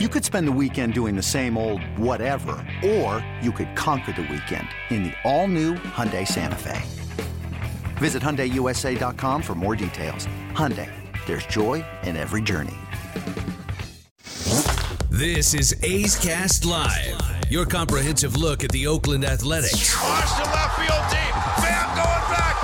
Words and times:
You 0.00 0.08
could 0.08 0.24
spend 0.24 0.48
the 0.48 0.52
weekend 0.60 0.92
doing 0.92 1.14
the 1.14 1.22
same 1.22 1.56
old 1.56 1.80
whatever, 1.96 2.56
or 2.84 3.24
you 3.40 3.52
could 3.52 3.76
conquer 3.76 4.10
the 4.10 4.22
weekend 4.22 4.66
in 4.90 5.04
the 5.04 5.12
all-new 5.22 5.74
Hyundai 5.74 6.26
Santa 6.26 6.56
Fe. 6.56 6.82
Visit 7.98 8.20
HyundaiUSA.com 8.20 9.40
for 9.40 9.54
more 9.54 9.76
details. 9.76 10.26
Hyundai, 10.50 10.90
there's 11.26 11.46
joy 11.46 11.84
in 12.02 12.16
every 12.16 12.42
journey. 12.42 12.74
This 15.10 15.54
is 15.54 15.78
A's 15.84 16.18
Cast 16.18 16.64
Live, 16.64 17.20
your 17.48 17.64
comprehensive 17.64 18.34
look 18.36 18.64
at 18.64 18.72
the 18.72 18.88
Oakland 18.88 19.24
Athletics. 19.24 19.94
Launch 20.02 20.28
to 20.32 20.42
left 20.42 20.74
field 20.76 21.04
deep. 21.08 21.34
Bam 21.62 21.86
going 21.94 22.34
back, 22.34 22.63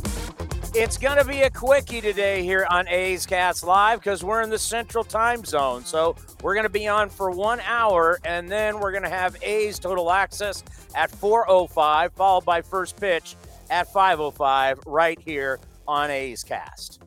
It's 0.73 0.97
going 0.97 1.17
to 1.17 1.25
be 1.25 1.41
a 1.41 1.49
quickie 1.49 1.99
today 1.99 2.43
here 2.43 2.65
on 2.69 2.87
A's 2.87 3.25
Cast 3.25 3.65
Live 3.65 3.99
because 3.99 4.23
we're 4.23 4.41
in 4.41 4.49
the 4.49 4.57
central 4.57 5.03
time 5.03 5.43
zone. 5.43 5.83
So 5.83 6.15
we're 6.41 6.53
going 6.53 6.63
to 6.63 6.69
be 6.69 6.87
on 6.87 7.09
for 7.09 7.29
one 7.29 7.59
hour 7.65 8.19
and 8.23 8.49
then 8.49 8.79
we're 8.79 8.91
going 8.91 9.03
to 9.03 9.09
have 9.09 9.35
A's 9.41 9.79
Total 9.79 10.09
Access 10.09 10.63
at 10.95 11.11
4.05, 11.11 12.13
followed 12.13 12.45
by 12.45 12.61
first 12.61 12.97
pitch 12.97 13.35
at 13.69 13.91
5.05 13.91 14.83
right 14.85 15.19
here 15.19 15.59
on 15.89 16.09
A's 16.09 16.41
Cast. 16.41 17.01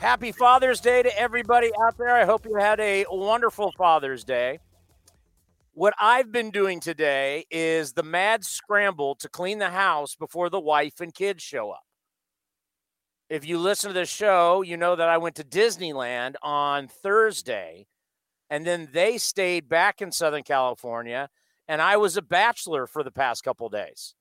Happy 0.00 0.32
Father's 0.32 0.80
Day 0.80 1.04
to 1.04 1.16
everybody 1.16 1.70
out 1.80 1.96
there. 1.96 2.10
I 2.16 2.24
hope 2.24 2.44
you 2.44 2.56
had 2.56 2.80
a 2.80 3.06
wonderful 3.08 3.70
Father's 3.78 4.24
Day. 4.24 4.58
What 5.74 5.94
I've 6.00 6.32
been 6.32 6.50
doing 6.50 6.80
today 6.80 7.44
is 7.52 7.92
the 7.92 8.02
mad 8.02 8.44
scramble 8.44 9.14
to 9.16 9.28
clean 9.28 9.60
the 9.60 9.70
house 9.70 10.16
before 10.16 10.50
the 10.50 10.58
wife 10.58 11.00
and 11.00 11.14
kids 11.14 11.44
show 11.44 11.70
up 11.70 11.85
if 13.28 13.46
you 13.46 13.58
listen 13.58 13.90
to 13.90 13.94
the 13.94 14.06
show, 14.06 14.62
you 14.62 14.76
know 14.76 14.96
that 14.96 15.08
I 15.08 15.18
went 15.18 15.36
to 15.36 15.44
Disneyland 15.44 16.34
on 16.42 16.88
Thursday 16.88 17.86
and 18.50 18.64
then 18.64 18.88
they 18.92 19.18
stayed 19.18 19.68
back 19.68 20.00
in 20.00 20.12
Southern 20.12 20.44
California 20.44 21.28
and 21.66 21.82
I 21.82 21.96
was 21.96 22.16
a 22.16 22.22
bachelor 22.22 22.86
for 22.86 23.02
the 23.02 23.10
past 23.10 23.42
couple 23.42 23.68
days. 23.68 24.14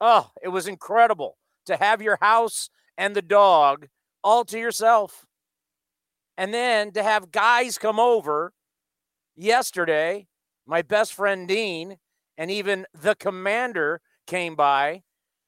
Oh, 0.00 0.30
it 0.42 0.48
was 0.48 0.66
incredible 0.66 1.38
to 1.66 1.76
have 1.76 2.02
your 2.02 2.18
house 2.20 2.68
and 2.98 3.16
the 3.16 3.22
dog 3.22 3.88
all 4.22 4.44
to 4.46 4.58
yourself. 4.58 5.24
And 6.36 6.52
then 6.52 6.92
to 6.92 7.02
have 7.02 7.32
guys 7.32 7.78
come 7.78 7.98
over 7.98 8.52
yesterday, 9.36 10.26
my 10.66 10.82
best 10.82 11.14
friend 11.14 11.48
Dean 11.48 11.96
and 12.36 12.50
even 12.50 12.86
the 12.92 13.14
commander 13.14 14.02
came 14.26 14.54
by 14.54 15.02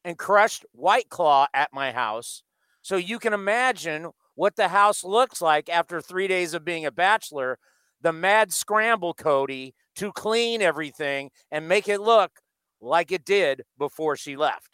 and 0.04 0.18
crushed 0.18 0.64
White 0.72 1.10
Claw 1.10 1.46
at 1.54 1.72
my 1.72 1.92
house 1.92 2.42
so 2.82 2.96
you 2.96 3.18
can 3.18 3.32
imagine 3.32 4.10
what 4.34 4.56
the 4.56 4.68
house 4.68 5.04
looks 5.04 5.40
like 5.40 5.68
after 5.68 6.00
three 6.00 6.28
days 6.28 6.52
of 6.54 6.64
being 6.64 6.84
a 6.84 6.90
bachelor. 6.90 7.58
The 8.00 8.12
mad 8.12 8.52
scramble, 8.52 9.14
Cody, 9.14 9.74
to 9.96 10.12
clean 10.12 10.60
everything 10.60 11.30
and 11.50 11.68
make 11.68 11.88
it 11.88 12.00
look 12.00 12.40
like 12.80 13.12
it 13.12 13.24
did 13.24 13.62
before 13.78 14.16
she 14.16 14.36
left. 14.36 14.70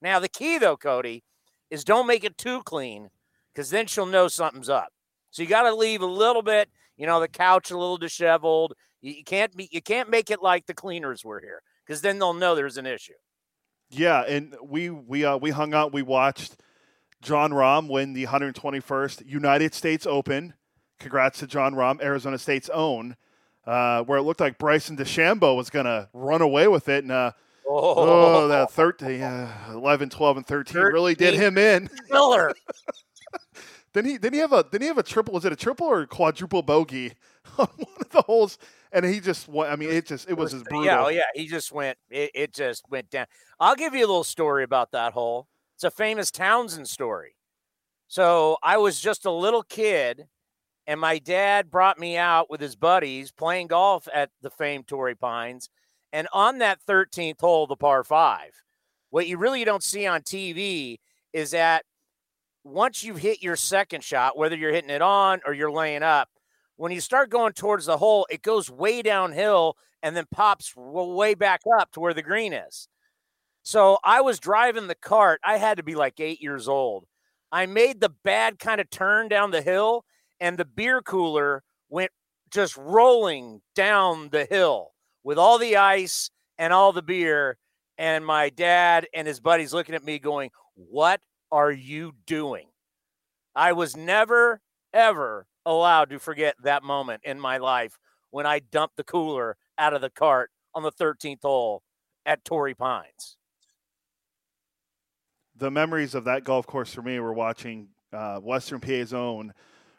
Now, 0.00 0.18
the 0.18 0.28
key, 0.28 0.58
though, 0.58 0.76
Cody, 0.76 1.22
is 1.70 1.84
don't 1.84 2.06
make 2.06 2.24
it 2.24 2.38
too 2.38 2.62
clean 2.62 3.10
because 3.52 3.70
then 3.70 3.86
she'll 3.86 4.06
know 4.06 4.28
something's 4.28 4.70
up. 4.70 4.88
So 5.30 5.42
you 5.42 5.48
got 5.48 5.62
to 5.62 5.74
leave 5.74 6.00
a 6.00 6.06
little 6.06 6.42
bit, 6.42 6.70
you 6.96 7.06
know, 7.06 7.20
the 7.20 7.28
couch 7.28 7.70
a 7.70 7.78
little 7.78 7.98
disheveled. 7.98 8.74
You 9.02 9.24
can't 9.24 9.54
be, 9.54 9.68
you 9.70 9.82
can't 9.82 10.08
make 10.08 10.30
it 10.30 10.42
like 10.42 10.66
the 10.66 10.74
cleaners 10.74 11.24
were 11.24 11.40
here 11.40 11.62
because 11.86 12.00
then 12.00 12.18
they'll 12.18 12.34
know 12.34 12.54
there's 12.54 12.78
an 12.78 12.86
issue. 12.86 13.12
Yeah, 13.90 14.22
and 14.22 14.54
we 14.64 14.88
we 14.88 15.24
uh, 15.24 15.36
we 15.36 15.50
hung 15.50 15.74
out, 15.74 15.92
we 15.92 16.00
watched 16.02 16.56
Jon 17.22 17.52
Rahm 17.52 17.88
win 17.88 18.12
the 18.12 18.26
121st 18.26 19.26
United 19.26 19.74
States 19.74 20.06
Open. 20.06 20.54
Congrats 20.98 21.38
to 21.38 21.46
Jon 21.46 21.74
Rahm, 21.74 22.02
Arizona 22.02 22.36
State's 22.36 22.68
own, 22.68 23.16
uh, 23.64 24.02
where 24.02 24.18
it 24.18 24.22
looked 24.22 24.40
like 24.40 24.58
Bryson 24.58 24.96
DeChambeau 24.96 25.56
was 25.56 25.70
going 25.70 25.86
to 25.86 26.08
run 26.12 26.42
away 26.42 26.68
with 26.68 26.88
it. 26.88 27.04
And, 27.04 27.12
uh, 27.12 27.32
oh. 27.66 27.94
oh, 27.96 28.48
that 28.48 28.72
13, 28.72 29.22
uh, 29.22 29.70
11, 29.72 30.10
12, 30.10 30.36
and 30.36 30.46
13, 30.46 30.74
13 30.74 30.92
really 30.92 31.14
did 31.14 31.34
him 31.34 31.56
in. 31.56 31.88
Killer. 32.10 32.52
Didn't 33.92 34.10
he? 34.10 34.18
Didn't 34.18 34.34
he 34.34 34.40
have 34.40 34.52
a? 34.52 34.62
Didn't 34.62 34.82
he 34.82 34.88
have 34.88 34.98
a 34.98 35.02
triple? 35.02 35.34
Was 35.34 35.44
it 35.44 35.52
a 35.52 35.56
triple 35.56 35.86
or 35.86 36.06
quadruple 36.06 36.62
bogey 36.62 37.12
on 37.58 37.68
one 37.76 37.96
of 38.00 38.08
the 38.08 38.22
holes? 38.22 38.56
And 38.90 39.04
he 39.04 39.20
just 39.20 39.48
went. 39.48 39.70
I 39.70 39.76
mean, 39.76 39.90
it 39.90 40.06
just 40.06 40.30
it 40.30 40.34
was 40.34 40.54
as 40.54 40.62
brutal. 40.62 40.86
Yeah, 40.86 41.04
oh 41.04 41.08
yeah. 41.08 41.24
He 41.34 41.46
just 41.46 41.72
went. 41.72 41.98
It, 42.10 42.30
it 42.34 42.54
just 42.54 42.88
went 42.88 43.10
down. 43.10 43.26
I'll 43.60 43.74
give 43.74 43.92
you 43.94 44.00
a 44.00 44.08
little 44.08 44.24
story 44.24 44.64
about 44.64 44.92
that 44.92 45.12
hole. 45.12 45.46
It's 45.74 45.84
a 45.84 45.90
famous 45.90 46.30
Townsend 46.30 46.88
story. 46.88 47.36
So 48.08 48.58
I 48.62 48.76
was 48.76 49.00
just 49.00 49.24
a 49.24 49.30
little 49.30 49.62
kid, 49.62 50.26
and 50.86 51.00
my 51.00 51.18
dad 51.18 51.70
brought 51.70 51.98
me 51.98 52.16
out 52.16 52.50
with 52.50 52.60
his 52.60 52.76
buddies 52.76 53.32
playing 53.32 53.68
golf 53.68 54.06
at 54.12 54.30
the 54.42 54.50
famed 54.50 54.86
Torrey 54.86 55.14
Pines. 55.14 55.70
And 56.12 56.28
on 56.32 56.58
that 56.58 56.80
13th 56.86 57.40
hole, 57.40 57.66
the 57.66 57.76
par 57.76 58.04
five, 58.04 58.52
what 59.10 59.26
you 59.26 59.38
really 59.38 59.64
don't 59.64 59.82
see 59.82 60.06
on 60.06 60.20
TV 60.22 60.98
is 61.32 61.52
that 61.52 61.84
once 62.64 63.02
you've 63.02 63.18
hit 63.18 63.42
your 63.42 63.56
second 63.56 64.04
shot, 64.04 64.36
whether 64.36 64.56
you're 64.56 64.72
hitting 64.72 64.90
it 64.90 65.02
on 65.02 65.40
or 65.46 65.54
you're 65.54 65.72
laying 65.72 66.02
up, 66.02 66.28
when 66.76 66.92
you 66.92 67.00
start 67.00 67.30
going 67.30 67.52
towards 67.52 67.86
the 67.86 67.98
hole, 67.98 68.26
it 68.30 68.42
goes 68.42 68.70
way 68.70 69.02
downhill 69.02 69.76
and 70.02 70.16
then 70.16 70.26
pops 70.30 70.74
way 70.76 71.34
back 71.34 71.60
up 71.78 71.92
to 71.92 72.00
where 72.00 72.14
the 72.14 72.22
green 72.22 72.52
is. 72.52 72.88
So 73.62 73.98
I 74.02 74.20
was 74.20 74.40
driving 74.40 74.88
the 74.88 74.94
cart. 74.94 75.40
I 75.44 75.56
had 75.56 75.76
to 75.76 75.82
be 75.82 75.94
like 75.94 76.18
eight 76.18 76.42
years 76.42 76.68
old. 76.68 77.06
I 77.52 77.66
made 77.66 78.00
the 78.00 78.08
bad 78.08 78.58
kind 78.58 78.80
of 78.80 78.90
turn 78.90 79.28
down 79.28 79.50
the 79.50 79.62
hill, 79.62 80.04
and 80.40 80.58
the 80.58 80.64
beer 80.64 81.00
cooler 81.02 81.62
went 81.88 82.10
just 82.50 82.76
rolling 82.76 83.60
down 83.74 84.30
the 84.30 84.46
hill 84.46 84.92
with 85.22 85.38
all 85.38 85.58
the 85.58 85.76
ice 85.76 86.30
and 86.58 86.72
all 86.72 86.92
the 86.92 87.02
beer. 87.02 87.58
And 87.98 88.26
my 88.26 88.48
dad 88.48 89.06
and 89.14 89.28
his 89.28 89.38
buddies 89.38 89.72
looking 89.72 89.94
at 89.94 90.04
me 90.04 90.18
going, 90.18 90.50
What 90.74 91.20
are 91.52 91.70
you 91.70 92.14
doing? 92.26 92.66
I 93.54 93.72
was 93.74 93.96
never, 93.96 94.60
ever 94.92 95.46
allowed 95.64 96.10
to 96.10 96.18
forget 96.18 96.56
that 96.64 96.82
moment 96.82 97.20
in 97.22 97.38
my 97.38 97.58
life 97.58 97.98
when 98.30 98.46
I 98.46 98.58
dumped 98.58 98.96
the 98.96 99.04
cooler 99.04 99.56
out 99.78 99.94
of 99.94 100.00
the 100.00 100.10
cart 100.10 100.50
on 100.74 100.82
the 100.82 100.90
13th 100.90 101.42
hole 101.42 101.82
at 102.24 102.44
Torrey 102.44 102.74
Pines 102.74 103.36
the 105.62 105.70
memories 105.70 106.16
of 106.16 106.24
that 106.24 106.42
golf 106.42 106.66
course 106.66 106.92
for 106.92 107.02
me 107.02 107.20
were 107.20 107.32
watching 107.32 107.86
uh, 108.12 108.40
Western 108.40 108.80
PA's 108.80 109.14
own 109.14 109.54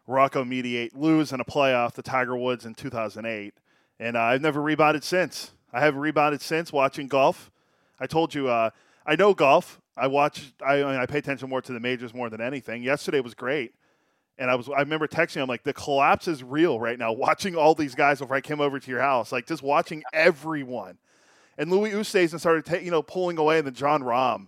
Rocco 0.05 0.43
Mediate 0.43 0.93
lose 0.93 1.31
in 1.31 1.39
a 1.39 1.45
playoff 1.45 1.93
to 1.93 2.01
Tiger 2.01 2.35
Woods 2.35 2.65
in 2.65 2.75
2008. 2.75 3.53
And 3.97 4.17
uh, 4.17 4.19
I've 4.19 4.41
never 4.41 4.61
rebounded 4.61 5.05
since. 5.05 5.53
I 5.71 5.79
haven't 5.79 6.01
rebounded 6.01 6.41
since 6.41 6.73
watching 6.73 7.07
golf. 7.07 7.49
I 7.97 8.07
told 8.07 8.35
you, 8.35 8.49
uh, 8.49 8.71
I 9.05 9.15
know 9.15 9.33
golf. 9.33 9.79
I 9.95 10.07
watch, 10.07 10.51
I, 10.61 10.83
I, 10.83 10.91
mean, 10.91 10.99
I 10.99 11.05
pay 11.05 11.19
attention 11.19 11.49
more 11.49 11.61
to 11.61 11.71
the 11.71 11.79
majors 11.79 12.13
more 12.13 12.29
than 12.29 12.41
anything. 12.41 12.83
Yesterday 12.83 13.21
was 13.21 13.33
great. 13.33 13.73
And 14.37 14.51
I 14.51 14.55
was, 14.55 14.67
I 14.67 14.79
remember 14.79 15.07
texting. 15.07 15.41
I'm 15.41 15.47
like, 15.47 15.63
the 15.63 15.73
collapse 15.73 16.27
is 16.27 16.43
real 16.43 16.77
right 16.77 16.99
now. 16.99 17.13
Watching 17.13 17.55
all 17.55 17.73
these 17.73 17.95
guys 17.95 18.19
before 18.19 18.35
I 18.35 18.41
came 18.41 18.59
over 18.59 18.81
to 18.81 18.91
your 18.91 18.99
house, 18.99 19.31
like 19.31 19.47
just 19.47 19.63
watching 19.63 20.03
everyone. 20.11 20.97
And 21.57 21.71
Louis 21.71 21.91
Oosthuizen 21.91 22.39
started, 22.39 22.65
ta- 22.65 22.83
you 22.83 22.91
know, 22.91 23.01
pulling 23.01 23.37
away, 23.37 23.59
and 23.59 23.67
then 23.67 23.75
Jon 23.75 24.01
Rahm 24.01 24.47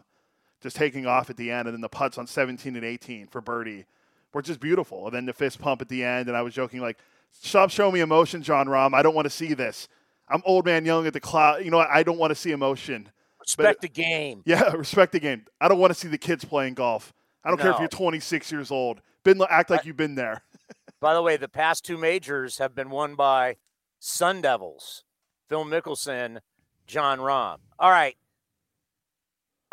just 0.65 0.75
taking 0.75 1.05
off 1.05 1.29
at 1.29 1.37
the 1.37 1.51
end, 1.51 1.67
and 1.67 1.75
then 1.75 1.81
the 1.81 1.89
putts 1.89 2.17
on 2.17 2.27
17 2.27 2.75
and 2.75 2.83
18 2.83 3.27
for 3.27 3.39
birdie 3.39 3.85
were 4.33 4.41
just 4.41 4.59
beautiful. 4.59 5.05
And 5.05 5.15
then 5.15 5.25
the 5.25 5.33
fist 5.33 5.59
pump 5.59 5.81
at 5.81 5.89
the 5.89 6.03
end, 6.03 6.27
and 6.27 6.35
I 6.35 6.41
was 6.41 6.53
joking 6.53 6.81
like, 6.81 6.97
"Stop 7.31 7.69
showing 7.69 7.93
me 7.93 8.01
emotion, 8.01 8.43
Jon 8.43 8.67
Rahm. 8.67 8.93
I 8.93 9.01
don't 9.01 9.15
want 9.15 9.25
to 9.25 9.29
see 9.29 9.53
this. 9.53 9.87
I'm 10.27 10.41
old 10.45 10.65
man 10.65 10.85
young 10.85 11.07
at 11.07 11.13
the 11.13 11.19
cloud. 11.19 11.63
You 11.63 11.71
know, 11.71 11.79
I 11.79 12.03
don't 12.03 12.17
want 12.17 12.31
to 12.31 12.35
see 12.35 12.51
emotion. 12.51 13.09
Respect 13.39 13.77
but, 13.77 13.81
the 13.81 13.89
game. 13.89 14.41
Yeah, 14.45 14.71
respect 14.75 15.11
the 15.11 15.19
game. 15.19 15.45
I 15.61 15.67
don't 15.67 15.79
want 15.79 15.93
to 15.93 15.99
see 15.99 16.07
the 16.07 16.17
kids 16.17 16.43
playing 16.43 16.73
golf. 16.73 17.13
I 17.43 17.49
don't 17.49 17.57
no. 17.57 17.63
care 17.63 17.71
if 17.73 17.79
you're 17.79 17.87
26 17.87 18.51
years 18.51 18.71
old. 18.71 19.01
Been 19.23 19.41
act 19.49 19.69
like 19.69 19.85
you've 19.85 19.97
been 19.97 20.15
there. 20.15 20.41
by 20.99 21.13
the 21.13 21.21
way, 21.21 21.37
the 21.37 21.47
past 21.47 21.85
two 21.85 21.97
majors 21.97 22.57
have 22.57 22.73
been 22.73 22.89
won 22.89 23.15
by 23.15 23.57
Sun 23.99 24.41
Devils, 24.41 25.03
Phil 25.47 25.63
Mickelson, 25.63 26.39
Jon 26.87 27.19
Rahm. 27.19 27.57
All 27.77 27.91
right, 27.91 28.15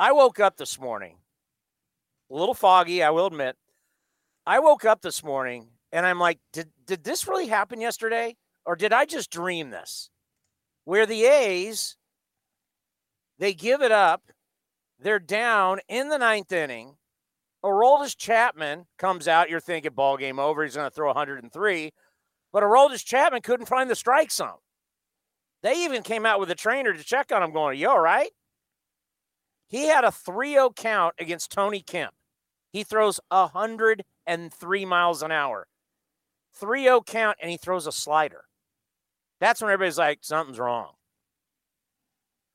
I 0.03 0.11
woke 0.11 0.41
up 0.41 0.57
this 0.57 0.81
morning, 0.81 1.19
a 2.29 2.35
little 2.35 2.55
foggy, 2.55 3.05
I 3.05 3.11
will 3.11 3.27
admit. 3.27 3.55
I 4.45 4.59
woke 4.59 4.85
up 4.85 5.01
this 5.01 5.23
morning 5.23 5.69
And 5.93 6.05
I'm 6.05 6.19
like, 6.19 6.41
did, 6.53 6.71
did 6.85 7.05
this 7.05 7.29
really 7.29 7.47
happen 7.47 7.81
yesterday? 7.81 8.35
Or 8.67 8.75
did 8.75 8.93
I 8.93 9.05
just 9.05 9.31
dream 9.31 9.71
this? 9.71 10.11
Where 10.85 11.07
the 11.07 11.25
A's, 11.27 11.97
they 13.39 13.55
give 13.55 13.81
it 13.81 13.93
up. 13.93 14.25
They're 14.99 15.21
down 15.21 15.79
in 15.89 16.09
the 16.09 16.19
ninth 16.19 16.51
inning. 16.51 16.97
Aroldis 17.65 18.17
Chapman 18.17 18.87
comes 18.99 19.29
out. 19.29 19.51
You're 19.51 19.61
thinking 19.61 19.93
ball 19.95 20.17
game 20.17 20.41
over. 20.41 20.65
He's 20.65 20.75
going 20.75 20.91
to 20.91 20.95
throw 20.95 21.07
103. 21.11 21.93
But 22.53 22.65
Aroldis 22.65 23.05
Chapman 23.05 23.43
couldn't 23.43 23.67
find 23.67 23.89
the 23.89 23.95
strike 23.95 24.33
zone. 24.33 24.59
They 25.63 25.85
even 25.85 26.03
came 26.03 26.27
out 26.27 26.41
with 26.41 26.51
a 26.51 26.57
trainer 26.57 26.93
to 26.93 27.05
check 27.05 27.31
on 27.31 27.45
him, 27.45 27.53
going, 27.53 27.79
You 27.79 27.89
all 27.89 28.01
right? 28.01 28.33
He 29.73 29.87
had 29.87 30.05
a 30.05 30.13
3 30.13 30.53
0 30.53 30.71
count 30.77 31.15
against 31.19 31.51
Tony 31.51 31.81
Kemp. 31.81 32.13
He 32.75 32.85
throws 32.85 33.19
103 33.31 34.85
miles 34.85 35.23
an 35.23 35.33
hour. 35.33 35.67
3 36.55 36.83
0 36.85 37.01
count, 37.01 37.39
and 37.41 37.51
he 37.51 37.57
throws 37.57 37.87
a 37.87 37.93
slider. 37.93 38.45
That's 39.41 39.63
when 39.63 39.71
everybody's 39.71 39.97
like, 39.97 40.19
something's 40.21 40.59
wrong. 40.59 40.91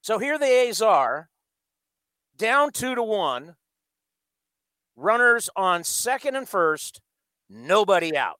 So 0.01 0.19
here 0.19 0.37
the 0.37 0.45
A's 0.45 0.79
are, 0.79 1.29
down 2.37 2.71
two 2.71 2.93
to 2.93 3.01
one, 3.01 3.55
runners 4.95 5.49
on 5.55 5.83
second 5.83 6.35
and 6.35 6.47
first, 6.47 7.01
nobody 7.49 8.15
out. 8.15 8.39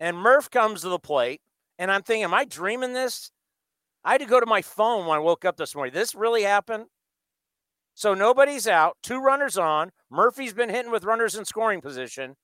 And 0.00 0.18
Murph 0.18 0.50
comes 0.50 0.80
to 0.80 0.88
the 0.88 0.98
plate, 0.98 1.40
and 1.78 1.92
I'm 1.92 2.02
thinking, 2.02 2.24
am 2.24 2.34
I 2.34 2.46
dreaming 2.46 2.94
this? 2.94 3.30
I 4.04 4.12
had 4.12 4.20
to 4.22 4.26
go 4.26 4.40
to 4.40 4.44
my 4.44 4.60
phone 4.60 5.06
when 5.06 5.16
I 5.16 5.20
woke 5.20 5.44
up 5.44 5.56
this 5.56 5.76
morning. 5.76 5.94
This 5.94 6.16
really 6.16 6.42
happened? 6.42 6.86
So 7.94 8.12
nobody's 8.12 8.66
out, 8.66 8.96
two 9.02 9.20
runners 9.20 9.56
on. 9.56 9.92
Murphy's 10.10 10.52
been 10.52 10.68
hitting 10.68 10.90
with 10.90 11.04
runners 11.04 11.34
in 11.34 11.44
scoring 11.44 11.80
position. 11.80 12.36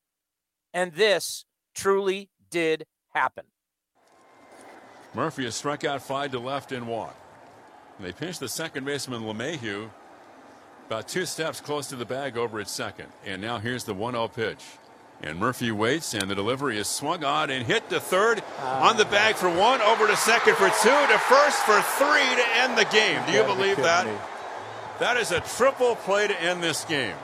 And 0.73 0.93
this 0.93 1.45
truly 1.75 2.29
did 2.49 2.85
happen. 3.13 3.45
Murphy 5.13 5.43
has 5.43 5.55
struck 5.55 5.83
out 5.83 6.01
five 6.01 6.31
to 6.31 6.39
left 6.39 6.71
in 6.71 6.87
one. 6.87 7.13
They 7.99 8.13
pinch 8.13 8.39
the 8.39 8.47
second 8.47 8.85
baseman 8.85 9.23
LeMahieu 9.23 9.89
about 10.87 11.07
two 11.07 11.25
steps 11.25 11.61
close 11.61 11.87
to 11.87 11.95
the 11.95 12.05
bag 12.05 12.37
over 12.37 12.59
at 12.59 12.69
second. 12.69 13.07
And 13.25 13.41
now 13.41 13.59
here's 13.59 13.83
the 13.83 13.93
1 13.93 14.13
0 14.13 14.27
pitch. 14.29 14.63
And 15.21 15.37
Murphy 15.37 15.71
waits, 15.71 16.15
and 16.15 16.29
the 16.31 16.35
delivery 16.35 16.79
is 16.79 16.87
swung 16.87 17.23
on 17.23 17.51
and 17.51 17.65
hit 17.65 17.89
to 17.91 17.99
third 17.99 18.41
uh, 18.59 18.87
on 18.89 18.97
the 18.97 19.05
bag 19.05 19.35
for 19.35 19.49
one, 19.49 19.79
over 19.81 20.07
to 20.07 20.15
second 20.17 20.55
for 20.55 20.67
two, 20.81 20.89
to 20.89 21.19
first 21.19 21.59
for 21.59 21.79
three 21.81 22.35
to 22.35 22.45
end 22.55 22.75
the 22.75 22.85
game. 22.85 23.21
Do 23.27 23.33
you 23.33 23.43
believe 23.43 23.77
that? 23.77 24.07
That 24.99 25.17
is 25.17 25.31
a 25.31 25.39
triple 25.39 25.95
play 25.95 26.27
to 26.27 26.41
end 26.41 26.61
this 26.61 26.85
game. 26.85 27.15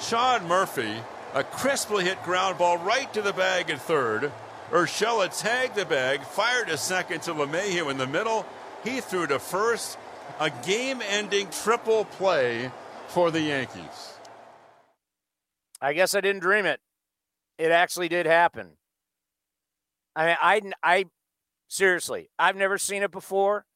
Sean 0.00 0.46
Murphy, 0.46 0.96
a 1.34 1.44
crisply 1.44 2.04
hit 2.04 2.22
ground 2.22 2.58
ball 2.58 2.78
right 2.78 3.12
to 3.12 3.22
the 3.22 3.32
bag 3.32 3.70
at 3.70 3.80
third. 3.80 4.32
Urshela 4.70 5.36
tagged 5.36 5.74
the 5.74 5.84
bag, 5.84 6.22
fired 6.22 6.70
a 6.70 6.76
second 6.76 7.22
to 7.22 7.34
LeMahieu 7.34 7.90
in 7.90 7.98
the 7.98 8.06
middle. 8.06 8.46
He 8.84 9.00
threw 9.00 9.26
to 9.26 9.38
first. 9.38 9.98
A 10.38 10.48
game 10.64 11.02
ending 11.02 11.48
triple 11.50 12.04
play 12.04 12.70
for 13.08 13.30
the 13.30 13.40
Yankees. 13.40 14.14
I 15.80 15.92
guess 15.92 16.14
I 16.14 16.20
didn't 16.20 16.40
dream 16.40 16.66
it. 16.66 16.80
It 17.58 17.72
actually 17.72 18.08
did 18.08 18.26
happen. 18.26 18.78
I 20.16 20.26
mean, 20.26 20.36
I, 20.40 20.60
I 20.82 21.04
seriously, 21.68 22.30
I've 22.38 22.56
never 22.56 22.78
seen 22.78 23.02
it 23.02 23.10
before. 23.10 23.66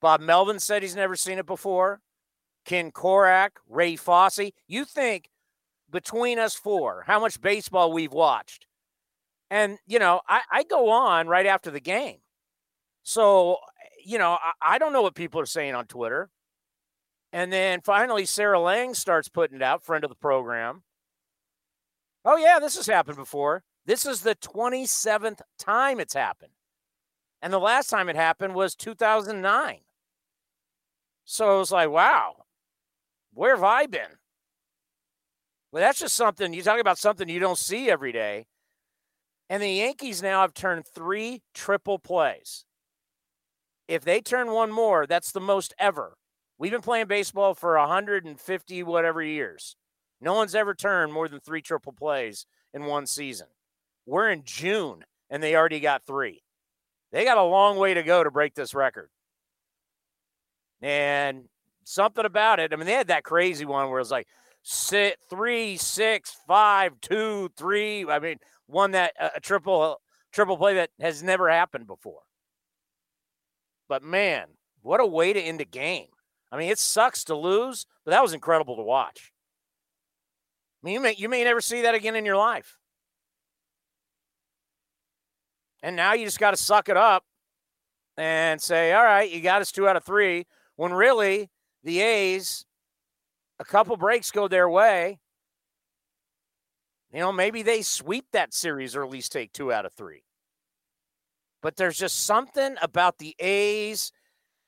Bob 0.00 0.20
Melvin 0.20 0.58
said 0.58 0.82
he's 0.82 0.96
never 0.96 1.16
seen 1.16 1.38
it 1.38 1.46
before. 1.46 2.00
Ken 2.64 2.90
Korach, 2.90 3.50
Ray 3.68 3.96
Fosse. 3.96 4.50
You 4.66 4.84
think 4.84 5.30
between 5.90 6.38
us 6.38 6.54
four, 6.54 7.04
how 7.06 7.20
much 7.20 7.40
baseball 7.40 7.92
we've 7.92 8.12
watched. 8.12 8.66
And, 9.50 9.78
you 9.86 9.98
know, 9.98 10.20
I, 10.28 10.42
I 10.50 10.64
go 10.64 10.90
on 10.90 11.28
right 11.28 11.46
after 11.46 11.70
the 11.70 11.80
game. 11.80 12.18
So, 13.04 13.58
you 14.04 14.18
know, 14.18 14.38
I, 14.42 14.74
I 14.74 14.78
don't 14.78 14.92
know 14.92 15.02
what 15.02 15.14
people 15.14 15.40
are 15.40 15.46
saying 15.46 15.74
on 15.74 15.86
Twitter. 15.86 16.30
And 17.32 17.52
then 17.52 17.80
finally, 17.82 18.24
Sarah 18.24 18.60
Langs 18.60 18.98
starts 18.98 19.28
putting 19.28 19.56
it 19.56 19.62
out, 19.62 19.84
friend 19.84 20.02
of 20.04 20.10
the 20.10 20.16
program. 20.16 20.82
Oh, 22.24 22.36
yeah, 22.36 22.58
this 22.58 22.76
has 22.76 22.86
happened 22.86 23.16
before. 23.16 23.62
This 23.84 24.04
is 24.04 24.22
the 24.22 24.34
27th 24.34 25.40
time 25.58 26.00
it's 26.00 26.14
happened. 26.14 26.52
And 27.40 27.52
the 27.52 27.60
last 27.60 27.88
time 27.88 28.08
it 28.08 28.16
happened 28.16 28.54
was 28.54 28.74
2009. 28.74 29.78
So 31.26 31.56
it 31.56 31.58
was 31.58 31.72
like, 31.72 31.90
wow, 31.90 32.44
where 33.34 33.54
have 33.54 33.64
I 33.64 33.86
been? 33.86 34.18
Well, 35.72 35.82
that's 35.82 35.98
just 35.98 36.14
something 36.14 36.54
you 36.54 36.62
talk 36.62 36.80
about 36.80 36.98
something 36.98 37.28
you 37.28 37.40
don't 37.40 37.58
see 37.58 37.90
every 37.90 38.12
day. 38.12 38.46
And 39.50 39.62
the 39.62 39.68
Yankees 39.68 40.22
now 40.22 40.40
have 40.40 40.54
turned 40.54 40.86
three 40.86 41.42
triple 41.52 41.98
plays. 41.98 42.64
If 43.88 44.04
they 44.04 44.20
turn 44.20 44.52
one 44.52 44.70
more, 44.70 45.06
that's 45.06 45.32
the 45.32 45.40
most 45.40 45.74
ever. 45.78 46.16
We've 46.58 46.72
been 46.72 46.80
playing 46.80 47.06
baseball 47.08 47.54
for 47.54 47.76
150 47.76 48.82
whatever 48.84 49.22
years. 49.22 49.76
No 50.20 50.34
one's 50.34 50.54
ever 50.54 50.74
turned 50.74 51.12
more 51.12 51.28
than 51.28 51.40
three 51.40 51.60
triple 51.60 51.92
plays 51.92 52.46
in 52.72 52.86
one 52.86 53.06
season. 53.06 53.48
We're 54.06 54.30
in 54.30 54.42
June 54.44 55.04
and 55.28 55.42
they 55.42 55.56
already 55.56 55.80
got 55.80 56.06
three. 56.06 56.42
They 57.12 57.24
got 57.24 57.36
a 57.36 57.42
long 57.42 57.76
way 57.76 57.94
to 57.94 58.02
go 58.02 58.22
to 58.24 58.30
break 58.30 58.54
this 58.54 58.74
record. 58.74 59.10
And 60.86 61.48
something 61.82 62.24
about 62.24 62.60
it. 62.60 62.72
I 62.72 62.76
mean, 62.76 62.86
they 62.86 62.92
had 62.92 63.08
that 63.08 63.24
crazy 63.24 63.64
one 63.64 63.88
where 63.88 63.98
it 63.98 64.02
was 64.02 64.12
like 64.12 64.28
sit 64.62 65.18
three, 65.28 65.76
six, 65.76 66.36
five, 66.46 66.92
two, 67.00 67.50
three. 67.56 68.08
I 68.08 68.20
mean, 68.20 68.36
one 68.68 68.92
that 68.92 69.12
uh, 69.20 69.30
a 69.34 69.40
triple 69.40 70.00
triple 70.30 70.56
play 70.56 70.74
that 70.74 70.90
has 71.00 71.24
never 71.24 71.50
happened 71.50 71.88
before. 71.88 72.20
But 73.88 74.04
man, 74.04 74.46
what 74.80 75.00
a 75.00 75.06
way 75.06 75.32
to 75.32 75.40
end 75.40 75.60
a 75.60 75.64
game. 75.64 76.06
I 76.52 76.56
mean, 76.56 76.70
it 76.70 76.78
sucks 76.78 77.24
to 77.24 77.34
lose, 77.34 77.84
but 78.04 78.12
that 78.12 78.22
was 78.22 78.32
incredible 78.32 78.76
to 78.76 78.82
watch. 78.82 79.32
I 80.84 80.86
mean, 80.86 80.94
you 80.94 81.00
may 81.00 81.14
you 81.18 81.28
may 81.28 81.42
never 81.42 81.60
see 81.60 81.82
that 81.82 81.96
again 81.96 82.14
in 82.14 82.24
your 82.24 82.36
life. 82.36 82.78
And 85.82 85.96
now 85.96 86.12
you 86.12 86.24
just 86.24 86.38
got 86.38 86.52
to 86.52 86.56
suck 86.56 86.88
it 86.88 86.96
up 86.96 87.24
and 88.16 88.62
say, 88.62 88.92
all 88.92 89.02
right, 89.02 89.28
you 89.28 89.40
got 89.40 89.60
us 89.62 89.72
two 89.72 89.88
out 89.88 89.96
of 89.96 90.04
three. 90.04 90.46
When 90.76 90.92
really 90.92 91.50
the 91.82 92.00
A's, 92.00 92.64
a 93.58 93.64
couple 93.64 93.96
breaks 93.96 94.30
go 94.30 94.48
their 94.48 94.68
way. 94.68 95.18
You 97.12 97.20
know, 97.20 97.32
maybe 97.32 97.62
they 97.62 97.82
sweep 97.82 98.26
that 98.32 98.52
series 98.52 98.94
or 98.94 99.02
at 99.02 99.10
least 99.10 99.32
take 99.32 99.52
two 99.52 99.72
out 99.72 99.86
of 99.86 99.92
three. 99.94 100.22
But 101.62 101.76
there's 101.76 101.98
just 101.98 102.24
something 102.26 102.76
about 102.82 103.18
the 103.18 103.34
A's. 103.38 104.12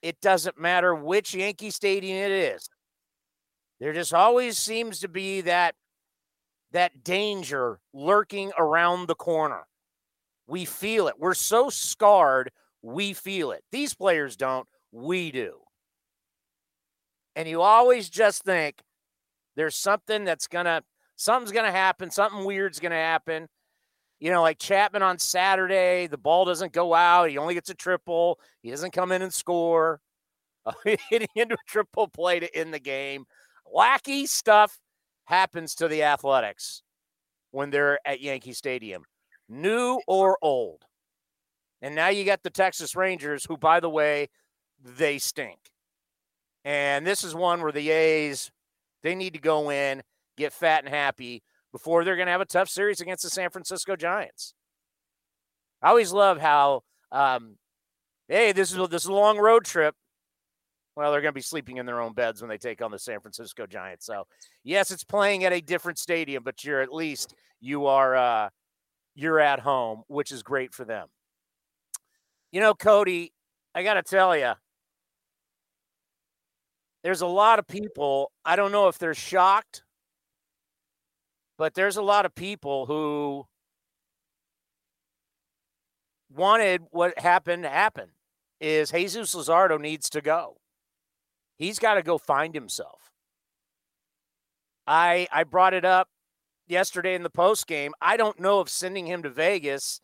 It 0.01 0.21
doesn't 0.21 0.59
matter 0.59 0.95
which 0.95 1.35
Yankee 1.35 1.71
Stadium 1.71 2.17
it 2.17 2.31
is. 2.31 2.69
There 3.81 3.93
just 3.93 4.15
always 4.15 4.59
seems 4.59 5.01
to 5.01 5.09
be 5.09 5.43
that 5.43 5.75
that 6.73 7.03
danger 7.03 7.81
lurking 7.93 8.53
around 8.59 9.07
the 9.07 9.15
corner. 9.15 9.67
We 10.47 10.65
feel 10.65 11.09
it. 11.09 11.15
We're 11.19 11.35
so 11.35 11.71
scarred, 11.71 12.51
we 12.83 13.13
feel 13.13 13.53
it. 13.53 13.65
These 13.71 13.95
players 13.95 14.37
don't, 14.37 14.67
we 14.93 15.31
do. 15.31 15.61
And 17.39 17.49
you 17.49 17.63
always 17.63 18.09
just 18.09 18.43
think 18.43 18.83
there's 19.55 19.77
something 19.77 20.25
that's 20.25 20.49
to 20.67 20.83
something's 21.15 21.53
to 21.67 21.71
happen, 21.71 22.11
something 22.11 22.45
weird's 22.45 22.81
to 22.91 22.97
happen. 22.97 23.47
You 24.19 24.33
know, 24.33 24.43
like 24.43 24.59
Chapman 24.59 25.05
on 25.05 25.21
Saturday, 25.21 26.09
the 26.09 26.19
ball 26.19 26.45
doesn't 26.45 26.73
go 26.73 26.95
out. 26.95 27.31
He 27.31 27.39
only 27.39 27.55
gets 27.55 27.71
a 27.71 27.75
triple. 27.75 28.41
He 28.61 28.71
doesn't 28.73 28.91
come 28.91 29.13
in 29.13 29.23
and 29.23 29.33
score. 29.33 30.01
hitting 30.85 31.29
into 31.37 31.55
a 31.55 31.69
triple 31.69 32.09
play 32.09 32.41
to 32.41 32.57
end 32.57 32.75
the 32.75 32.81
game. 32.81 33.25
Wacky 33.73 34.27
stuff 34.27 34.77
happens 35.27 35.77
to 35.77 35.87
the 35.87 36.03
Athletics 36.03 36.83
when 37.53 37.71
they're 37.71 38.01
at 38.05 38.21
Yankee 38.21 38.53
Stadium, 38.53 39.05
new 39.49 40.01
or 40.09 40.39
old. 40.43 40.83
And 41.83 41.95
now 41.95 42.09
you 42.09 42.25
got 42.25 42.43
the 42.43 42.51
Texas 42.51 42.97
Rangers, 42.97 43.45
who, 43.45 43.57
by 43.57 43.79
the 43.79 43.89
way, 43.89 44.29
they 44.83 45.19
stink. 45.19 45.61
And 46.65 47.07
this 47.07 47.25
is 47.25 47.35
one 47.35 47.63
where 47.63 47.73
the 47.73 47.91
A's, 47.91 48.51
they 49.03 49.15
need 49.15 49.35
to 49.35 49.41
go 49.41 49.71
in, 49.71 50.03
get 50.37 50.53
fat 50.53 50.85
and 50.85 50.93
happy 50.93 51.43
before 51.73 52.05
they're 52.05 52.17
going 52.17 52.27
to 52.27 52.33
have 52.33 52.41
a 52.41 52.47
tough 52.47 52.69
series 52.69 53.01
against 53.01 53.23
the 53.23 53.31
San 53.31 53.51
Francisco 53.51 53.97
Giants. 53.97 54.55
I 55.83 55.91
always 55.91 56.13
love 56.13 56.41
how, 56.41 56.83
um, 57.13 57.57
hey, 58.29 58.53
this 58.53 58.73
is 58.73 58.89
this 58.89 59.05
is 59.05 59.09
a 59.09 59.13
long 59.13 59.39
road 59.39 59.65
trip. 59.65 59.95
Well, 60.97 61.13
they're 61.13 61.21
going 61.21 61.33
to 61.33 61.37
be 61.37 61.41
sleeping 61.43 61.77
in 61.77 61.87
their 61.87 62.01
own 62.01 62.13
beds 62.13 62.43
when 62.43 62.49
they 62.49 62.59
take 62.59 62.83
on 62.83 62.91
the 62.91 62.99
San 62.99 63.21
Francisco 63.21 63.67
Giants. 63.67 64.05
So, 64.05 64.27
yes, 64.65 64.91
it's 64.91 65.05
playing 65.05 65.45
at 65.45 65.53
a 65.53 65.61
different 65.61 65.99
stadium, 65.99 66.43
but 66.43 66.65
you're 66.65 66.81
at 66.83 66.93
least 66.93 67.35
you 67.61 67.87
are 67.87 68.17
uh, 68.17 68.49
you're 69.15 69.39
at 69.39 69.61
home, 69.61 70.03
which 70.09 70.33
is 70.33 70.43
great 70.43 70.75
for 70.75 70.85
them. 70.85 71.07
You 72.51 72.61
know, 72.61 72.75
Cody, 72.75 73.33
I 73.75 73.85
got 73.85 73.95
to 73.95 74.03
tell 74.03 74.37
you, 74.37 74.55
there's 77.03 77.21
a 77.21 77.27
lot 77.27 77.59
of 77.59 77.67
people. 77.67 78.33
I 78.45 78.57
don't 78.57 78.73
know 78.73 78.89
if 78.89 78.99
they're 78.99 79.15
shocked 79.15 79.83
but 81.59 81.75
there's 81.75 81.97
a 81.97 82.03
lot 82.03 82.25
of 82.25 82.35
people 82.35 82.87
who 82.87 83.45
wanted 86.33 86.83
what 86.91 87.19
happened 87.19 87.65
to 87.65 87.69
happen 87.69 88.11
is 88.61 88.93
Jesus 88.93 89.35
Luzardo 89.35 89.79
needs 89.79 90.09
to 90.11 90.21
go. 90.21 90.57
He's 91.57 91.81
got 91.81 91.95
to 91.95 92.03
go 92.03 92.17
find 92.17 92.55
himself. 92.55 93.11
I 94.87 95.27
I 95.33 95.45
brought 95.45 95.75
it 95.75 95.85
up 95.85 96.09
yesterday 96.69 97.15
in 97.15 97.25
the 97.25 97.31
post 97.31 97.67
game. 97.67 97.93
I 98.01 98.17
don't 98.17 98.39
know 98.39 98.61
if 98.61 98.69
sending 98.69 99.07
him 99.07 99.23
to 99.25 99.31
Vegas 99.31 100.01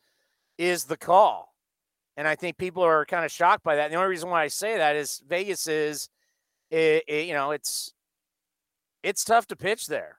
is 0.58 0.84
the 0.84 0.96
call. 0.96 1.54
And 2.16 2.28
I 2.28 2.36
think 2.36 2.58
people 2.58 2.82
are 2.82 3.04
kind 3.04 3.24
of 3.24 3.32
shocked 3.32 3.64
by 3.64 3.76
that. 3.76 3.86
And 3.86 3.92
the 3.92 3.96
only 3.96 4.10
reason 4.10 4.30
why 4.30 4.42
I 4.42 4.48
say 4.48 4.76
that 4.76 4.94
is 4.94 5.22
Vegas 5.26 5.66
is 5.66 6.08
it, 6.70 7.04
it, 7.06 7.26
you 7.26 7.34
know, 7.34 7.52
it's 7.52 7.92
it's 9.02 9.24
tough 9.24 9.46
to 9.48 9.56
pitch 9.56 9.86
there. 9.86 10.18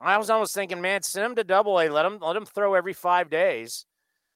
I 0.00 0.18
was 0.18 0.30
almost 0.30 0.54
thinking, 0.54 0.80
man, 0.80 1.02
send 1.02 1.26
him 1.26 1.36
to 1.36 1.44
double 1.44 1.80
A, 1.80 1.88
let 1.88 2.04
him 2.06 2.18
let 2.20 2.36
him 2.36 2.46
throw 2.46 2.74
every 2.74 2.92
five 2.92 3.30
days 3.30 3.86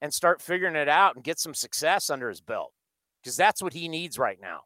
and 0.01 0.13
start 0.13 0.41
figuring 0.41 0.75
it 0.75 0.89
out 0.89 1.15
and 1.15 1.23
get 1.23 1.39
some 1.39 1.53
success 1.53 2.09
under 2.09 2.29
his 2.29 2.41
belt. 2.41 2.73
Because 3.21 3.37
that's 3.37 3.61
what 3.61 3.73
he 3.73 3.87
needs 3.87 4.17
right 4.17 4.39
now. 4.41 4.61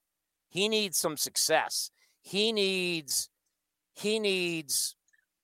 He 0.50 0.70
needs 0.70 0.98
some 0.98 1.18
success. 1.18 1.92
He 2.22 2.54
needs 2.54 3.30
he 3.94 4.20
needs 4.20 4.96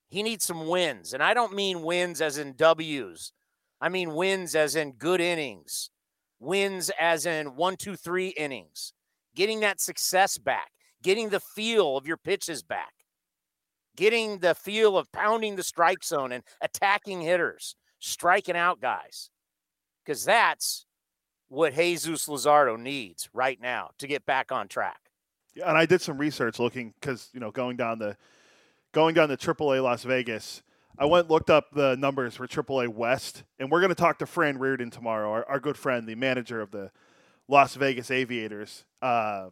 he 0.08 0.24
needs 0.24 0.46
some 0.46 0.68
wins. 0.68 1.14
And 1.14 1.22
I 1.22 1.34
don't 1.34 1.54
mean 1.54 1.84
wins 1.84 2.22
as 2.22 2.38
in 2.38 2.54
W's. 2.54 3.34
I 3.82 3.90
mean 3.90 4.14
wins 4.14 4.56
as 4.56 4.76
in 4.76 4.94
good 4.94 5.20
innings, 5.20 5.90
wins 6.40 6.92
as 7.00 7.26
in 7.26 7.56
one, 7.56 7.76
two, 7.76 7.96
three 7.96 8.30
innings, 8.30 8.94
getting 9.36 9.60
that 9.62 9.80
success 9.80 10.38
back, 10.38 10.72
getting 11.04 11.30
the 11.30 11.40
feel 11.40 11.98
of 11.98 12.08
your 12.08 12.18
pitches 12.18 12.64
back, 12.64 12.94
getting 13.96 14.40
the 14.40 14.56
feel 14.56 14.98
of 14.98 15.12
pounding 15.12 15.56
the 15.56 15.64
strike 15.64 16.04
zone 16.04 16.32
and 16.32 16.44
attacking 16.62 17.22
hitters, 17.22 17.76
striking 18.00 18.56
out 18.56 18.82
guys. 18.82 19.30
Because 20.04 20.26
that's 20.26 20.86
what 21.50 21.76
Jesus 21.76 22.28
Luzardo 22.28 22.80
needs 22.80 23.30
right 23.34 23.60
now 23.62 23.92
to 24.00 24.08
get 24.08 24.26
back 24.26 24.52
on 24.52 24.68
track. 24.68 25.00
Yeah, 25.54 25.70
and 25.70 25.78
I 25.78 25.86
did 25.86 26.02
some 26.02 26.18
research 26.18 26.60
looking 26.60 26.94
because 27.00 27.30
you 27.34 27.40
know 27.40 27.52
going 27.52 27.76
down 27.76 28.00
the 28.00 28.16
going 28.94 29.16
down 29.16 29.30
to 29.30 29.38
AAA 29.38 29.84
Las 29.84 30.04
Vegas. 30.04 30.64
I 30.98 31.06
went 31.06 31.30
looked 31.30 31.50
up 31.50 31.72
the 31.74 31.96
numbers 31.96 32.36
for 32.36 32.48
AAA 32.48 32.90
West, 32.90 33.44
and 33.60 33.72
we're 33.72 33.80
going 33.80 33.90
to 33.90 33.96
talk 33.96 34.20
to 34.20 34.26
Fran 34.26 34.58
Riordan 34.58 34.92
tomorrow, 34.92 35.32
our, 35.32 35.50
our, 35.50 35.60
good 35.60 35.78
friend, 35.78 36.06
the 36.06 36.16
manager 36.16 36.62
of 36.62 36.72
the 36.72 36.92
Las 37.48 37.76
Vegas 37.76 38.12
Aviators. 38.12 38.86
Uh, 39.02 39.50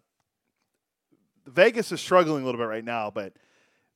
Vegas 1.45 1.91
is 1.91 1.99
struggling 1.99 2.43
a 2.43 2.45
little 2.45 2.59
bit 2.59 2.67
right 2.67 2.83
now, 2.83 3.09
but 3.09 3.33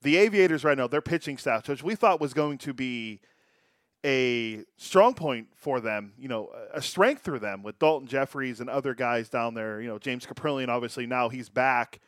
the 0.02 0.18
Aviators 0.18 0.64
right 0.64 0.78
now, 0.78 0.88
their 0.88 1.02
pitching 1.02 1.38
staff, 1.38 1.68
which 1.68 1.84
we 1.84 1.96
thought 1.96 2.20
was 2.20 2.34
going 2.34 2.58
to 2.60 2.74
be 2.74 3.22
a 4.06 4.64
strong 4.78 5.14
point 5.14 5.48
for 5.56 5.80
them, 5.80 6.14
you 6.18 6.28
know, 6.28 6.50
a 6.74 6.82
strength 6.82 7.22
through 7.24 7.40
them 7.40 7.64
with 7.64 7.80
Daulton 7.80 8.06
Jefferies 8.06 8.60
and 8.60 8.70
other 8.70 8.94
guys 8.94 9.30
down 9.30 9.54
there. 9.54 9.80
You 9.80 9.88
know, 9.88 9.98
James 9.98 10.26
Kaprielian, 10.26 10.68
obviously 10.68 11.06
now 11.06 11.30
he's 11.30 11.50
back. 11.50 12.00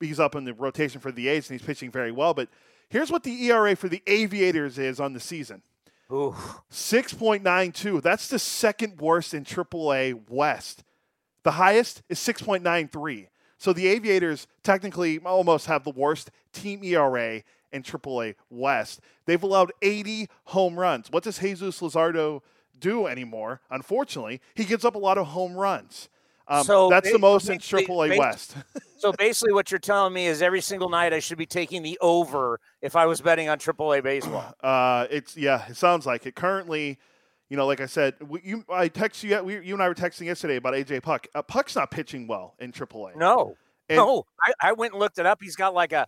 He's 0.00 0.18
up 0.18 0.34
in 0.34 0.44
the 0.44 0.54
rotation 0.54 1.00
for 1.00 1.12
the 1.12 1.28
A's 1.28 1.50
and 1.50 1.60
he's 1.60 1.66
pitching 1.66 1.90
very 1.90 2.12
well. 2.12 2.32
But 2.32 2.48
here's 2.88 3.10
what 3.10 3.24
the 3.24 3.44
ERA 3.46 3.76
for 3.76 3.88
the 3.88 4.02
Aviators 4.06 4.78
is 4.78 4.98
on 4.98 5.12
the 5.12 5.20
season. 5.20 5.62
Ooh. 6.10 6.34
6.92. 6.72 8.02
That's 8.02 8.28
the 8.28 8.38
second 8.38 8.98
worst 8.98 9.34
in 9.34 9.44
AAA 9.44 10.30
West. 10.30 10.82
The 11.48 11.52
highest 11.52 12.02
is 12.10 12.18
6.93. 12.18 13.28
So 13.56 13.72
the 13.72 13.86
Aviators 13.86 14.46
technically 14.62 15.18
almost 15.20 15.64
have 15.64 15.82
the 15.82 15.90
worst 15.90 16.30
team 16.52 16.84
ERA 16.84 17.42
in 17.72 17.82
AAA 17.82 18.34
West. 18.50 19.00
They've 19.24 19.42
allowed 19.42 19.72
80 19.80 20.28
home 20.44 20.78
runs. 20.78 21.10
What 21.10 21.24
does 21.24 21.38
Jesus 21.38 21.80
Luzardo 21.80 22.42
do 22.78 23.06
anymore? 23.06 23.62
Unfortunately, 23.70 24.42
he 24.54 24.66
gives 24.66 24.84
up 24.84 24.94
a 24.94 24.98
lot 24.98 25.16
of 25.16 25.28
home 25.28 25.54
runs. 25.54 26.10
Um, 26.48 26.64
so 26.64 26.90
that's 26.90 27.10
the 27.10 27.18
most 27.18 27.48
in 27.48 27.56
AAA 27.56 28.18
West. 28.18 28.54
so 28.98 29.12
basically, 29.12 29.54
what 29.54 29.70
you're 29.70 29.78
telling 29.78 30.12
me 30.12 30.26
is 30.26 30.42
every 30.42 30.60
single 30.60 30.90
night 30.90 31.14
I 31.14 31.18
should 31.18 31.38
be 31.38 31.46
taking 31.46 31.82
the 31.82 31.98
over 32.02 32.60
if 32.82 32.94
I 32.94 33.06
was 33.06 33.22
betting 33.22 33.48
on 33.48 33.58
AAA 33.58 34.02
baseball. 34.02 34.54
Uh, 34.62 35.06
it's 35.10 35.34
yeah, 35.34 35.66
it 35.66 35.78
sounds 35.78 36.04
like 36.04 36.26
it. 36.26 36.34
Currently, 36.34 36.98
you 37.48 37.56
know, 37.56 37.66
like 37.66 37.80
I 37.80 37.86
said, 37.86 38.14
you 38.42 38.64
I 38.70 38.88
text 38.88 39.22
you. 39.24 39.42
We, 39.42 39.64
you 39.64 39.74
and 39.74 39.82
I 39.82 39.88
were 39.88 39.94
texting 39.94 40.26
yesterday 40.26 40.56
about 40.56 40.74
AJ 40.74 41.02
Puk. 41.02 41.26
Uh, 41.34 41.42
Puk's 41.42 41.74
not 41.74 41.90
pitching 41.90 42.26
well 42.26 42.54
in 42.58 42.72
AAA. 42.72 43.16
No, 43.16 43.56
and, 43.88 43.96
no. 43.96 44.26
I, 44.44 44.68
I 44.68 44.72
went 44.72 44.92
and 44.92 45.00
looked 45.00 45.18
it 45.18 45.26
up. 45.26 45.42
He's 45.42 45.56
got 45.56 45.74
like 45.74 45.92
a 45.92 46.06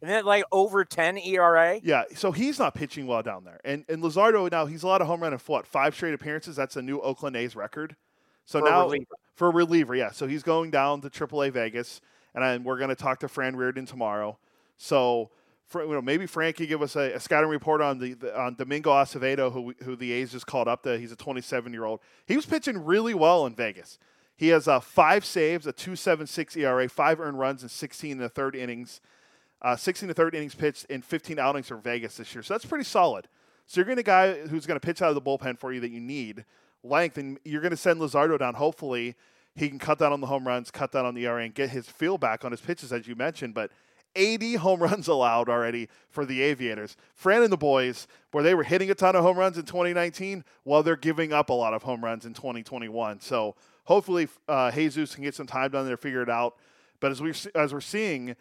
isn't 0.00 0.14
it 0.14 0.24
like 0.24 0.44
over 0.52 0.84
10 0.84 1.18
ERA? 1.18 1.80
Yeah, 1.82 2.04
so 2.14 2.30
he's 2.30 2.58
not 2.58 2.74
pitching 2.74 3.06
well 3.06 3.22
down 3.22 3.44
there. 3.44 3.60
And 3.64 3.84
and 3.88 4.02
Luzardo 4.02 4.50
now 4.50 4.66
he's 4.66 4.82
a 4.82 4.86
lot 4.86 5.00
of 5.00 5.06
home 5.06 5.22
run 5.22 5.32
in 5.32 5.38
what 5.46 5.66
five 5.66 5.94
straight 5.94 6.14
appearances. 6.14 6.56
That's 6.56 6.76
a 6.76 6.82
new 6.82 7.00
Oakland 7.00 7.36
A's 7.36 7.56
record. 7.56 7.96
So 8.44 8.60
for 8.60 8.70
now 8.70 8.84
reliever. 8.84 9.06
for 9.34 9.48
a 9.48 9.50
reliever, 9.50 9.94
yeah. 9.94 10.10
So 10.10 10.26
he's 10.26 10.42
going 10.42 10.70
down 10.70 11.00
to 11.02 11.10
AAA 11.10 11.52
Vegas, 11.52 12.00
and 12.34 12.44
I, 12.44 12.56
we're 12.56 12.78
going 12.78 12.88
to 12.90 12.96
talk 12.96 13.20
to 13.20 13.28
Fran 13.28 13.56
Riordan 13.56 13.86
tomorrow. 13.86 14.38
So 14.76 15.30
for, 15.68 15.84
you 15.84 15.92
know, 15.92 16.02
maybe 16.02 16.26
Frank 16.26 16.56
can 16.56 16.66
give 16.66 16.82
us 16.82 16.96
a, 16.96 17.12
a 17.12 17.20
scouting 17.20 17.50
report 17.50 17.80
on 17.80 17.98
the, 17.98 18.14
the, 18.14 18.38
on 18.38 18.54
Domingo 18.54 18.90
Acevedo, 18.90 19.52
who 19.52 19.74
who 19.84 19.96
the 19.96 20.12
A's 20.12 20.32
just 20.32 20.46
called 20.46 20.66
up. 20.66 20.82
The, 20.82 20.98
he's 20.98 21.12
a 21.12 21.16
27 21.16 21.72
year 21.72 21.84
old. 21.84 22.00
He 22.26 22.36
was 22.36 22.46
pitching 22.46 22.84
really 22.84 23.14
well 23.14 23.46
in 23.46 23.54
Vegas. 23.54 23.98
He 24.36 24.48
has 24.48 24.68
uh, 24.68 24.80
five 24.80 25.24
saves, 25.24 25.66
a 25.66 25.72
2.76 25.72 26.56
ERA, 26.56 26.88
five 26.88 27.20
earned 27.20 27.38
runs, 27.40 27.62
and 27.62 27.70
16 27.70 28.12
in 28.12 28.18
the 28.18 28.28
third 28.28 28.54
innings. 28.54 29.00
Uh, 29.60 29.74
16 29.74 30.08
to 30.08 30.14
third 30.14 30.34
innings 30.34 30.54
pitched 30.54 30.84
in 30.84 31.02
15 31.02 31.40
outings 31.40 31.66
for 31.66 31.76
Vegas 31.76 32.16
this 32.16 32.32
year. 32.32 32.44
So 32.44 32.54
that's 32.54 32.64
pretty 32.64 32.84
solid. 32.84 33.26
So 33.66 33.80
you're 33.80 33.84
getting 33.84 33.98
a 33.98 34.02
guy 34.04 34.46
who's 34.46 34.64
going 34.64 34.78
to 34.78 34.86
pitch 34.86 35.02
out 35.02 35.08
of 35.08 35.16
the 35.16 35.20
bullpen 35.20 35.58
for 35.58 35.72
you 35.72 35.80
that 35.80 35.90
you 35.90 36.00
need 36.00 36.44
length, 36.84 37.18
and 37.18 37.38
you're 37.44 37.60
going 37.60 37.72
to 37.72 37.76
send 37.76 38.00
Luzardo 38.00 38.38
down. 38.38 38.54
Hopefully, 38.54 39.16
he 39.56 39.68
can 39.68 39.80
cut 39.80 39.98
down 39.98 40.12
on 40.12 40.20
the 40.20 40.28
home 40.28 40.46
runs, 40.46 40.70
cut 40.70 40.92
down 40.92 41.04
on 41.04 41.14
the 41.14 41.26
ERA, 41.26 41.42
and 41.42 41.52
get 41.52 41.70
his 41.70 41.88
feel 41.88 42.16
back 42.16 42.44
on 42.44 42.52
his 42.52 42.60
pitches, 42.60 42.92
as 42.92 43.08
you 43.08 43.16
mentioned. 43.16 43.54
But 43.54 43.72
80 44.18 44.54
home 44.56 44.82
runs 44.82 45.08
allowed 45.08 45.48
already 45.48 45.88
for 46.10 46.26
the 46.26 46.42
Aviators. 46.42 46.96
Fran 47.14 47.42
and 47.42 47.52
the 47.52 47.56
boys, 47.56 48.06
where 48.32 48.42
they 48.42 48.54
were 48.54 48.64
hitting 48.64 48.90
a 48.90 48.94
ton 48.94 49.16
of 49.16 49.22
home 49.22 49.38
runs 49.38 49.56
in 49.56 49.64
2019, 49.64 50.44
while 50.64 50.82
they're 50.82 50.96
giving 50.96 51.32
up 51.32 51.48
a 51.48 51.54
lot 51.54 51.72
of 51.72 51.82
home 51.82 52.04
runs 52.04 52.26
in 52.26 52.34
2021. 52.34 53.20
So 53.20 53.54
hopefully, 53.84 54.28
uh, 54.48 54.70
Jesus 54.70 55.14
can 55.14 55.24
get 55.24 55.34
some 55.34 55.46
time 55.46 55.70
down 55.70 55.86
there, 55.86 55.96
figure 55.96 56.22
it 56.22 56.30
out. 56.30 56.56
But 57.00 57.12
as 57.12 57.22
we 57.22 57.32
as 57.54 57.72
we're 57.72 57.80
seeing, 57.80 58.34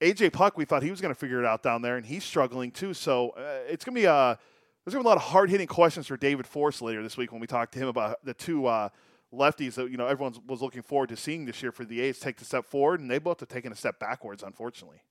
AJ 0.00 0.32
Puk, 0.32 0.56
we 0.56 0.64
thought 0.64 0.82
he 0.82 0.90
was 0.90 1.00
going 1.00 1.14
to 1.14 1.18
figure 1.18 1.40
it 1.40 1.46
out 1.46 1.62
down 1.62 1.82
there, 1.82 1.96
and 1.96 2.06
he's 2.06 2.24
struggling 2.24 2.70
too. 2.70 2.94
So 2.94 3.30
uh, 3.30 3.60
it's 3.68 3.84
going 3.84 3.94
to 3.94 4.00
be 4.00 4.06
a 4.06 4.38
there's 4.84 4.94
going 4.94 5.02
to 5.02 5.08
be 5.08 5.08
a 5.08 5.14
lot 5.14 5.16
of 5.16 5.24
hard 5.24 5.50
hitting 5.50 5.66
questions 5.66 6.06
for 6.06 6.16
David 6.16 6.46
Forst 6.46 6.80
later 6.80 7.02
this 7.02 7.16
week 7.16 7.32
when 7.32 7.40
we 7.40 7.48
talk 7.48 7.72
to 7.72 7.78
him 7.78 7.88
about 7.88 8.24
the 8.24 8.34
two 8.34 8.66
uh, 8.66 8.88
lefties 9.32 9.74
that 9.74 9.90
you 9.90 9.96
know 9.96 10.06
everyone 10.06 10.34
was 10.46 10.62
looking 10.62 10.82
forward 10.82 11.08
to 11.10 11.16
seeing 11.16 11.44
this 11.44 11.62
year 11.62 11.72
for 11.72 11.84
the 11.84 12.00
A's 12.00 12.18
take 12.18 12.36
the 12.36 12.44
step 12.44 12.64
forward, 12.64 13.00
and 13.00 13.10
they 13.10 13.18
both 13.18 13.40
have 13.40 13.48
taken 13.48 13.72
a 13.72 13.76
step 13.76 13.98
backwards, 13.98 14.42
unfortunately. 14.42 15.02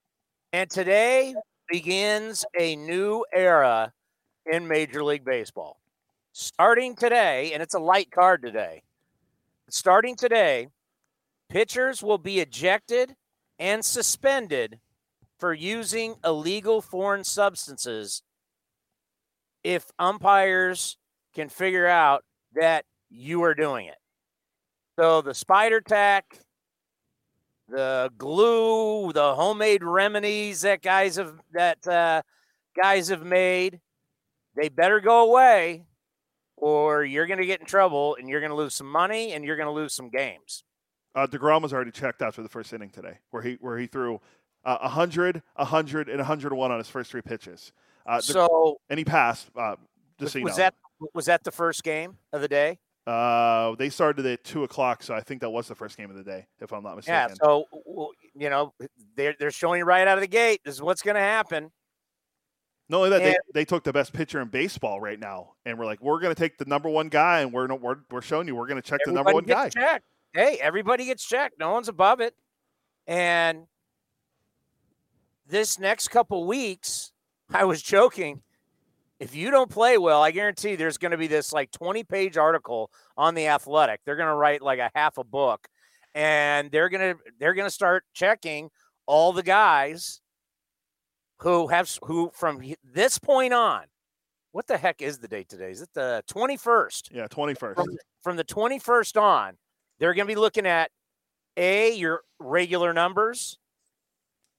And 0.54 0.70
today 0.70 1.36
begins 1.70 2.46
a 2.60 2.76
new 2.76 3.26
era 3.34 3.94
in 4.46 4.68
Major 4.68 5.04
League 5.04 5.26
Baseball. 5.26 5.80
Starting 6.32 6.96
today, 6.96 7.52
and 7.54 7.64
it's 7.64 7.74
a 7.74 7.80
light 7.80 8.12
card 8.12 8.42
today. 8.42 8.84
Starting 9.70 10.16
today, 10.16 10.68
pitchers 11.50 12.04
will 12.04 12.18
be 12.18 12.40
ejected 12.40 13.16
and 13.58 13.84
suspended 13.84 14.80
for 15.40 15.54
using 15.54 16.16
illegal 16.24 16.82
foreign 16.82 17.24
substances 17.24 18.24
if 19.64 19.86
umpires 19.98 20.98
can 21.34 21.50
figure 21.50 21.88
out 21.88 22.24
that 22.54 22.86
you 23.10 23.44
are 23.44 23.56
doing 23.56 23.88
it. 23.88 23.96
So 24.98 25.22
the 25.22 25.34
spider 25.34 25.82
tack, 25.82 26.40
the 27.68 28.12
glue, 28.18 29.12
the 29.12 29.36
homemade 29.36 29.84
remedies 29.84 30.62
that 30.62 30.82
guys 30.82 31.18
have 31.18 31.34
that 31.54 31.86
uh, 31.88 32.22
guys 32.76 33.10
have 33.10 33.26
made, 33.26 33.82
they 34.56 34.70
better 34.70 35.02
go 35.02 35.30
away, 35.30 35.86
or 36.56 37.04
you're 37.04 37.28
going 37.28 37.40
to 37.40 37.46
get 37.46 37.60
in 37.60 37.66
trouble 37.66 38.16
and 38.20 38.30
you're 38.30 38.40
going 38.40 38.52
to 38.52 38.56
lose 38.56 38.74
some 38.74 38.90
money 38.90 39.34
and 39.34 39.44
you're 39.44 39.58
going 39.58 39.68
to 39.68 39.74
lose 39.74 39.94
some 39.94 40.10
games. 40.10 40.64
Uh, 41.14 41.28
deGrom 41.28 41.62
was 41.62 41.74
already 41.74 41.92
checked 41.92 42.22
after 42.22 42.42
the 42.42 42.50
first 42.50 42.72
inning 42.74 42.90
today, 42.90 43.18
where 43.32 43.42
he 43.42 43.58
where 43.60 43.78
he 43.78 43.88
threw 43.88 44.20
uh, 44.64 44.78
100, 44.80 45.42
100, 45.56 46.10
and 46.10 46.18
101 46.18 46.72
on 46.72 46.78
his 46.78 46.90
first 46.90 47.12
three 47.12 47.22
pitches. 47.22 47.72
Uh, 48.06 48.22
so 48.22 48.80
and 48.90 48.98
he 48.98 49.06
passed. 49.06 49.50
Uh, 49.56 49.76
just 50.20 50.34
was, 50.36 50.42
so 50.42 50.42
was 50.42 50.56
that 50.58 50.74
was 51.14 51.26
that 51.26 51.44
the 51.44 51.52
first 51.52 51.84
game 51.84 52.18
of 52.32 52.42
the 52.42 52.48
day? 52.48 52.80
Uh, 53.08 53.76
they 53.76 53.90
started 53.90 54.26
at 54.26 54.44
two 54.44 54.64
o'clock, 54.64 55.04
so 55.04 55.14
I 55.14 55.22
think 55.22 55.42
that 55.42 55.50
was 55.50 55.68
the 55.68 55.76
first 55.76 55.96
game 55.96 56.10
of 56.10 56.16
the 56.16 56.24
day, 56.24 56.48
if 56.60 56.72
I'm 56.74 56.84
not 56.84 56.96
mistaken. 56.96 57.30
Yeah. 57.30 57.36
So 57.40 57.66
you 58.34 58.50
know 58.50 58.74
they're 59.16 59.36
they're 59.40 59.52
showing 59.52 59.80
you 59.80 59.86
right 59.86 60.08
out 60.08 60.18
of 60.18 60.22
the 60.22 60.28
gate. 60.28 60.62
This 60.66 60.76
is 60.76 60.82
what's 60.82 61.02
going 61.02 61.16
to 61.16 61.22
happen. 61.22 61.72
Not 62.88 62.98
only 62.98 63.10
that, 63.12 63.22
and, 63.22 63.32
they, 63.54 63.62
they 63.62 63.66
took 63.66 63.84
the 63.84 63.94
best 63.94 64.14
pitcher 64.14 64.42
in 64.42 64.48
baseball 64.48 65.00
right 65.00 65.20
now, 65.20 65.54
and 65.66 65.78
we're 65.78 65.86
like, 65.86 66.02
we're 66.02 66.20
going 66.20 66.34
to 66.34 66.40
take 66.40 66.58
the 66.58 66.66
number 66.66 66.90
one 66.90 67.10
guy, 67.10 67.42
and 67.42 67.52
we're 67.54 67.74
we're, 67.76 67.98
we're 68.10 68.22
showing 68.22 68.48
you 68.48 68.56
we're 68.56 68.68
going 68.68 68.82
to 68.82 68.88
check 68.88 69.00
the 69.06 69.12
number 69.12 69.34
one 69.34 69.44
guy. 69.44 69.70
Checked 69.70 70.06
hey, 70.36 70.58
everybody 70.62 71.06
gets 71.06 71.26
checked. 71.26 71.58
No 71.60 71.72
one's 71.72 71.88
above 71.88 72.20
it. 72.20 72.36
And 73.08 73.66
this 75.48 75.80
next 75.80 76.10
couple 76.10 76.46
weeks, 76.46 77.12
I 77.52 77.64
was 77.64 77.82
joking. 77.82 78.42
If 79.20 79.36
you 79.36 79.50
don't 79.50 79.70
play 79.70 79.98
well, 79.98 80.22
I 80.22 80.32
guarantee 80.32 80.76
there's 80.76 80.98
going 80.98 81.12
to 81.12 81.18
be 81.18 81.28
this 81.28 81.54
like 81.54 81.72
20 81.72 82.04
page 82.04 82.38
article 82.38 82.92
on 83.16 83.34
the 83.34 83.48
Athletic. 83.48 84.02
They're 84.06 84.18
going 84.18 84.28
to 84.28 84.36
write 84.36 84.62
like 84.62 84.80
a 84.80 84.92
half 84.94 85.18
a 85.18 85.24
book, 85.24 85.68
and 86.14 86.70
they're 86.70 86.90
going 86.90 87.16
to 87.16 87.20
they're 87.40 87.54
going 87.54 87.68
to 87.68 87.74
start 87.74 88.04
checking 88.14 88.70
all 89.06 89.32
the 89.32 89.44
guys 89.44 90.20
who 91.40 91.68
have 91.68 91.90
who 92.04 92.32
from 92.34 92.62
this 92.84 93.18
point 93.18 93.54
on. 93.54 93.84
What 94.52 94.68
the 94.68 94.78
heck 94.78 95.02
is 95.02 95.20
the 95.20 95.28
date 95.28 95.50
today? 95.50 95.72
Is 95.72 95.82
it 95.82 95.90
the 95.94 96.24
21st? 96.32 97.10
Yeah, 97.12 97.28
21st. 97.28 97.76
From, 97.76 97.86
from 98.24 98.38
the 98.38 98.46
21st 98.46 99.22
on, 99.22 99.58
they're 100.00 100.14
going 100.14 100.28
to 100.28 100.34
be 100.34 100.40
looking 100.40 100.66
at 100.66 100.92
a 101.58 101.94
your 101.94 102.22
regular 102.40 102.94
numbers. 102.94 103.58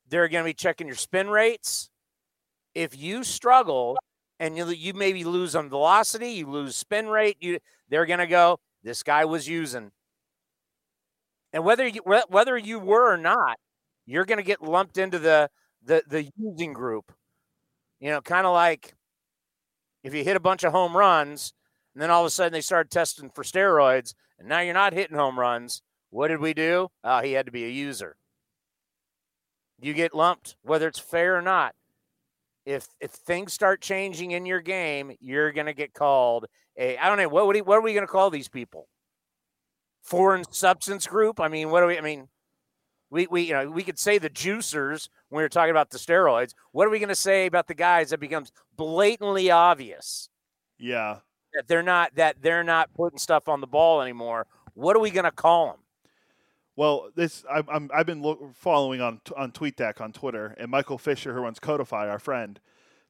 They're 0.09 0.29
going 0.29 0.45
to 0.45 0.49
be 0.49 0.55
checking 0.55 0.87
your 0.87 0.97
spin 0.97 1.29
rates. 1.29 1.91
If 2.75 2.97
you 2.97 3.25
struggle 3.25 3.97
and 4.39 4.57
you, 4.57 4.69
you 4.69 4.95
maybe 4.95 5.25
lose 5.25 5.57
on 5.57 5.69
velocity, 5.69 6.31
you 6.31 6.47
lose 6.47 6.77
spin 6.77 7.09
rate, 7.09 7.37
you 7.41 7.59
they're 7.89 8.07
going 8.07 8.19
to 8.19 8.27
go, 8.27 8.59
this 8.83 9.03
guy 9.03 9.25
was 9.25 9.49
using. 9.49 9.91
And 11.53 11.65
whether 11.65 11.87
you 11.87 12.03
whether 12.29 12.57
you 12.59 12.79
were 12.79 13.13
or 13.13 13.17
not, 13.17 13.59
you're 14.05 14.25
going 14.25 14.39
to 14.39 14.45
get 14.45 14.63
lumped 14.63 14.99
into 14.99 15.19
the 15.19 15.49
the 15.83 16.03
the 16.07 16.31
using 16.37 16.73
group. 16.73 17.13
You 18.01 18.11
know, 18.11 18.21
kind 18.21 18.47
of 18.47 18.53
like 18.53 18.95
if 20.05 20.15
you 20.15 20.23
hit 20.23 20.37
a 20.37 20.41
bunch 20.41 20.65
of 20.65 20.73
home 20.73 20.97
runs 20.97 21.55
and 21.95 22.03
then 22.03 22.11
all 22.11 22.23
of 22.23 22.27
a 22.27 22.31
sudden 22.31 22.53
they 22.53 22.61
started 22.61 22.91
testing 22.91 23.31
for 23.31 23.43
steroids 23.43 24.15
and 24.39 24.49
now 24.49 24.61
you're 24.61 24.75
not 24.75 24.93
hitting 24.93 25.17
home 25.17 25.39
runs. 25.39 25.83
What 26.11 26.29
did 26.29 26.41
we 26.41 26.55
do? 26.55 26.89
Oh, 27.03 27.21
he 27.21 27.33
had 27.33 27.47
to 27.47 27.53
be 27.53 27.65
a 27.65 27.69
user. 27.69 28.17
You 29.81 29.93
get 29.95 30.15
lumped, 30.15 30.57
whether 30.63 30.89
it's 30.89 30.99
fair 30.99 31.37
or 31.37 31.43
not. 31.43 31.75
If 32.67 32.89
if 33.01 33.13
things 33.13 33.53
start 33.53 33.81
changing 33.81 34.33
in 34.33 34.45
your 34.45 34.61
game, 34.61 35.17
you're 35.21 35.53
gonna 35.53 35.73
get 35.73 35.95
called 35.95 36.47
a 36.77 36.99
I 36.99 37.09
don't 37.09 37.17
know 37.17 37.29
what 37.29 37.47
what, 37.47 37.57
what 37.67 37.79
are 37.79 37.83
we 37.83 37.95
gonna 37.95 38.07
call 38.07 38.29
these 38.29 38.49
people? 38.49 38.89
Foreign 40.03 40.45
substance 40.53 41.07
group. 41.07 41.41
I 41.41 41.49
mean, 41.49 41.71
what 41.71 41.81
do 41.81 41.87
we? 41.87 41.97
I 41.97 42.01
mean, 42.01 42.29
we 43.11 43.27
we 43.29 43.43
you 43.43 43.53
know 43.53 43.71
we 43.71 43.83
could 43.83 43.99
say 43.99 44.19
the 44.19 44.31
juicers 44.31 45.09
when 45.29 45.39
we 45.39 45.45
are 45.45 45.49
talking 45.49 45.71
about 45.71 45.91
the 45.91 45.99
steroids. 45.99 46.55
What 46.73 46.87
are 46.87 46.91
we 46.91 46.99
going 46.99 47.09
to 47.09 47.15
say 47.15 47.47
about 47.47 47.69
the 47.69 47.75
guys 47.75 48.11
that 48.11 48.21
becomes 48.21 48.53
blatantly 48.77 49.51
obvious? 49.51 50.29
Yeah, 50.79 51.19
that 51.55 51.69
they're 51.69 51.83
not 51.83 52.15
that 52.17 52.43
they're 52.43 52.65
not 52.65 52.93
putting 52.95 53.19
stuff 53.19 53.49
on 53.49 53.61
the 53.61 53.67
ball 53.67 54.03
anymore. 54.03 54.47
What 54.75 54.97
are 54.97 55.01
we 55.01 55.11
going 55.11 55.25
to 55.25 55.31
call 55.31 55.69
them? 55.69 55.77
Well, 56.77 57.09
this 57.15 57.43
I, 57.51 57.63
I'm, 57.69 57.91
I've 57.93 58.07
been 58.07 58.21
lo- 58.21 58.51
following 58.55 59.01
on 59.01 59.21
on 59.35 59.51
TweetDeck 59.51 60.01
on 60.01 60.13
Twitter, 60.13 60.55
and 60.59 60.71
Michael 60.71 60.99
Fisher, 60.99 61.33
who 61.35 61.41
runs 61.41 61.59
Codify, 61.59 62.07
our 62.09 62.19
friend, 62.19 62.61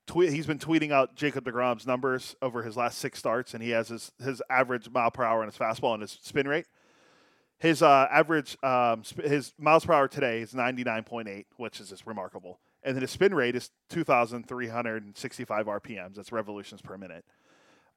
tweet 0.06 0.32
he's 0.32 0.46
been 0.46 0.60
tweeting 0.60 0.92
out 0.92 1.16
Jacob 1.16 1.44
deGrom's 1.44 1.86
numbers 1.86 2.36
over 2.40 2.62
his 2.62 2.76
last 2.76 2.98
six 2.98 3.18
starts, 3.18 3.54
and 3.54 3.62
he 3.62 3.70
has 3.70 3.88
his 3.88 4.12
his 4.22 4.40
average 4.48 4.88
mile 4.88 5.10
per 5.10 5.24
hour 5.24 5.42
in 5.42 5.48
his 5.48 5.58
fastball 5.58 5.94
and 5.94 6.02
his 6.02 6.16
spin 6.22 6.46
rate. 6.46 6.66
His 7.58 7.82
uh, 7.82 8.06
average 8.10 8.56
um, 8.62 9.02
sp- 9.02 9.26
his 9.26 9.52
miles 9.58 9.84
per 9.84 9.94
hour 9.94 10.06
today 10.06 10.42
is 10.42 10.52
99.8, 10.52 11.46
which 11.56 11.80
is 11.80 11.88
just 11.88 12.06
remarkable, 12.06 12.60
and 12.84 12.94
then 12.94 13.02
his 13.02 13.10
spin 13.10 13.34
rate 13.34 13.56
is 13.56 13.70
2,365 13.90 15.66
RPMs. 15.66 16.14
That's 16.14 16.30
revolutions 16.30 16.82
per 16.82 16.96
minute. 16.96 17.24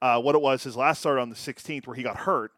Uh, 0.02 0.20
what 0.20 0.34
it 0.34 0.42
was 0.42 0.64
his 0.64 0.78
last 0.78 1.00
start 1.02 1.20
on 1.20 1.30
the 1.30 1.36
16th, 1.36 1.86
where 1.86 1.96
he 1.96 2.02
got 2.02 2.16
hurt 2.18 2.54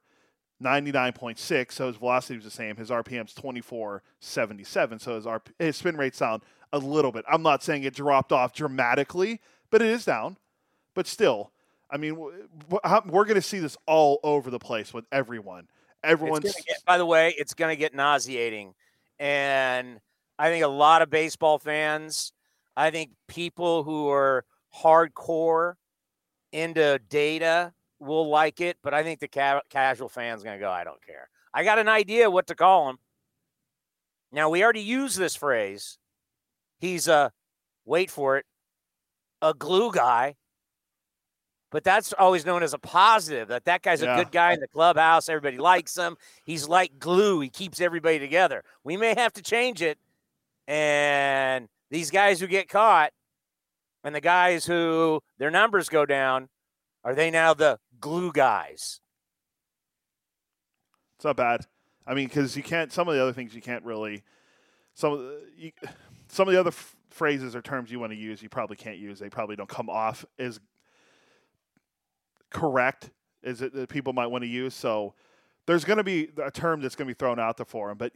99.6, 0.61 1.71
so 1.71 1.87
his 1.87 1.95
velocity 1.97 2.35
was 2.35 2.45
the 2.45 2.51
same. 2.51 2.75
His 2.75 2.89
RPM's 2.89 3.33
24.77, 3.33 5.01
so 5.01 5.15
his, 5.15 5.25
RP, 5.25 5.47
his 5.59 5.75
spin 5.75 5.97
rate's 5.97 6.19
down 6.19 6.41
a 6.73 6.77
little 6.77 7.11
bit. 7.11 7.25
I'm 7.29 7.41
not 7.41 7.63
saying 7.63 7.83
it 7.83 7.93
dropped 7.93 8.31
off 8.31 8.53
dramatically, 8.53 9.41
but 9.69 9.81
it 9.81 9.89
is 9.89 10.05
down. 10.05 10.37
But 10.93 11.07
still, 11.07 11.51
I 11.89 11.97
mean, 11.97 12.17
we're 12.17 13.25
going 13.25 13.35
to 13.35 13.41
see 13.41 13.59
this 13.59 13.77
all 13.87 14.19
over 14.23 14.49
the 14.49 14.59
place 14.59 14.93
with 14.93 15.05
everyone. 15.11 15.67
Everyone's. 16.03 16.43
Get, 16.43 16.83
by 16.85 16.97
the 16.97 17.05
way, 17.05 17.33
it's 17.37 17.53
going 17.53 17.75
to 17.75 17.79
get 17.79 17.93
nauseating. 17.93 18.73
And 19.19 19.99
I 20.39 20.49
think 20.49 20.63
a 20.63 20.69
lot 20.69 21.01
of 21.01 21.09
baseball 21.09 21.59
fans, 21.59 22.33
I 22.75 22.91
think 22.91 23.11
people 23.27 23.83
who 23.83 24.09
are 24.09 24.45
hardcore 24.75 25.75
into 26.51 26.99
data 27.09 27.73
will 28.01 28.29
like 28.29 28.59
it, 28.59 28.77
but 28.83 28.93
I 28.93 29.03
think 29.03 29.19
the 29.19 29.27
ca- 29.27 29.61
casual 29.69 30.09
fan's 30.09 30.43
going 30.43 30.57
to 30.57 30.59
go, 30.59 30.71
I 30.71 30.83
don't 30.83 31.03
care. 31.05 31.29
I 31.53 31.63
got 31.63 31.79
an 31.79 31.87
idea 31.87 32.29
what 32.29 32.47
to 32.47 32.55
call 32.55 32.89
him. 32.89 32.97
Now, 34.31 34.49
we 34.49 34.63
already 34.63 34.81
use 34.81 35.15
this 35.15 35.35
phrase. 35.35 35.97
He's 36.79 37.07
a, 37.07 37.31
wait 37.85 38.09
for 38.09 38.37
it, 38.37 38.45
a 39.41 39.53
glue 39.53 39.91
guy. 39.91 40.35
But 41.71 41.85
that's 41.85 42.11
always 42.13 42.45
known 42.45 42.63
as 42.63 42.73
a 42.73 42.77
positive 42.79 43.47
that 43.47 43.63
that 43.63 43.81
guy's 43.81 44.01
yeah. 44.01 44.15
a 44.15 44.23
good 44.23 44.31
guy 44.31 44.51
in 44.53 44.59
the 44.59 44.67
clubhouse. 44.67 45.29
Everybody 45.29 45.57
likes 45.57 45.97
him. 45.97 46.17
He's 46.43 46.67
like 46.67 46.99
glue. 46.99 47.39
He 47.39 47.49
keeps 47.49 47.79
everybody 47.79 48.19
together. 48.19 48.63
We 48.83 48.97
may 48.97 49.15
have 49.15 49.31
to 49.33 49.41
change 49.41 49.81
it. 49.81 49.97
And 50.67 51.69
these 51.89 52.11
guys 52.11 52.41
who 52.41 52.47
get 52.47 52.67
caught 52.67 53.11
and 54.03 54.13
the 54.13 54.21
guys 54.21 54.65
who 54.65 55.21
their 55.37 55.51
numbers 55.51 55.87
go 55.87 56.05
down, 56.05 56.49
are 57.03 57.15
they 57.15 57.31
now 57.31 57.53
the 57.53 57.79
glue 58.01 58.31
guys. 58.31 58.99
It's 61.15 61.25
not 61.25 61.37
bad. 61.37 61.67
I 62.05 62.13
mean, 62.15 62.27
because 62.27 62.57
you 62.57 62.63
can't. 62.63 62.91
Some 62.91 63.07
of 63.07 63.13
the 63.13 63.21
other 63.21 63.33
things 63.33 63.53
you 63.53 63.61
can't 63.61 63.85
really. 63.85 64.23
Some 64.95 65.13
of 65.13 65.19
the, 65.19 65.41
you, 65.55 65.71
some 66.27 66.47
of 66.47 66.53
the 66.53 66.59
other 66.59 66.69
f- 66.69 66.95
phrases 67.09 67.55
or 67.55 67.61
terms 67.61 67.91
you 67.91 67.99
want 67.99 68.11
to 68.11 68.17
use, 68.17 68.41
you 68.41 68.49
probably 68.49 68.75
can't 68.75 68.97
use. 68.97 69.19
They 69.19 69.29
probably 69.29 69.55
don't 69.55 69.69
come 69.69 69.89
off 69.89 70.25
as 70.39 70.59
correct 72.49 73.11
as 73.43 73.61
it 73.61 73.73
that 73.73 73.89
people 73.89 74.13
might 74.13 74.27
want 74.27 74.43
to 74.43 74.47
use. 74.47 74.73
So 74.73 75.13
there's 75.67 75.85
going 75.85 75.97
to 75.97 76.03
be 76.03 76.29
a 76.43 76.51
term 76.51 76.81
that's 76.81 76.95
going 76.95 77.07
to 77.07 77.13
be 77.13 77.17
thrown 77.17 77.39
out 77.39 77.57
there 77.57 77.65
for 77.65 77.89
them. 77.89 77.97
But 77.97 78.13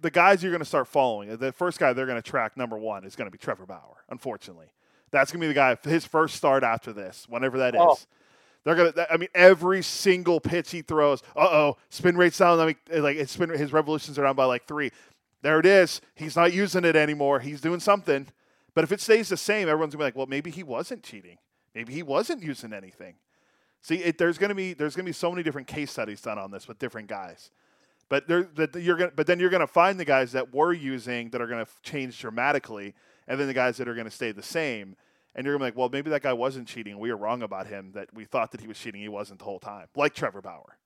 the 0.00 0.10
guys 0.10 0.42
you're 0.42 0.52
going 0.52 0.60
to 0.60 0.64
start 0.66 0.86
following, 0.86 1.36
the 1.36 1.52
first 1.52 1.78
guy 1.78 1.92
they're 1.92 2.06
going 2.06 2.22
to 2.22 2.30
track, 2.30 2.56
number 2.56 2.78
one, 2.78 3.04
is 3.04 3.16
going 3.16 3.26
to 3.26 3.32
be 3.32 3.38
Trevor 3.38 3.66
Bauer. 3.66 4.04
Unfortunately, 4.08 4.68
that's 5.10 5.30
going 5.30 5.40
to 5.40 5.44
be 5.44 5.48
the 5.48 5.54
guy. 5.54 5.76
His 5.82 6.04
first 6.04 6.36
start 6.36 6.62
after 6.62 6.92
this, 6.92 7.26
whenever 7.28 7.58
that 7.58 7.74
oh. 7.76 7.94
is. 7.94 8.06
They're 8.64 8.74
gonna. 8.74 9.06
I 9.10 9.18
mean, 9.18 9.28
every 9.34 9.82
single 9.82 10.40
pitch 10.40 10.70
he 10.70 10.82
throws. 10.82 11.22
Uh 11.36 11.48
oh, 11.50 11.76
spin 11.90 12.16
rate's 12.16 12.38
down. 12.38 12.58
I 12.58 12.66
mean, 12.66 13.02
like 13.02 13.16
his 13.18 13.30
spin, 13.30 13.50
his 13.50 13.72
revolutions 13.72 14.18
are 14.18 14.22
down 14.22 14.36
by 14.36 14.46
like 14.46 14.66
three. 14.66 14.90
There 15.42 15.60
it 15.60 15.66
is. 15.66 16.00
He's 16.14 16.36
not 16.36 16.54
using 16.54 16.84
it 16.86 16.96
anymore. 16.96 17.40
He's 17.40 17.60
doing 17.60 17.80
something. 17.80 18.26
But 18.74 18.84
if 18.84 18.90
it 18.90 19.00
stays 19.00 19.28
the 19.28 19.36
same, 19.36 19.68
everyone's 19.68 19.94
gonna 19.94 20.02
be 20.02 20.06
like, 20.06 20.16
well, 20.16 20.26
maybe 20.26 20.50
he 20.50 20.62
wasn't 20.62 21.02
cheating. 21.02 21.36
Maybe 21.74 21.92
he 21.92 22.02
wasn't 22.02 22.42
using 22.42 22.72
anything. 22.72 23.16
See, 23.82 23.96
it, 23.96 24.16
there's 24.16 24.38
gonna 24.38 24.54
be 24.54 24.72
there's 24.72 24.96
gonna 24.96 25.04
be 25.04 25.12
so 25.12 25.30
many 25.30 25.42
different 25.42 25.66
case 25.66 25.90
studies 25.90 26.22
done 26.22 26.38
on 26.38 26.50
this 26.50 26.66
with 26.66 26.78
different 26.78 27.08
guys. 27.08 27.50
But 28.08 28.26
there, 28.28 28.44
that 28.54 28.74
you're 28.76 28.96
gonna, 28.96 29.12
but 29.14 29.26
then 29.26 29.38
you're 29.38 29.50
gonna 29.50 29.66
find 29.66 30.00
the 30.00 30.06
guys 30.06 30.32
that 30.32 30.54
were 30.54 30.72
using 30.72 31.28
that 31.30 31.42
are 31.42 31.46
gonna 31.46 31.66
change 31.82 32.18
dramatically, 32.18 32.94
and 33.28 33.38
then 33.38 33.46
the 33.46 33.54
guys 33.54 33.76
that 33.76 33.88
are 33.88 33.94
gonna 33.94 34.10
stay 34.10 34.32
the 34.32 34.42
same 34.42 34.96
and 35.34 35.46
you're 35.46 35.58
like, 35.58 35.76
well, 35.76 35.88
maybe 35.88 36.10
that 36.10 36.22
guy 36.22 36.32
wasn't 36.32 36.68
cheating. 36.68 36.98
We 36.98 37.10
were 37.10 37.16
wrong 37.16 37.42
about 37.42 37.66
him. 37.66 37.92
That 37.94 38.08
we 38.14 38.24
thought 38.24 38.52
that 38.52 38.60
he 38.60 38.68
was 38.68 38.78
cheating. 38.78 39.00
He 39.00 39.08
wasn't 39.08 39.40
the 39.40 39.44
whole 39.44 39.58
time, 39.58 39.86
like 39.96 40.14
Trevor 40.14 40.40
Bauer. 40.40 40.78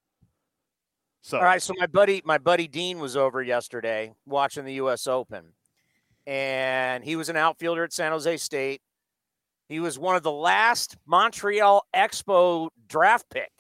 So, 1.23 1.39
all 1.39 1.45
right. 1.45 1.61
So 1.61 1.75
my 1.79 1.87
buddy, 1.87 2.23
my 2.25 2.39
buddy 2.39 2.67
Dean 2.69 2.99
was 2.99 3.17
over 3.17 3.43
yesterday 3.43 4.13
watching 4.27 4.65
the 4.65 4.75
U.S. 4.75 5.07
Open, 5.07 5.53
and 6.27 7.05
he 7.05 7.17
was 7.17 7.29
an 7.29 7.37
outfielder 7.37 7.85
at 7.85 7.93
San 7.93 8.13
Jose 8.13 8.37
State. 8.39 8.81
He 9.69 9.81
was 9.81 9.99
one 9.99 10.17
of 10.17 10.23
the 10.23 10.33
last 10.33 10.97
Montreal 11.07 11.85
Expo 11.95 12.69
draft 12.89 13.27
pick 13.29 13.51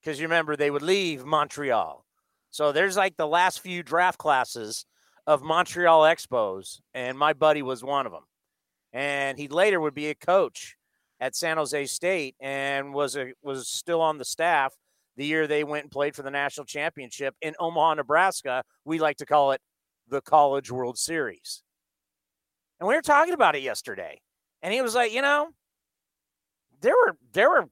because 0.00 0.20
you 0.20 0.26
remember 0.26 0.54
they 0.54 0.70
would 0.70 0.82
leave 0.82 1.24
Montreal. 1.24 2.04
So 2.50 2.72
there's 2.72 2.96
like 2.96 3.16
the 3.16 3.26
last 3.26 3.60
few 3.60 3.82
draft 3.82 4.18
classes 4.18 4.84
of 5.26 5.42
Montreal 5.42 6.02
Expos, 6.02 6.80
and 6.92 7.18
my 7.18 7.32
buddy 7.32 7.62
was 7.62 7.82
one 7.82 8.04
of 8.04 8.12
them 8.12 8.22
and 8.92 9.38
he 9.38 9.48
later 9.48 9.80
would 9.80 9.94
be 9.94 10.08
a 10.08 10.14
coach 10.14 10.76
at 11.20 11.34
San 11.34 11.56
Jose 11.56 11.86
State 11.86 12.36
and 12.40 12.92
was 12.92 13.16
a, 13.16 13.32
was 13.42 13.68
still 13.68 14.00
on 14.00 14.18
the 14.18 14.24
staff 14.24 14.74
the 15.16 15.24
year 15.24 15.46
they 15.46 15.64
went 15.64 15.84
and 15.84 15.90
played 15.90 16.14
for 16.14 16.22
the 16.22 16.30
national 16.30 16.66
championship 16.66 17.34
in 17.40 17.54
Omaha, 17.58 17.94
Nebraska. 17.94 18.62
We 18.84 18.98
like 18.98 19.16
to 19.18 19.26
call 19.26 19.52
it 19.52 19.60
the 20.08 20.20
College 20.20 20.70
World 20.70 20.98
Series. 20.98 21.62
And 22.78 22.88
we 22.88 22.94
were 22.94 23.02
talking 23.02 23.34
about 23.34 23.56
it 23.56 23.62
yesterday. 23.62 24.20
And 24.62 24.72
he 24.72 24.82
was 24.82 24.94
like, 24.94 25.12
you 25.12 25.22
know, 25.22 25.48
there 26.82 26.94
were 26.94 27.16
there 27.32 27.48
were 27.48 27.64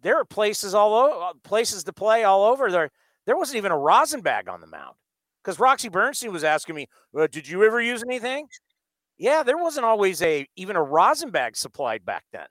there 0.00 0.16
were 0.16 0.24
places 0.24 0.74
all 0.74 0.94
over 0.94 1.38
places 1.42 1.84
to 1.84 1.92
play 1.92 2.24
all 2.24 2.44
over 2.44 2.70
there. 2.70 2.90
There 3.26 3.36
wasn't 3.36 3.56
even 3.56 3.72
a 3.72 3.78
rosin 3.78 4.20
bag 4.20 4.48
on 4.48 4.60
the 4.60 4.66
mound. 4.66 4.94
Because 5.42 5.58
Roxy 5.58 5.88
Bernstein 5.88 6.32
was 6.32 6.44
asking 6.44 6.76
me, 6.76 6.86
well, 7.12 7.26
did 7.26 7.48
you 7.48 7.64
ever 7.64 7.82
use 7.82 8.04
anything? 8.04 8.46
Yeah, 9.22 9.44
there 9.44 9.56
wasn't 9.56 9.86
always 9.86 10.20
a 10.20 10.46
even 10.56 10.76
a 10.76 10.82
rosin 10.82 11.30
bag 11.30 11.56
supplied 11.56 12.04
back 12.04 12.24
then. 12.32 12.48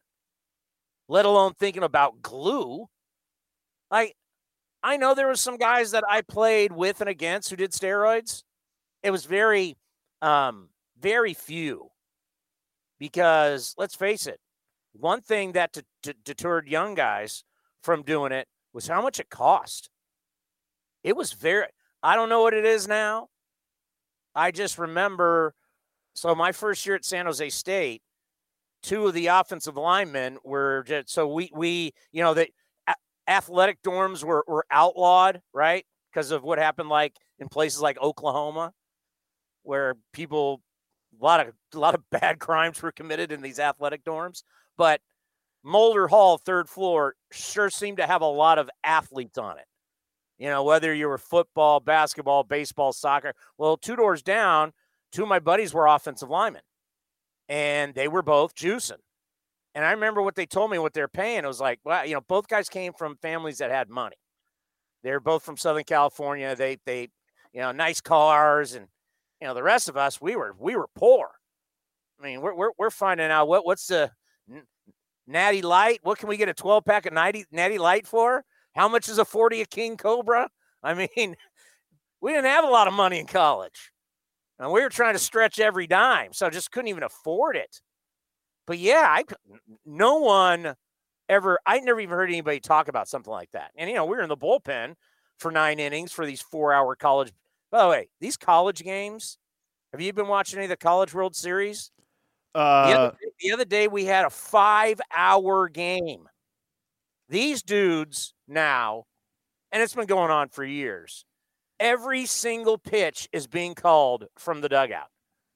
Let 1.08 1.26
alone 1.26 1.54
thinking 1.54 1.84
about 1.84 2.24
glue. 2.24 2.90
Like 3.92 4.16
I 4.84 4.98
know 4.98 5.16
there 5.16 5.28
was 5.30 5.42
some 5.42 5.58
guys 5.58 5.92
that 5.92 6.04
I 6.10 6.22
played 6.22 6.74
with 6.74 7.02
and 7.02 7.10
against 7.10 7.52
who 7.52 7.58
did 7.58 7.72
steroids. 7.74 8.44
It 9.04 9.12
was 9.12 9.26
very 9.26 9.78
um 10.22 10.70
very 11.00 11.34
few. 11.36 11.92
because 13.00 13.74
let's 13.78 13.96
face 13.96 14.28
it, 14.28 14.40
one 14.94 15.22
thing 15.22 15.54
that 15.54 15.78
deterred 16.24 16.68
young 16.68 16.96
guys 16.96 17.44
from 17.82 18.04
doing 18.04 18.32
it 18.32 18.48
was 18.74 18.88
how 18.88 19.02
much 19.02 19.20
it 19.20 19.30
cost. 19.30 19.90
It 21.04 21.16
was 21.16 21.34
very, 21.34 21.68
I 22.02 22.16
don't 22.16 22.30
know 22.30 22.42
what 22.42 22.54
it 22.56 22.66
is 22.66 22.88
now. 22.88 23.30
I 24.36 24.52
just 24.52 24.78
remember, 24.78 25.54
so 26.14 26.36
my 26.36 26.52
first 26.52 26.86
year 26.86 26.96
at 26.96 27.06
San 27.06 27.26
Jose 27.26 27.50
State, 27.50 28.02
two 28.84 29.08
of 29.08 29.14
the 29.14 29.28
offensive 29.28 29.78
linemen 29.78 30.38
were 30.44 30.84
just, 30.88 31.10
so 31.10 31.28
we, 31.28 31.52
we, 31.54 31.94
you 32.12 32.22
know, 32.22 32.34
the 32.34 32.48
athletic 33.28 33.82
dorms 33.82 34.24
were, 34.24 34.44
were 34.48 34.66
outlawed, 34.72 35.42
right? 35.54 35.86
Because 36.12 36.32
of 36.32 36.44
what 36.44 36.58
happened 36.58 36.90
like 36.90 37.16
in 37.40 37.48
places 37.48 37.82
like 37.82 38.00
Oklahoma, 38.02 38.74
where 39.64 39.96
people, 40.14 40.62
a 41.20 41.24
lot 41.24 41.40
of, 41.40 41.54
a 41.74 41.80
lot 41.80 41.96
of 41.96 42.04
bad 42.12 42.40
crimes 42.40 42.82
were 42.82 42.92
committed 42.92 43.32
in 43.32 43.42
these 43.42 43.60
athletic 43.60 44.04
dorms. 44.04 44.44
But 44.78 45.02
Moulder 45.64 46.08
Hall, 46.08 46.38
third 46.38 46.68
floor, 46.68 47.16
sure 47.32 47.70
seemed 47.70 47.98
to 47.98 48.08
have 48.08 48.22
a 48.22 48.26
lot 48.26 48.58
of 48.58 48.70
athletes 48.84 49.38
on 49.38 49.58
it. 49.60 49.66
You 50.38 50.48
know, 50.48 50.64
whether 50.64 50.92
you 50.92 51.08
were 51.08 51.20
football, 51.20 51.80
basketball, 51.80 52.44
baseball, 52.44 52.94
soccer. 52.94 53.34
Well, 53.60 53.78
two 53.78 53.96
doors 53.96 54.24
down, 54.24 54.74
two 55.12 55.24
of 55.24 55.30
my 55.30 55.40
buddies 55.40 55.74
were 55.74 55.88
offensive 55.88 56.30
linemen, 56.30 56.62
and 57.50 57.94
they 57.94 58.08
were 58.08 58.22
both 58.22 58.56
juicing. 58.56 59.00
And 59.74 59.86
I 59.86 59.92
remember 59.92 60.22
what 60.22 60.36
they 60.36 60.46
told 60.46 60.72
me, 60.72 60.80
what 60.80 60.94
they're 60.94 61.08
paying. 61.08 61.44
It 61.44 61.48
was 61.48 61.62
like, 61.62 61.80
well, 61.86 62.06
you 62.06 62.14
know, 62.14 62.22
both 62.22 62.48
guys 62.48 62.68
came 62.68 62.94
from 62.94 63.18
families 63.22 63.60
that 63.60 63.72
had 63.72 63.90
money. 63.90 64.18
They're 65.04 65.22
both 65.22 65.44
from 65.44 65.58
Southern 65.58 65.86
California. 65.86 66.56
They, 66.56 66.78
they, 66.86 67.10
you 67.54 67.62
know, 67.62 67.72
nice 67.72 68.02
cars, 68.02 68.74
and 68.74 68.88
you 69.40 69.48
know, 69.48 69.54
the 69.54 69.64
rest 69.64 69.90
of 69.90 69.98
us, 69.98 70.22
we 70.22 70.36
were, 70.36 70.56
we 70.60 70.76
were 70.76 70.88
poor. 70.96 71.30
I 72.20 72.24
mean, 72.24 72.42
we're, 72.42 72.54
we're, 72.54 72.72
we're 72.78 72.90
finding 72.92 73.32
out 73.32 73.48
what, 73.48 73.66
what's 73.66 73.88
the 73.88 74.12
Natty 75.28 75.62
Light. 75.62 76.00
What 76.04 76.20
can 76.20 76.30
we 76.30 76.38
get 76.38 76.50
a 76.50 76.54
12 76.54 76.86
pack 76.86 77.06
of 77.06 77.14
Natty, 77.14 77.46
Natty 77.52 77.78
Light 77.78 78.06
for? 78.06 78.44
How 78.76 78.88
much 78.88 79.10
is 79.10 79.18
a 79.18 79.26
40 79.26 79.62
of 79.62 79.70
King 79.70 79.98
Cobra? 79.98 80.50
I 80.84 80.94
mean, 80.94 81.08
we 82.22 82.32
didn't 82.32 82.46
have 82.46 82.64
a 82.64 82.70
lot 82.70 82.88
of 82.88 82.94
money 82.94 83.20
in 83.20 83.26
college. 83.26 83.92
And 84.62 84.72
we 84.72 84.82
were 84.82 84.90
trying 84.90 85.14
to 85.14 85.20
stretch 85.20 85.60
every 85.60 85.88
dime. 85.88 86.34
So 86.34 86.50
just 86.50 86.72
couldn't 86.72 86.90
even 86.90 87.04
afford 87.04 87.56
it. 87.56 87.82
But 88.68 88.78
yeah, 88.78 89.08
I 89.10 89.24
no 89.86 90.20
one 90.20 90.76
ever 91.28 91.60
I 91.66 91.80
never 91.80 92.00
even 92.00 92.16
heard 92.16 92.30
anybody 92.30 92.60
talk 92.60 92.88
about 92.88 93.08
something 93.08 93.32
like 93.32 93.52
that. 93.52 93.72
And 93.76 93.90
you 93.90 93.96
know, 93.96 94.06
we 94.06 94.16
were 94.16 94.22
in 94.22 94.30
the 94.30 94.38
bullpen 94.38 94.94
for 95.40 95.52
nine 95.52 95.80
innings 95.80 96.12
for 96.12 96.26
these 96.26 96.42
four 96.42 96.72
hour 96.72 96.96
college. 96.96 97.32
By 97.72 97.84
the 97.84 97.90
way, 97.90 98.10
these 98.20 98.38
college 98.38 98.84
games, 98.84 99.40
have 99.92 100.02
you 100.02 100.14
been 100.14 100.28
watching 100.28 100.60
any 100.60 100.66
of 100.66 100.70
the 100.70 100.78
college 100.78 101.14
world 101.14 101.36
series? 101.36 101.92
Uh, 102.54 102.88
the, 102.88 103.00
other, 103.00 103.18
the 103.40 103.52
other 103.52 103.66
day 103.66 103.88
we 103.88 104.06
had 104.06 104.26
a 104.26 104.30
five 104.30 105.02
hour 105.16 105.70
game. 105.70 106.28
These 107.30 107.64
dudes 107.64 108.34
now, 108.48 109.06
and 109.72 109.82
it's 109.82 109.96
been 109.96 110.06
going 110.06 110.32
on 110.32 110.50
for 110.50 110.66
years, 110.66 111.26
every 111.82 112.26
single 112.28 112.78
pitch 112.78 113.28
is 113.34 113.48
being 113.48 113.74
called 113.76 114.28
from 114.38 114.62
the 114.62 114.70
dugout. 114.70 115.08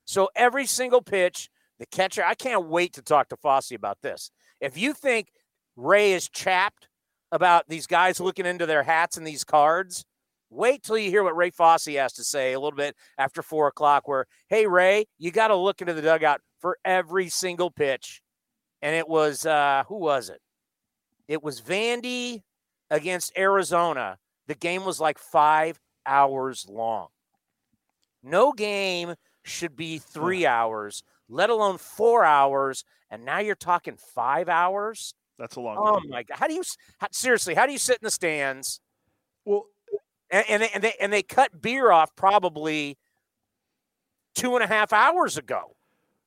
So 0.04 0.30
every 0.36 0.66
single 0.66 1.02
pitch, 1.02 1.50
the 1.80 1.86
catcher, 1.86 2.24
I 2.24 2.34
can't 2.34 2.68
wait 2.68 2.94
to 2.94 3.02
talk 3.02 3.30
to 3.30 3.38
Fosse 3.38 3.72
about 3.72 4.00
this. 4.02 4.32
If 4.60 4.78
you 4.78 4.94
think 4.94 5.30
Ray 5.76 6.14
is 6.14 6.28
chapped 6.28 6.88
about 7.32 7.68
these 7.70 7.88
guys 7.88 8.20
looking 8.20 8.46
into 8.46 8.66
their 8.66 8.84
hats 8.84 9.18
and 9.18 9.26
these 9.26 9.44
cards, 9.44 10.04
wait 10.50 10.84
till 10.84 10.98
you 10.98 11.10
hear 11.10 11.24
what 11.24 11.36
Ray 11.36 11.52
Fosse 11.52 11.86
has 11.86 12.14
to 12.14 12.24
say 12.24 12.54
a 12.54 12.60
little 12.60 12.78
bit 12.78 12.96
after 13.18 13.42
four 13.42 13.68
o'clock. 13.68 14.08
Where, 14.08 14.26
hey, 14.50 14.68
Ray, 14.68 15.06
you 15.18 15.32
got 15.32 15.50
to 15.50 15.56
look 15.56 15.82
into 15.82 15.94
the 15.94 16.02
dugout 16.02 16.42
for 16.60 16.78
every 16.84 17.30
single 17.30 17.70
pitch. 17.70 18.22
And 18.82 18.96
it 18.96 19.08
was, 19.08 19.46
uh, 19.46 19.84
who 19.88 19.98
was 19.98 20.30
it? 20.30 20.42
It 21.28 21.44
was 21.44 21.62
Vandy 21.62 22.42
against 22.90 23.38
Arizona. 23.38 24.18
The 24.48 24.56
game 24.56 24.86
was 24.86 25.00
like 25.00 25.18
five 25.18 25.80
hours 26.06 26.68
long. 26.70 27.08
No 28.24 28.52
game 28.52 29.16
should 29.44 29.76
be 29.76 30.00
three 30.00 30.46
hours, 30.46 31.04
let 31.30 31.50
alone 31.50 31.78
four 31.78 32.26
hours. 32.26 32.84
And 33.12 33.24
now 33.24 33.40
you're 33.40 33.56
talking 33.56 33.98
five 33.98 34.50
hours. 34.50 35.14
That's 35.38 35.56
a 35.56 35.62
long. 35.62 35.78
Oh 35.78 36.00
game. 36.00 36.10
my 36.10 36.24
god! 36.24 36.38
How 36.40 36.48
do 36.48 36.54
you 36.54 36.64
how, 36.98 37.08
seriously? 37.12 37.54
How 37.54 37.66
do 37.66 37.72
you 37.72 37.78
sit 37.78 37.98
in 37.98 38.06
the 38.06 38.12
stands? 38.12 38.80
Well, 39.44 39.66
and, 40.32 40.46
and 40.50 40.64
they, 40.64 40.70
and 40.74 40.84
they 40.84 40.94
and 41.00 41.14
they 41.14 41.24
cut 41.24 41.62
beer 41.62 41.92
off 41.92 42.16
probably 42.16 42.98
two 44.34 44.56
and 44.56 44.64
a 44.64 44.68
half 44.68 44.94
hours 44.94 45.38
ago. 45.38 45.76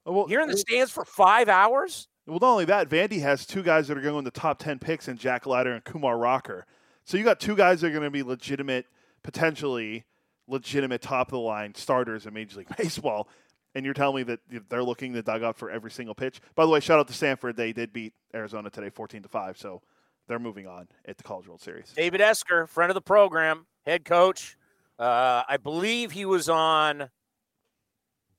Oh, 0.07 0.12
well, 0.12 0.27
You're 0.29 0.41
in 0.41 0.49
the 0.49 0.57
stands 0.57 0.91
for 0.91 1.05
five 1.05 1.49
hours. 1.49 2.09
Well, 2.27 2.38
not 2.41 2.53
only 2.53 2.64
that, 2.67 2.88
Vandy 2.88 3.21
has 3.21 3.47
two 3.47 3.62
guys 3.62 3.88
that 3.88 3.99
are 3.99 4.01
going 4.01 4.19
in 4.19 4.25
the 4.25 4.31
top 4.31 4.59
10 4.59 4.79
picks 4.79 5.09
in 5.09 5.17
Jack 5.17 5.47
Leiter 5.47 5.73
and 5.73 5.85
Kumar 5.85 6.19
Rocker. 6.19 6.67
So 7.05 7.17
you 7.17 7.25
got 7.25 7.41
two 7.41 7.57
guys 7.57 7.81
that 7.81 7.88
are 7.88 7.91
going 7.91 8.03
to 8.05 8.11
be 8.11 8.23
legitimate, 8.23 8.87
potentially 9.22 10.04
legitimate 10.46 11.02
top 11.02 11.28
of 11.28 11.33
the 11.33 11.38
line 11.38 11.74
starters 11.74 12.26
in 12.26 12.35
Major 12.35 12.59
League 12.59 12.68
Baseball. 12.76 13.28
And 13.74 13.85
you're 13.85 13.94
telling 13.94 14.16
me 14.16 14.22
that 14.24 14.40
they're 14.68 14.83
looking 14.83 15.12
the 15.12 15.22
dugout 15.22 15.57
for 15.57 15.70
every 15.70 15.90
single 15.90 16.14
pitch. 16.14 16.40
By 16.54 16.64
the 16.64 16.70
way, 16.70 16.81
shout 16.81 16.98
out 16.98 17.07
to 17.09 17.14
Stanford. 17.14 17.57
They 17.57 17.72
did 17.72 17.92
beat 17.92 18.14
Arizona 18.35 18.70
today 18.70 18.90
14 18.90 19.22
to 19.22 19.28
5. 19.28 19.59
So 19.59 19.83
they're 20.26 20.38
moving 20.38 20.66
on 20.66 20.88
at 21.07 21.16
the 21.18 21.22
College 21.22 21.46
World 21.46 21.61
Series. 21.61 21.92
David 21.94 22.20
Esquer, 22.20 22.66
friend 22.66 22.90
of 22.90 22.94
the 22.94 23.02
program, 23.02 23.66
head 23.85 24.04
coach. 24.04 24.57
Uh, 24.98 25.42
I 25.48 25.59
believe 25.59 26.12
he 26.12 26.24
was 26.24 26.48
on 26.48 27.11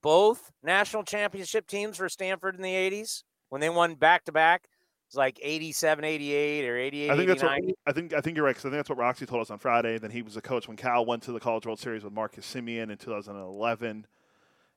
both 0.02 0.52
national 0.64 1.04
championship 1.04 1.68
teams 1.68 1.98
for 1.98 2.10
Stanford 2.10 2.56
in 2.56 2.62
the 2.62 2.74
80s 2.74 3.24
when 3.50 3.62
they 3.62 3.70
won 3.70 3.96
back 3.96 4.26
to 4.26 4.32
back. 4.32 4.68
It's 5.10 5.16
like 5.16 5.40
87, 5.42 6.06
88 6.06 6.70
or 6.70 6.78
88, 6.78 7.10
I 7.10 7.16
think 7.18 7.28
that's 7.30 7.42
89. 7.42 7.64
what 7.64 7.76
I 7.88 7.92
think. 7.92 8.14
I 8.14 8.22
think 8.22 8.38
you're 8.38 8.46
right 8.46 8.52
because 8.52 8.66
I 8.66 8.70
think 8.70 8.78
that's 8.78 8.90
what 8.90 9.00
Roxy 9.00 9.26
told 9.26 9.42
us 9.42 9.50
on 9.50 9.58
Friday. 9.58 9.98
Then 9.98 10.12
he 10.12 10.22
was 10.22 10.38
a 10.38 10.42
coach 10.42 10.68
when 10.68 10.78
Cal 10.78 11.04
went 11.04 11.24
to 11.24 11.32
the 11.32 11.40
College 11.40 11.66
World 11.66 11.80
Series 11.80 12.04
with 12.04 12.14
Marcus 12.14 12.46
Semien 12.46 12.92
in 12.92 12.98
2011, 13.00 14.06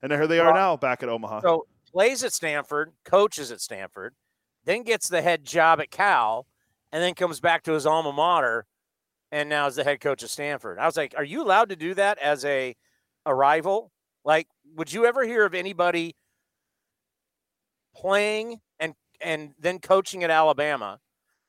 and 0.00 0.10
here 0.10 0.26
they 0.26 0.40
are 0.40 0.46
Well, 0.46 0.54
now 0.54 0.76
back 0.78 1.02
at 1.02 1.10
Omaha. 1.10 1.42
So 1.42 1.66
plays 1.92 2.24
at 2.24 2.32
Stanford, 2.32 2.92
coaches 3.04 3.52
at 3.52 3.60
Stanford, 3.60 4.14
then 4.64 4.84
gets 4.84 5.06
the 5.06 5.20
head 5.20 5.44
job 5.44 5.82
at 5.82 5.90
Cal, 5.90 6.46
and 6.92 7.02
then 7.02 7.12
comes 7.12 7.38
back 7.38 7.62
to 7.64 7.72
his 7.72 7.84
alma 7.84 8.10
mater, 8.10 8.64
and 9.30 9.50
now 9.50 9.66
is 9.66 9.76
the 9.76 9.84
head 9.84 10.00
coach 10.00 10.22
of 10.22 10.30
Stanford. 10.30 10.78
I 10.78 10.86
was 10.86 10.96
like, 10.96 11.12
are 11.14 11.24
you 11.24 11.42
allowed 11.42 11.68
to 11.68 11.76
do 11.76 11.92
that 11.92 12.16
as 12.16 12.42
a 12.46 12.74
a 13.26 13.34
rival? 13.34 13.92
Like, 14.24 14.48
would 14.76 14.90
you 14.90 15.04
ever 15.04 15.26
hear 15.26 15.44
of 15.44 15.52
anybody 15.52 16.16
playing 17.94 18.60
and 19.22 19.54
then 19.58 19.78
coaching 19.78 20.22
at 20.24 20.30
Alabama, 20.30 21.00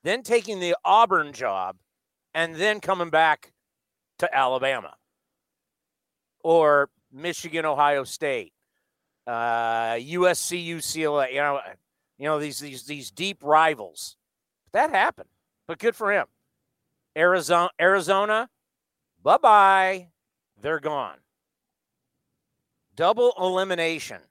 then 0.04 0.24
taking 0.24 0.60
the 0.60 0.76
Auburn 0.84 1.34
job, 1.34 1.78
and 2.34 2.56
then 2.56 2.80
coming 2.80 3.10
back 3.10 3.54
to 4.20 4.36
Alabama 4.36 4.96
or 6.44 6.90
Michigan, 7.12 7.66
Ohio 7.66 8.04
State, 8.04 8.54
uh, 9.28 9.94
USC, 9.94 10.68
UCLA. 10.68 11.32
You 11.32 11.40
know, 11.40 11.60
you 12.18 12.26
know 12.26 12.40
these 12.40 12.60
these 12.60 12.84
these 12.84 13.12
deep 13.12 13.40
rivals. 13.44 14.18
That 14.72 14.90
happened, 14.90 15.30
but 15.68 15.80
good 15.80 15.96
for 15.96 16.12
him. 16.12 16.26
Arizona, 17.18 17.70
Arizona, 17.80 18.50
bye 19.22 19.38
bye. 19.38 20.08
They're 20.60 20.80
gone. 20.80 21.18
Double 22.96 23.34
elimination. 23.38 24.22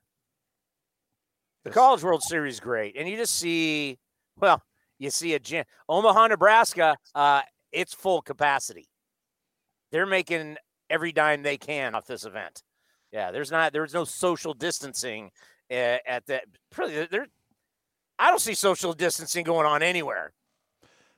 The 1.64 1.70
College 1.70 2.02
World 2.02 2.22
Series 2.22 2.58
great, 2.60 2.96
and 2.96 3.08
you 3.08 3.16
just 3.16 3.36
see, 3.36 3.98
well, 4.40 4.62
you 4.98 5.10
see 5.10 5.34
a 5.34 5.38
gym. 5.38 5.64
Omaha, 5.88 6.28
Nebraska. 6.28 6.96
Uh, 7.14 7.42
it's 7.70 7.94
full 7.94 8.20
capacity. 8.20 8.88
They're 9.92 10.06
making 10.06 10.56
every 10.90 11.12
dime 11.12 11.42
they 11.42 11.56
can 11.56 11.94
off 11.94 12.06
this 12.06 12.24
event. 12.24 12.62
Yeah, 13.12 13.30
there's 13.30 13.50
not 13.50 13.72
there's 13.72 13.94
no 13.94 14.04
social 14.04 14.54
distancing 14.54 15.30
uh, 15.70 15.98
at 16.06 16.26
that. 16.26 16.44
Really, 16.76 17.06
there. 17.06 17.26
I 18.18 18.30
don't 18.30 18.40
see 18.40 18.54
social 18.54 18.92
distancing 18.92 19.44
going 19.44 19.66
on 19.66 19.82
anywhere. 19.82 20.32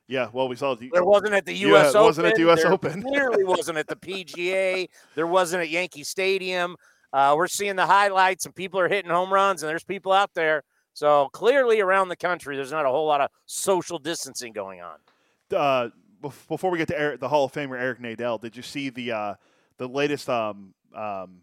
yeah, 0.07 0.29
well, 0.33 0.47
we 0.47 0.55
saw 0.55 0.75
the, 0.75 0.89
There 0.93 1.03
wasn't 1.03 1.33
at 1.33 1.45
the 1.45 1.53
Yeah, 1.53 1.67
U.S. 1.67 1.87
it 1.93 1.97
Open. 1.97 2.05
wasn't 2.05 2.27
at 2.27 2.35
the 2.35 2.49
US 2.51 2.61
There 2.63 2.71
Open. 2.71 3.01
Clearly 3.07 3.43
wasn't 3.43 3.77
at 3.77 3.87
the 3.87 3.95
PGA. 3.95 4.87
There 5.15 5.27
wasn't 5.27 5.61
at 5.63 5.69
Yankee 5.69 6.03
Stadium. 6.03 6.75
Uh, 7.15 7.33
we're 7.33 7.47
seeing 7.47 7.77
the 7.77 7.85
highlights, 7.85 8.45
and 8.45 8.53
people 8.53 8.77
are 8.77 8.89
hitting 8.89 9.09
home 9.09 9.31
runs, 9.31 9.63
and 9.63 9.69
there's 9.69 9.85
people 9.85 10.11
out 10.11 10.31
there. 10.33 10.63
So 10.93 11.29
clearly, 11.31 11.79
around 11.79 12.09
the 12.09 12.17
country, 12.17 12.57
there's 12.57 12.73
not 12.73 12.85
a 12.85 12.89
whole 12.89 13.07
lot 13.07 13.21
of 13.21 13.29
social 13.45 13.99
distancing 13.99 14.51
going 14.51 14.81
on. 14.81 14.97
uh, 15.55 15.89
before 16.49 16.69
we 16.71 16.77
get 16.77 16.89
to 16.89 16.99
Eric, 16.99 17.21
the 17.21 17.29
Hall 17.29 17.45
of 17.45 17.53
Famer 17.53 17.79
Eric 17.79 17.99
Nadel, 18.01 18.41
did 18.41 18.57
you 18.57 18.61
see 18.61 18.89
the 18.89 19.13
uh, 19.13 19.33
the 19.77 19.87
latest? 19.87 20.29
Um, 20.29 20.73
um, 20.93 21.41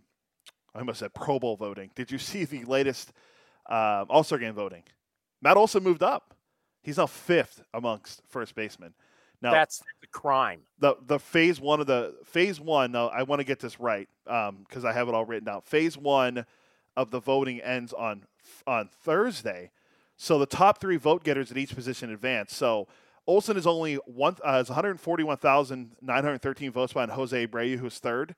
I 0.75 0.81
almost 0.81 0.99
said 0.99 1.15
Pro 1.15 1.39
Bowl 1.39 1.57
voting. 1.57 1.91
Did 1.95 2.11
you 2.11 2.19
see 2.19 2.45
the 2.45 2.65
latest 2.65 3.11
um, 3.71 4.07
All 4.11 4.25
Star 4.25 4.37
Game 4.37 4.53
voting? 4.53 4.83
Matt 5.41 5.57
Olson 5.57 5.83
moved 5.83 6.03
up. 6.03 6.35
He's 6.83 6.99
now 6.99 7.07
fifth 7.07 7.63
amongst 7.73 8.21
first 8.29 8.55
basemen. 8.55 8.93
Now 9.42 9.50
That's 9.50 9.83
the 10.00 10.07
crime. 10.07 10.61
the 10.78 10.96
the 11.07 11.18
phase 11.18 11.61
one 11.61 11.81
of 11.81 11.87
the 11.87 12.14
phase 12.24 12.61
one. 12.61 12.92
Now 12.92 13.09
I 13.09 13.24
want 13.24 13.40
to 13.40 13.44
get 13.44 13.59
this 13.59 13.81
right 13.81 14.09
because 14.24 14.85
I 14.85 14.92
have 14.92 15.09
it 15.09 15.14
all 15.14 15.24
written 15.24 15.46
down. 15.46 15.62
Phase 15.62 15.98
one 15.98 16.46
of 16.96 17.11
the 17.11 17.18
voting 17.20 17.61
ends 17.61 17.92
on 17.92 18.22
on 18.66 18.88
Thursday. 19.02 19.70
So 20.16 20.38
the 20.38 20.46
top 20.46 20.81
three 20.81 20.96
vote 20.96 21.24
getters 21.24 21.50
at 21.50 21.59
each 21.59 21.74
position 21.74 22.12
advance. 22.12 22.55
So 22.55 22.87
Olson 23.26 23.57
is 23.57 23.66
only 23.66 23.96
one 24.07 24.37
uh, 24.44 24.61
is 24.62 24.68
141,913 24.68 26.70
votes 26.70 26.92
behind 26.92 27.11
Jose 27.11 27.46
Abreu, 27.46 27.78
who's 27.78 27.98
third. 27.98 28.37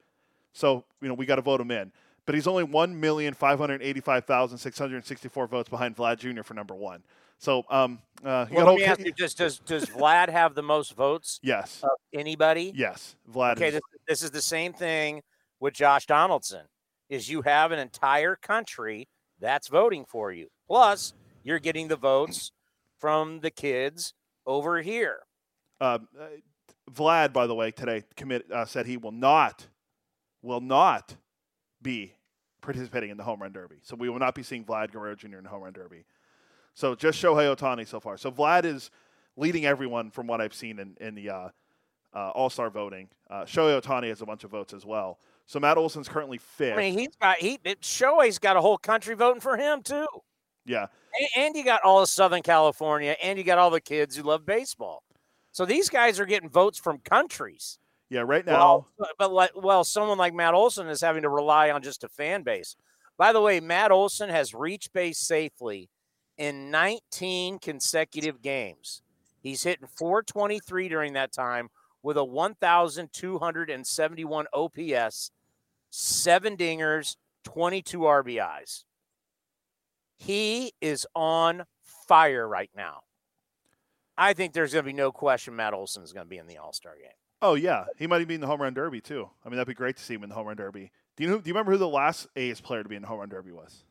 So 0.52 0.84
you 1.02 1.08
know 1.08 1.14
we 1.14 1.26
got 1.26 1.36
to 1.36 1.42
vote 1.42 1.60
him 1.60 1.70
in. 1.70 1.92
But 2.26 2.34
he's 2.34 2.46
only 2.46 2.64
1,585,664 2.64 5.46
votes 5.46 5.68
behind 5.68 5.94
Vlad 5.94 6.16
Jr. 6.18 6.42
for 6.42 6.54
number 6.54 6.74
one. 6.74 7.02
So 7.38 7.64
um, 7.70 8.00
uh, 8.24 8.46
well, 8.50 8.66
let 8.66 8.76
me 8.76 8.84
ask 8.84 9.00
you: 9.00 9.12
Does 9.12 9.34
does 9.34 9.58
does 9.60 9.86
Vlad 9.86 10.28
have 10.28 10.54
the 10.54 10.62
most 10.62 10.94
votes? 10.94 11.40
Yes. 11.42 11.80
Of 11.82 11.90
anybody? 12.12 12.72
Yes, 12.74 13.16
Vlad. 13.30 13.52
Okay, 13.52 13.68
is, 13.68 13.74
this, 13.74 13.82
this 14.08 14.22
is 14.22 14.30
the 14.30 14.42
same 14.42 14.72
thing 14.72 15.22
with 15.60 15.74
Josh 15.74 16.06
Donaldson. 16.06 16.62
Is 17.10 17.28
you 17.28 17.42
have 17.42 17.70
an 17.70 17.78
entire 17.78 18.34
country 18.36 19.08
that's 19.40 19.68
voting 19.68 20.04
for 20.06 20.32
you. 20.32 20.48
Plus, 20.66 21.12
you're 21.42 21.58
getting 21.58 21.88
the 21.88 21.96
votes 21.96 22.52
from 22.98 23.40
the 23.40 23.50
kids 23.50 24.14
over 24.46 24.80
here. 24.80 25.18
Uh, 25.80 25.98
Vlad, 26.90 27.32
by 27.32 27.46
the 27.46 27.54
way, 27.54 27.70
today 27.70 28.02
commit 28.16 28.50
uh, 28.50 28.64
said 28.64 28.86
he 28.86 28.96
will 28.96 29.12
not, 29.12 29.66
will 30.42 30.62
not 30.62 31.14
be 31.82 32.14
participating 32.62 33.10
in 33.10 33.16
the 33.16 33.22
home 33.22 33.42
run 33.42 33.52
derby. 33.52 33.76
So 33.82 33.96
we 33.96 34.08
will 34.08 34.18
not 34.18 34.34
be 34.34 34.42
seeing 34.42 34.64
Vlad 34.64 34.92
Guerrero 34.92 35.14
Jr. 35.14 35.36
in 35.36 35.44
the 35.44 35.50
home 35.50 35.62
run 35.62 35.72
derby. 35.74 36.04
So 36.74 36.94
just 36.94 37.22
Shohei 37.22 37.54
Ohtani 37.54 37.86
so 37.86 38.00
far. 38.00 38.16
So 38.16 38.30
Vlad 38.30 38.64
is 38.64 38.90
leading 39.36 39.64
everyone 39.64 40.10
from 40.10 40.26
what 40.26 40.40
I've 40.40 40.54
seen 40.54 40.78
in, 40.78 40.96
in 41.00 41.14
the 41.14 41.30
uh, 41.30 41.48
uh, 42.12 42.30
All 42.30 42.50
Star 42.50 42.70
voting. 42.70 43.08
Uh, 43.30 43.44
Shohei 43.44 43.80
Ohtani 43.80 44.08
has 44.08 44.20
a 44.20 44.26
bunch 44.26 44.44
of 44.44 44.50
votes 44.50 44.74
as 44.74 44.84
well. 44.84 45.18
So 45.46 45.60
Matt 45.60 45.76
Olson's 45.76 46.08
currently 46.08 46.38
fifth. 46.38 46.74
I 46.74 46.78
mean, 46.78 46.98
he's 46.98 47.14
got 47.20 47.38
he 47.38 47.58
Shohei's 47.58 48.38
got 48.38 48.56
a 48.56 48.60
whole 48.60 48.78
country 48.78 49.14
voting 49.14 49.40
for 49.40 49.56
him 49.56 49.82
too. 49.82 50.06
Yeah, 50.66 50.86
and, 51.18 51.28
and 51.44 51.56
you 51.56 51.64
got 51.64 51.82
all 51.82 52.02
of 52.02 52.08
Southern 52.08 52.42
California, 52.42 53.16
and 53.22 53.38
you 53.38 53.44
got 53.44 53.58
all 53.58 53.70
the 53.70 53.80
kids 53.80 54.16
who 54.16 54.22
love 54.22 54.46
baseball. 54.46 55.02
So 55.52 55.64
these 55.64 55.88
guys 55.88 56.18
are 56.18 56.26
getting 56.26 56.48
votes 56.48 56.78
from 56.78 56.98
countries. 56.98 57.78
Yeah, 58.08 58.22
right 58.26 58.44
now. 58.44 58.86
Well, 58.98 59.08
but 59.18 59.32
like, 59.32 59.50
well, 59.54 59.84
someone 59.84 60.18
like 60.18 60.34
Matt 60.34 60.54
Olson 60.54 60.88
is 60.88 61.00
having 61.00 61.22
to 61.22 61.28
rely 61.28 61.70
on 61.70 61.82
just 61.82 62.04
a 62.04 62.08
fan 62.08 62.42
base. 62.42 62.74
By 63.16 63.32
the 63.32 63.40
way, 63.40 63.60
Matt 63.60 63.92
Olson 63.92 64.30
has 64.30 64.54
reached 64.54 64.92
base 64.92 65.18
safely 65.18 65.90
in 66.38 66.70
19 66.70 67.58
consecutive 67.58 68.40
games. 68.42 69.02
He's 69.40 69.62
hitting 69.62 69.86
423 69.86 70.88
during 70.88 71.12
that 71.14 71.32
time 71.32 71.68
with 72.02 72.16
a 72.16 72.24
1,271 72.24 74.46
OPS, 74.52 75.30
seven 75.90 76.56
dingers, 76.56 77.16
22 77.44 78.00
RBIs. 78.00 78.84
He 80.16 80.72
is 80.80 81.06
on 81.14 81.64
fire 82.08 82.48
right 82.48 82.70
now. 82.76 83.02
I 84.16 84.32
think 84.32 84.52
there's 84.52 84.72
going 84.72 84.84
to 84.84 84.88
be 84.88 84.92
no 84.92 85.12
question 85.12 85.56
Matt 85.56 85.74
Olson 85.74 86.02
is 86.02 86.12
going 86.12 86.26
to 86.26 86.30
be 86.30 86.38
in 86.38 86.46
the 86.46 86.58
All 86.58 86.72
Star 86.72 86.94
game. 86.94 87.10
Oh 87.42 87.54
yeah, 87.54 87.84
he 87.98 88.06
might 88.06 88.18
even 88.18 88.28
be 88.28 88.34
in 88.36 88.40
the 88.40 88.46
home 88.46 88.62
run 88.62 88.74
derby 88.74 89.00
too. 89.00 89.28
I 89.44 89.48
mean, 89.48 89.56
that'd 89.56 89.68
be 89.68 89.74
great 89.74 89.96
to 89.96 90.02
see 90.02 90.14
him 90.14 90.22
in 90.22 90.30
the 90.30 90.34
home 90.34 90.46
run 90.46 90.56
derby. 90.56 90.92
Do 91.16 91.24
you 91.24 91.30
know, 91.30 91.38
do 91.38 91.48
you 91.48 91.52
remember 91.52 91.72
who 91.72 91.78
the 91.78 91.88
last 91.88 92.26
A's 92.36 92.60
player 92.60 92.82
to 92.82 92.88
be 92.88 92.96
in 92.96 93.02
the 93.02 93.08
home 93.08 93.20
run 93.20 93.28
derby 93.28 93.52
was? 93.52 93.84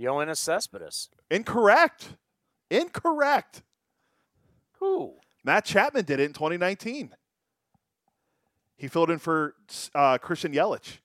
Yoenis 0.00 0.38
Cespedes. 0.38 1.10
Incorrect. 1.30 2.16
Incorrect. 2.70 3.62
Who? 4.78 5.14
Matt 5.44 5.64
Chapman 5.64 6.04
did 6.04 6.20
it 6.20 6.24
in 6.24 6.32
2019. 6.32 7.14
He 8.76 8.88
filled 8.88 9.10
in 9.10 9.18
for 9.18 9.54
uh, 9.94 10.18
Christian 10.18 10.52
Yelich 10.52 10.98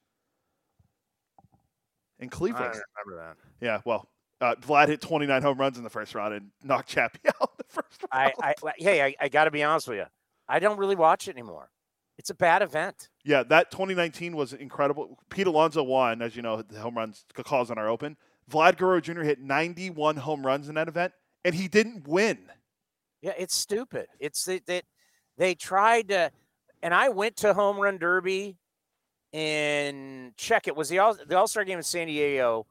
in 2.19 2.29
Cleveland. 2.29 2.73
I 2.75 3.03
remember 3.05 3.27
that. 3.27 3.65
Yeah, 3.65 3.81
well, 3.84 4.08
uh, 4.41 4.55
Vlad 4.55 4.88
hit 4.88 5.01
29 5.01 5.41
home 5.41 5.58
runs 5.58 5.77
in 5.77 5.84
the 5.84 5.89
first 5.89 6.15
round 6.15 6.34
and 6.34 6.51
knocked 6.63 6.89
Chappie 6.89 7.19
out 7.27 7.49
in 7.51 7.58
the 7.58 7.63
first 7.81 8.03
round. 8.13 8.34
I, 8.41 8.53
I 8.65 8.71
hey, 8.77 9.03
I, 9.03 9.15
I 9.19 9.27
got 9.27 9.45
to 9.45 9.51
be 9.51 9.63
honest 9.63 9.88
with 9.88 9.97
you. 9.97 10.05
I 10.47 10.60
don't 10.60 10.77
really 10.77 10.95
watch 10.95 11.27
it 11.27 11.31
anymore. 11.31 11.69
It's 12.17 12.29
a 12.29 12.36
bad 12.36 12.62
event. 12.62 13.10
Yeah, 13.25 13.43
that 13.43 13.71
2019 13.71 14.36
was 14.38 14.53
incredible. 14.53 15.19
Pete 15.29 15.47
Alonso 15.47 15.84
won, 15.84 16.21
as 16.21 16.36
you 16.36 16.41
know, 16.41 16.62
the 16.62 16.79
home 16.79 16.95
runs 16.95 17.25
calls 17.43 17.69
on 17.69 17.77
our 17.77 17.89
open. 17.89 18.15
Vlad 18.51 18.77
Guerrero 18.77 18.99
Jr. 18.99 19.21
hit 19.21 19.39
91 19.39 20.17
home 20.17 20.45
runs 20.45 20.69
in 20.69 20.75
that 20.75 20.88
event, 20.88 21.13
and 21.43 21.55
he 21.55 21.67
didn't 21.67 22.08
win. 22.08 22.49
Yeah, 23.21 23.34
it's 23.38 23.55
stupid. 23.55 24.08
It's 24.19 24.45
that 24.45 24.65
they, 24.65 24.81
they 25.38 25.55
tried 25.55 26.10
to, 26.10 26.31
and 26.84 26.93
I 26.93 27.10
went 27.10 27.38
to 27.38 27.53
home 27.53 27.77
run 27.77 27.97
derby 27.97 28.58
in 29.34 30.34
check 30.38 30.65
it 30.67 30.75
was 30.77 30.88
the 30.88 30.99
All 30.99 31.13
the 31.13 31.38
All 31.38 31.47
Star 31.47 31.65
game 31.65 31.77
in 31.77 31.84
San 31.84 32.08
Diego. 32.08 32.67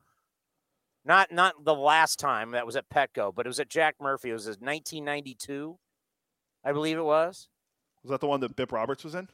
Not 1.05 1.31
not 1.31 1.65
the 1.65 1.75
last 1.75 2.19
time 2.19 2.53
that 2.53 2.65
was 2.65 2.77
at 2.77 2.89
Petco, 2.89 3.35
but 3.35 3.47
it 3.47 3.49
was 3.49 3.61
at 3.61 3.69
Jack 3.69 3.97
Murphy. 4.01 4.31
It 4.31 4.33
was 4.33 4.47
1992, 4.47 5.77
I 6.65 6.73
believe 6.73 6.97
it 6.97 7.05
was. 7.05 7.49
Was 8.03 8.11
that 8.11 8.21
the 8.21 8.27
one 8.27 8.41
that 8.41 8.57
Bip 8.57 8.73
Roberts 8.73 9.05
was 9.05 9.15
in? 9.15 9.29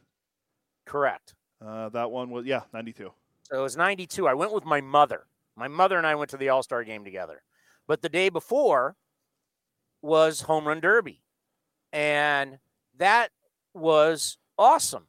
Correct. 0.87 1.35
Uh, 1.64 1.88
that 1.90 2.11
one 2.11 2.31
was 2.31 2.46
yeah, 2.46 2.62
92. 2.72 3.12
So 3.42 3.59
it 3.59 3.62
was 3.62 3.76
92. 3.76 4.26
I 4.26 4.35
went 4.35 4.53
with 4.53 4.64
my 4.64 4.81
mother. 4.81 5.26
My 5.61 5.68
mother 5.68 5.99
and 5.99 6.07
I 6.07 6.14
went 6.14 6.31
to 6.31 6.38
the 6.38 6.49
All 6.49 6.62
Star 6.62 6.83
game 6.85 7.05
together. 7.05 7.42
But 7.87 8.01
the 8.01 8.09
day 8.09 8.31
before 8.31 8.96
was 10.01 10.40
Home 10.40 10.66
Run 10.66 10.81
Derby. 10.81 11.23
And 11.92 12.59
that 12.96 13.29
was 13.75 14.38
awesome. 14.57 15.07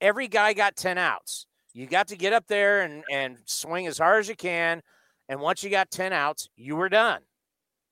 Every 0.00 0.26
guy 0.26 0.54
got 0.54 0.74
10 0.74 0.96
outs. 0.96 1.46
You 1.74 1.86
got 1.86 2.08
to 2.08 2.16
get 2.16 2.32
up 2.32 2.46
there 2.46 2.80
and, 2.80 3.04
and 3.12 3.36
swing 3.44 3.86
as 3.86 3.98
hard 3.98 4.20
as 4.20 4.28
you 4.30 4.36
can. 4.36 4.80
And 5.28 5.38
once 5.38 5.62
you 5.62 5.68
got 5.68 5.90
10 5.90 6.14
outs, 6.14 6.48
you 6.56 6.74
were 6.74 6.88
done. 6.88 7.20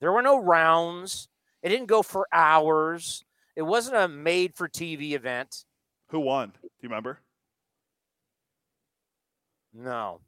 There 0.01 0.11
were 0.11 0.23
no 0.23 0.39
rounds. 0.39 1.29
It 1.61 1.69
didn't 1.69 1.85
go 1.85 2.01
for 2.01 2.27
hours. 2.33 3.23
It 3.55 3.61
wasn't 3.61 3.97
a 3.97 4.07
made 4.07 4.55
for 4.55 4.67
TV 4.67 5.11
event. 5.11 5.65
Who 6.09 6.21
won? 6.21 6.53
Do 6.59 6.69
you 6.81 6.89
remember? 6.89 7.19
No. 9.75 10.21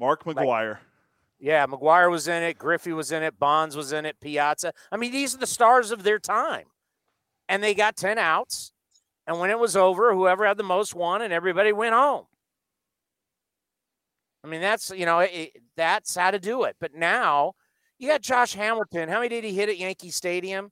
Mark 0.00 0.24
McGwire. 0.24 0.70
Like, 0.70 0.78
yeah, 1.38 1.66
McGwire 1.66 2.10
was 2.10 2.26
in 2.26 2.42
it. 2.42 2.58
Griffey 2.58 2.92
was 2.92 3.12
in 3.12 3.22
it. 3.22 3.38
Bonds 3.38 3.76
was 3.76 3.92
in 3.92 4.06
it. 4.06 4.18
Piazza. 4.20 4.72
I 4.90 4.96
mean, 4.96 5.12
these 5.12 5.34
are 5.34 5.38
the 5.38 5.46
stars 5.46 5.90
of 5.90 6.02
their 6.02 6.18
time. 6.18 6.66
And 7.48 7.62
they 7.62 7.74
got 7.74 7.96
10 7.96 8.18
outs. 8.18 8.72
And 9.26 9.38
when 9.38 9.50
it 9.50 9.58
was 9.58 9.76
over, 9.76 10.12
whoever 10.14 10.46
had 10.46 10.56
the 10.56 10.64
most 10.64 10.94
won, 10.94 11.22
and 11.22 11.32
everybody 11.32 11.72
went 11.72 11.94
home. 11.94 12.24
I 14.42 14.48
mean, 14.48 14.60
that's, 14.60 14.90
you 14.90 15.06
know, 15.06 15.20
it, 15.20 15.52
that's 15.76 16.14
how 16.16 16.30
to 16.30 16.38
do 16.38 16.64
it. 16.64 16.76
But 16.80 16.94
now 16.94 17.52
you 17.98 18.08
got 18.08 18.22
Josh 18.22 18.54
Hamilton. 18.54 19.08
How 19.08 19.20
many 19.20 19.28
did 19.28 19.44
he 19.44 19.52
hit 19.52 19.68
at 19.68 19.78
Yankee 19.78 20.10
Stadium? 20.10 20.70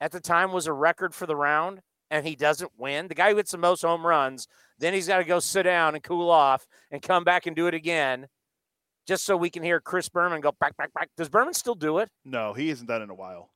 At 0.00 0.12
the 0.12 0.20
time 0.20 0.52
was 0.52 0.66
a 0.66 0.72
record 0.72 1.14
for 1.14 1.26
the 1.26 1.36
round, 1.36 1.80
and 2.10 2.26
he 2.26 2.36
doesn't 2.36 2.72
win. 2.78 3.08
The 3.08 3.14
guy 3.14 3.30
who 3.30 3.36
hits 3.36 3.52
the 3.52 3.58
most 3.58 3.82
home 3.82 4.06
runs, 4.06 4.48
then 4.78 4.94
he's 4.94 5.08
got 5.08 5.18
to 5.18 5.24
go 5.24 5.38
sit 5.38 5.64
down 5.64 5.94
and 5.94 6.02
cool 6.02 6.30
off 6.30 6.66
and 6.90 7.02
come 7.02 7.24
back 7.24 7.46
and 7.46 7.56
do 7.56 7.66
it 7.66 7.74
again 7.74 8.28
just 9.06 9.24
so 9.24 9.36
we 9.36 9.50
can 9.50 9.62
hear 9.62 9.80
Chris 9.80 10.08
Berman 10.08 10.40
go 10.40 10.52
back, 10.52 10.76
back, 10.76 10.92
back. 10.92 11.10
Does 11.16 11.28
Berman 11.28 11.54
still 11.54 11.74
do 11.74 11.98
it? 11.98 12.10
No, 12.24 12.52
he 12.52 12.68
hasn't 12.68 12.88
done 12.88 13.00
it 13.00 13.04
in 13.04 13.10
a 13.10 13.14
while. 13.14 13.50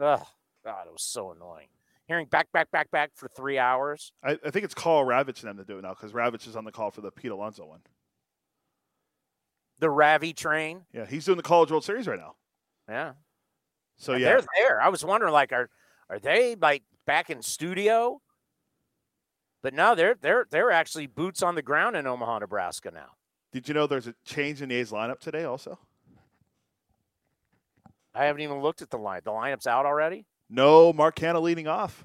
Oh, 0.00 0.26
God, 0.64 0.86
it 0.86 0.92
was 0.92 1.02
so 1.02 1.30
annoying. 1.30 1.68
Hearing 2.06 2.26
back, 2.26 2.50
back, 2.52 2.70
back, 2.70 2.90
back 2.90 3.10
for 3.14 3.28
three 3.28 3.58
hours. 3.58 4.12
I, 4.22 4.38
I 4.44 4.50
think 4.50 4.64
it's 4.64 4.74
Karl 4.74 5.04
Ravech 5.04 5.40
them 5.40 5.56
to 5.56 5.64
do 5.64 5.78
it 5.78 5.82
now 5.82 5.90
because 5.94 6.12
Ravech 6.12 6.46
is 6.46 6.56
on 6.56 6.64
the 6.64 6.72
call 6.72 6.90
for 6.90 7.00
the 7.00 7.10
Pete 7.10 7.30
Alonso 7.30 7.66
one. 7.66 7.80
The 9.78 9.90
Ravi 9.90 10.32
train. 10.32 10.82
Yeah, 10.92 11.06
he's 11.06 11.24
doing 11.24 11.36
the 11.36 11.42
College 11.42 11.70
World 11.70 11.84
Series 11.84 12.06
right 12.06 12.18
now. 12.18 12.34
Yeah. 12.88 13.12
So 13.96 14.14
yeah, 14.14 14.26
they're 14.26 14.44
there. 14.58 14.80
I 14.80 14.88
was 14.88 15.04
wondering, 15.04 15.32
like, 15.32 15.52
are 15.52 15.68
are 16.08 16.18
they 16.18 16.54
like 16.54 16.82
back 17.06 17.30
in 17.30 17.42
studio? 17.42 18.20
But 19.62 19.74
now 19.74 19.94
they're 19.94 20.14
they're 20.20 20.46
they're 20.50 20.70
actually 20.70 21.06
boots 21.06 21.42
on 21.42 21.54
the 21.54 21.62
ground 21.62 21.96
in 21.96 22.06
Omaha, 22.06 22.40
Nebraska 22.40 22.90
now. 22.92 23.12
Did 23.52 23.68
you 23.68 23.74
know 23.74 23.86
there's 23.86 24.06
a 24.06 24.14
change 24.24 24.60
in 24.62 24.68
the 24.68 24.74
A's 24.76 24.90
lineup 24.90 25.18
today 25.18 25.44
also? 25.44 25.78
I 28.14 28.24
haven't 28.24 28.42
even 28.42 28.60
looked 28.60 28.82
at 28.82 28.90
the 28.90 28.96
line. 28.96 29.20
The 29.24 29.30
lineup's 29.30 29.66
out 29.66 29.86
already? 29.86 30.26
No, 30.48 30.92
Mark 30.92 31.16
Canha 31.16 31.40
leading 31.40 31.68
off. 31.68 32.04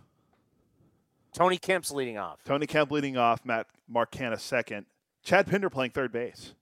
Tony 1.34 1.58
Kemp's 1.58 1.92
leading 1.92 2.18
off. 2.18 2.44
Tony 2.44 2.68
Kemp 2.68 2.92
leading 2.92 3.16
off, 3.18 3.46
Matt 3.46 3.68
Mark 3.88 4.16
second. 4.38 4.86
Chad 5.24 5.48
Pinder 5.48 5.70
playing 5.70 5.92
third 5.92 6.12
base. 6.12 6.54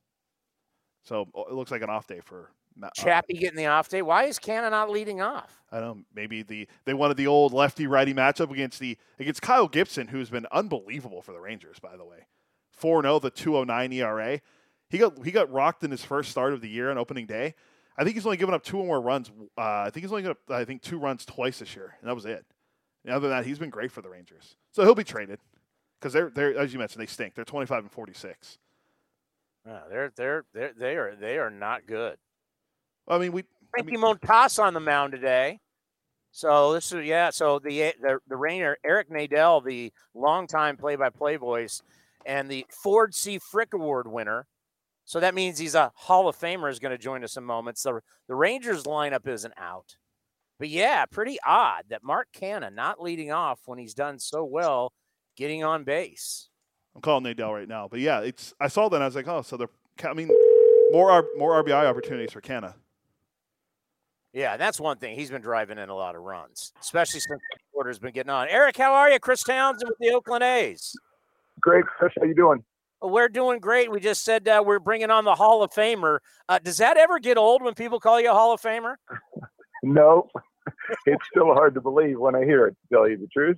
So 1.03 1.27
it 1.49 1.53
looks 1.53 1.71
like 1.71 1.81
an 1.81 1.89
off 1.89 2.05
day 2.07 2.19
for. 2.23 2.51
Chappie 2.95 3.37
uh, 3.37 3.41
getting 3.41 3.57
the 3.57 3.65
off 3.67 3.89
day. 3.89 4.01
Why 4.01 4.25
is 4.25 4.39
Canha 4.39 4.69
not 4.71 4.89
leading 4.89 5.21
off? 5.21 5.61
I 5.71 5.79
don't 5.79 5.97
know. 5.99 6.03
Maybe 6.15 6.43
the 6.43 6.67
they 6.85 6.93
wanted 6.93 7.17
the 7.17 7.27
old 7.27 7.53
lefty 7.53 7.87
righty 7.87 8.13
matchup 8.13 8.51
against 8.51 8.79
the 8.79 8.97
against 9.19 9.41
Kyle 9.41 9.67
Gibson, 9.67 10.07
who's 10.07 10.29
been 10.29 10.47
unbelievable 10.51 11.21
for 11.21 11.31
the 11.31 11.39
Rangers, 11.39 11.79
by 11.79 11.95
the 11.95 12.05
way. 12.05 12.27
4 12.71 13.01
0, 13.01 13.19
the 13.19 13.29
209 13.29 13.93
ERA. 13.93 14.39
He 14.89 14.97
got 14.97 15.23
he 15.23 15.31
got 15.31 15.51
rocked 15.51 15.83
in 15.83 15.91
his 15.91 16.03
first 16.03 16.31
start 16.31 16.53
of 16.53 16.61
the 16.61 16.69
year 16.69 16.89
on 16.89 16.97
opening 16.97 17.25
day. 17.25 17.55
I 17.97 18.03
think 18.03 18.15
he's 18.15 18.25
only 18.25 18.37
given 18.37 18.55
up 18.55 18.63
two 18.63 18.79
or 18.79 18.85
more 18.85 19.01
runs. 19.01 19.29
Uh, 19.57 19.61
I 19.61 19.89
think 19.91 20.03
he's 20.03 20.11
only 20.11 20.23
given 20.23 20.37
up 20.47 20.51
I 20.51 20.65
think 20.65 20.81
two 20.81 20.97
runs 20.97 21.25
twice 21.25 21.59
this 21.59 21.75
year, 21.75 21.95
and 21.99 22.09
that 22.09 22.15
was 22.15 22.25
it. 22.25 22.45
And 23.03 23.13
other 23.13 23.27
than 23.27 23.37
that, 23.37 23.45
he's 23.45 23.59
been 23.59 23.69
great 23.69 23.91
for 23.91 24.01
the 24.01 24.09
Rangers. 24.09 24.55
So 24.71 24.83
he'll 24.83 24.95
be 24.95 25.03
traded 25.03 25.39
because 25.99 26.13
they're 26.13 26.29
they're 26.29 26.57
as 26.57 26.73
you 26.73 26.79
mentioned 26.79 27.01
they 27.01 27.07
stink. 27.07 27.35
They're 27.35 27.45
25 27.45 27.83
and 27.83 27.91
46. 27.91 28.57
Yeah, 29.65 29.79
they're 29.89 30.11
they're 30.15 30.45
they're 30.53 30.73
they 30.77 30.95
are 30.95 31.15
they 31.15 31.37
are 31.37 31.49
not 31.49 31.85
good. 31.85 32.17
I 33.09 33.17
mean, 33.17 33.31
we 33.31 33.43
Frankie 33.71 33.97
I 33.97 34.01
mean, 34.01 34.01
Montas 34.01 34.61
on 34.61 34.73
the 34.73 34.79
mound 34.79 35.11
today. 35.11 35.59
So 36.31 36.73
this 36.73 36.91
is 36.91 37.05
yeah. 37.05 37.31
So 37.31 37.59
the 37.59 37.93
the 38.01 38.19
the 38.27 38.37
Rainer 38.37 38.77
Eric 38.83 39.09
Nadel, 39.09 39.63
the 39.63 39.91
longtime 40.13 40.77
play-by-play 40.77 41.37
voice, 41.37 41.81
and 42.25 42.49
the 42.49 42.65
Ford 42.69 43.15
C. 43.15 43.39
Frick 43.39 43.73
Award 43.73 44.07
winner. 44.07 44.47
So 45.05 45.19
that 45.19 45.33
means 45.33 45.57
he's 45.57 45.73
a 45.73 45.91
Hall 45.95 46.27
of 46.27 46.37
Famer 46.37 46.69
is 46.69 46.77
going 46.77 46.91
to 46.91 46.97
join 46.97 47.23
us 47.23 47.35
in 47.35 47.43
moments. 47.43 47.81
The 47.81 48.01
the 48.27 48.35
Rangers 48.35 48.83
lineup 48.83 49.27
isn't 49.27 49.55
out, 49.57 49.95
but 50.59 50.69
yeah, 50.69 51.05
pretty 51.05 51.37
odd 51.45 51.85
that 51.89 52.03
Mark 52.03 52.27
Canha 52.39 52.71
not 52.73 53.01
leading 53.01 53.31
off 53.31 53.61
when 53.65 53.79
he's 53.79 53.95
done 53.95 54.19
so 54.19 54.45
well 54.45 54.93
getting 55.35 55.63
on 55.63 55.83
base. 55.83 56.49
I'm 56.95 57.01
calling 57.01 57.23
Nadel 57.23 57.53
right 57.53 57.67
now, 57.67 57.87
but 57.89 58.01
yeah, 58.01 58.19
it's 58.19 58.53
I 58.59 58.67
saw 58.67 58.87
that 58.89 58.97
and 58.97 59.03
I 59.03 59.07
was 59.07 59.15
like, 59.15 59.27
oh, 59.27 59.41
so 59.41 59.57
they're 59.57 59.69
I 60.03 60.13
mean, 60.13 60.29
more 60.91 61.25
more 61.37 61.63
RBI 61.63 61.85
opportunities 61.85 62.31
for 62.31 62.41
Canha. 62.41 62.75
Yeah, 64.33 64.57
that's 64.57 64.79
one 64.79 64.97
thing. 64.97 65.15
He's 65.15 65.31
been 65.31 65.41
driving 65.41 65.77
in 65.77 65.89
a 65.89 65.95
lot 65.95 66.15
of 66.15 66.21
runs, 66.21 66.71
especially 66.79 67.19
since 67.19 67.41
the 67.51 67.59
quarter's 67.73 67.97
been 67.97 68.13
getting 68.13 68.29
on. 68.29 68.47
Eric, 68.47 68.77
how 68.77 68.93
are 68.93 69.09
you? 69.09 69.19
Chris 69.19 69.41
Townsend 69.43 69.89
with 69.89 69.97
the 69.99 70.13
Oakland 70.15 70.43
A's. 70.43 70.93
Great, 71.59 71.85
Chris. 71.85 72.11
How 72.15 72.23
are 72.23 72.27
you 72.27 72.35
doing? 72.35 72.63
We're 73.01 73.29
doing 73.29 73.59
great. 73.59 73.91
We 73.91 73.99
just 73.99 74.23
said 74.23 74.47
uh, 74.47 74.61
we're 74.65 74.79
bringing 74.79 75.09
on 75.09 75.23
the 75.25 75.35
Hall 75.35 75.63
of 75.63 75.71
Famer. 75.71 76.19
Uh, 76.47 76.59
does 76.59 76.77
that 76.77 76.97
ever 76.97 77.17
get 77.17 77.37
old 77.37 77.63
when 77.63 77.73
people 77.73 77.99
call 77.99 78.19
you 78.19 78.29
a 78.29 78.33
Hall 78.33 78.53
of 78.53 78.61
Famer? 78.61 78.95
No, 79.81 80.27
it's 81.05 81.23
still 81.31 81.53
hard 81.53 81.73
to 81.75 81.79
believe 81.79 82.19
when 82.19 82.35
I 82.35 82.43
hear 82.43 82.67
it. 82.67 82.71
To 82.71 82.95
tell 82.95 83.09
you 83.09 83.17
the 83.17 83.27
truth. 83.27 83.57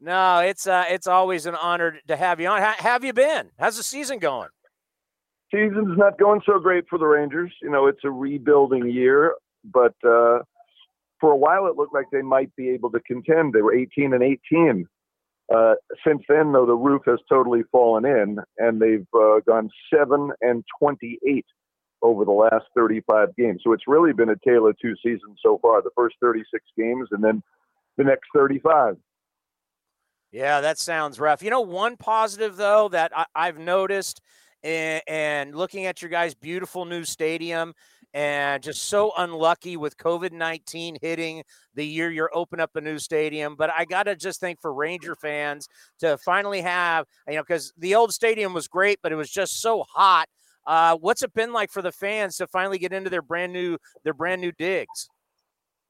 No, 0.00 0.40
it's 0.40 0.66
uh, 0.66 0.84
it's 0.90 1.06
always 1.06 1.46
an 1.46 1.54
honor 1.54 1.96
to 2.08 2.16
have 2.16 2.40
you 2.40 2.48
on. 2.48 2.60
How 2.60 2.72
have 2.72 3.04
you 3.04 3.12
been? 3.12 3.50
How's 3.56 3.76
the 3.76 3.84
season 3.84 4.18
going? 4.18 4.48
Season's 5.54 5.96
not 5.96 6.18
going 6.18 6.40
so 6.44 6.58
great 6.58 6.86
for 6.90 6.98
the 6.98 7.06
Rangers. 7.06 7.52
You 7.62 7.70
know, 7.70 7.86
it's 7.86 8.00
a 8.02 8.10
rebuilding 8.10 8.90
year, 8.90 9.34
but 9.64 9.94
uh, 10.04 10.40
for 11.20 11.30
a 11.32 11.36
while 11.36 11.66
it 11.66 11.76
looked 11.76 11.94
like 11.94 12.06
they 12.10 12.22
might 12.22 12.54
be 12.56 12.70
able 12.70 12.90
to 12.90 13.00
contend. 13.00 13.52
They 13.52 13.62
were 13.62 13.74
18 13.74 14.12
and 14.12 14.22
18. 14.22 14.86
Uh, 15.54 15.74
since 16.06 16.22
then, 16.28 16.52
though, 16.52 16.66
the 16.66 16.74
roof 16.74 17.02
has 17.06 17.18
totally 17.28 17.62
fallen 17.70 18.04
in, 18.06 18.38
and 18.58 18.80
they've 18.80 19.06
uh, 19.14 19.40
gone 19.46 19.68
seven 19.92 20.30
and 20.40 20.64
28 20.78 21.44
over 22.00 22.24
the 22.24 22.32
last 22.32 22.64
35 22.74 23.34
games. 23.36 23.60
So 23.64 23.72
it's 23.72 23.86
really 23.86 24.12
been 24.12 24.30
a 24.30 24.36
tale 24.44 24.66
of 24.66 24.76
two 24.80 24.94
seasons 25.02 25.38
so 25.42 25.58
far. 25.60 25.82
The 25.82 25.90
first 25.94 26.16
36 26.20 26.64
games, 26.76 27.08
and 27.12 27.22
then 27.22 27.42
the 27.96 28.04
next 28.04 28.28
35. 28.34 28.96
Yeah, 30.32 30.62
that 30.62 30.78
sounds 30.78 31.20
rough. 31.20 31.42
You 31.42 31.50
know, 31.50 31.60
one 31.60 31.96
positive 31.96 32.56
though 32.56 32.88
that 32.88 33.12
I, 33.34 33.46
have 33.46 33.58
noticed, 33.58 34.22
and, 34.62 35.02
and 35.06 35.54
looking 35.54 35.84
at 35.84 36.00
your 36.00 36.10
guys' 36.10 36.34
beautiful 36.34 36.86
new 36.86 37.04
stadium, 37.04 37.74
and 38.14 38.62
just 38.62 38.84
so 38.84 39.12
unlucky 39.16 39.76
with 39.76 39.96
COVID 39.96 40.32
19 40.32 40.98
hitting 41.00 41.42
the 41.74 41.86
year 41.86 42.10
you're 42.10 42.30
open 42.34 42.60
up 42.60 42.76
a 42.76 42.80
new 42.80 42.98
stadium. 42.98 43.56
But 43.56 43.70
I 43.76 43.84
got 43.84 44.04
to 44.04 44.16
just 44.16 44.40
think 44.40 44.60
for 44.60 44.72
Ranger 44.72 45.14
fans 45.14 45.68
to 46.00 46.18
finally 46.18 46.60
have, 46.60 47.06
you 47.26 47.34
know, 47.34 47.42
because 47.42 47.72
the 47.78 47.94
old 47.94 48.12
stadium 48.12 48.52
was 48.52 48.68
great, 48.68 48.98
but 49.02 49.12
it 49.12 49.16
was 49.16 49.30
just 49.30 49.60
so 49.60 49.84
hot. 49.94 50.28
Uh, 50.66 50.96
what's 50.96 51.22
it 51.22 51.34
been 51.34 51.52
like 51.52 51.70
for 51.70 51.82
the 51.82 51.92
fans 51.92 52.36
to 52.36 52.46
finally 52.46 52.78
get 52.78 52.92
into 52.92 53.10
their 53.10 53.22
brand 53.22 53.52
new 53.52 53.78
their 54.04 54.14
brand 54.14 54.40
new 54.40 54.52
digs? 54.52 55.08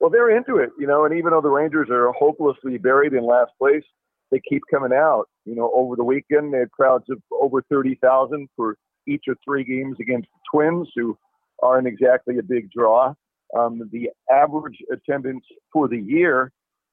Well, 0.01 0.11
they're 0.11 0.37
into 0.37 0.57
it, 0.57 0.71
you 0.79 0.87
know, 0.87 1.05
and 1.05 1.15
even 1.15 1.31
though 1.31 1.41
the 1.41 1.49
Rangers 1.49 1.89
are 1.91 2.11
hopelessly 2.13 2.77
buried 2.79 3.13
in 3.13 3.25
last 3.25 3.53
place, 3.57 3.85
they 4.33 4.41
keep 4.49 4.63
coming 4.71 4.93
out. 4.93 5.29
You 5.45 5.55
know, 5.55 5.71
over 5.75 5.95
the 5.95 6.05
weekend 6.05 6.53
they 6.53 6.59
had 6.59 6.71
crowds 6.71 7.05
of 7.11 7.21
over 7.31 7.63
thirty 7.63 7.97
thousand 7.97 8.49
for 8.57 8.77
each 9.07 9.25
of 9.29 9.37
three 9.45 9.65
games 9.65 9.97
against 10.01 10.29
the 10.33 10.41
Twins, 10.51 10.89
who 10.97 11.17
aren't 11.63 11.87
exactly 11.87 12.39
a 12.39 12.43
big 12.43 12.71
draw. 12.71 13.15
Um, 13.57 13.89
the 13.93 14.11
average 14.31 14.79
attendance 14.91 15.45
for 15.73 15.89
the 15.89 15.99
year, 15.99 16.53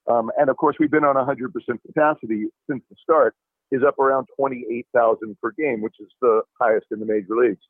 um, 0.10 0.32
and 0.38 0.49
of 0.49 0.58
course 0.58 0.75
we've 0.79 0.91
been 0.91 1.05
on 1.05 1.15
100% 1.15 1.51
capacity 1.86 2.47
since 2.69 2.84
the 2.89 2.95
start, 3.01 3.36
is 3.71 3.82
up 3.88 3.99
around 3.99 4.27
28,000 4.36 5.38
per 5.41 5.51
game, 5.51 5.82
which 5.82 5.95
is 5.99 6.10
the 6.21 6.41
highest 6.60 6.88
in 6.91 6.99
the 6.99 7.05
major 7.05 7.36
leagues. 7.36 7.63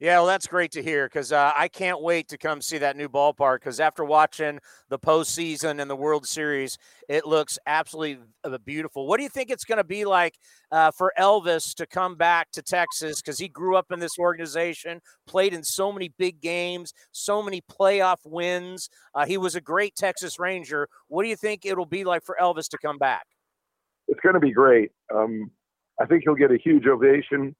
Yeah, 0.00 0.18
well, 0.18 0.26
that's 0.26 0.46
great 0.46 0.70
to 0.72 0.82
hear 0.82 1.06
because 1.06 1.32
uh, 1.32 1.52
I 1.56 1.66
can't 1.66 2.00
wait 2.00 2.28
to 2.28 2.38
come 2.38 2.62
see 2.62 2.78
that 2.78 2.96
new 2.96 3.08
ballpark. 3.08 3.56
Because 3.56 3.80
after 3.80 4.04
watching 4.04 4.60
the 4.88 4.98
postseason 4.98 5.80
and 5.80 5.90
the 5.90 5.96
World 5.96 6.24
Series, 6.24 6.78
it 7.08 7.26
looks 7.26 7.58
absolutely 7.66 8.24
uh, 8.44 8.56
beautiful. 8.58 9.08
What 9.08 9.16
do 9.16 9.24
you 9.24 9.28
think 9.28 9.50
it's 9.50 9.64
going 9.64 9.78
to 9.78 9.84
be 9.84 10.04
like 10.04 10.38
uh, 10.70 10.92
for 10.92 11.12
Elvis 11.18 11.74
to 11.74 11.86
come 11.86 12.14
back 12.14 12.52
to 12.52 12.62
Texas? 12.62 13.20
Because 13.20 13.40
he 13.40 13.48
grew 13.48 13.76
up 13.76 13.90
in 13.90 13.98
this 13.98 14.20
organization, 14.20 15.00
played 15.26 15.52
in 15.52 15.64
so 15.64 15.90
many 15.90 16.12
big 16.16 16.40
games, 16.40 16.94
so 17.10 17.42
many 17.42 17.60
playoff 17.60 18.18
wins. 18.24 18.88
Uh, 19.16 19.26
he 19.26 19.36
was 19.36 19.56
a 19.56 19.60
great 19.60 19.96
Texas 19.96 20.38
Ranger. 20.38 20.88
What 21.08 21.24
do 21.24 21.28
you 21.28 21.36
think 21.36 21.66
it'll 21.66 21.86
be 21.86 22.04
like 22.04 22.24
for 22.24 22.36
Elvis 22.40 22.68
to 22.68 22.78
come 22.78 22.98
back? 22.98 23.24
It's 24.06 24.20
going 24.20 24.34
to 24.34 24.40
be 24.40 24.52
great. 24.52 24.92
Um, 25.12 25.50
I 26.00 26.06
think 26.06 26.22
he'll 26.22 26.36
get 26.36 26.52
a 26.52 26.58
huge 26.58 26.86
ovation. 26.86 27.56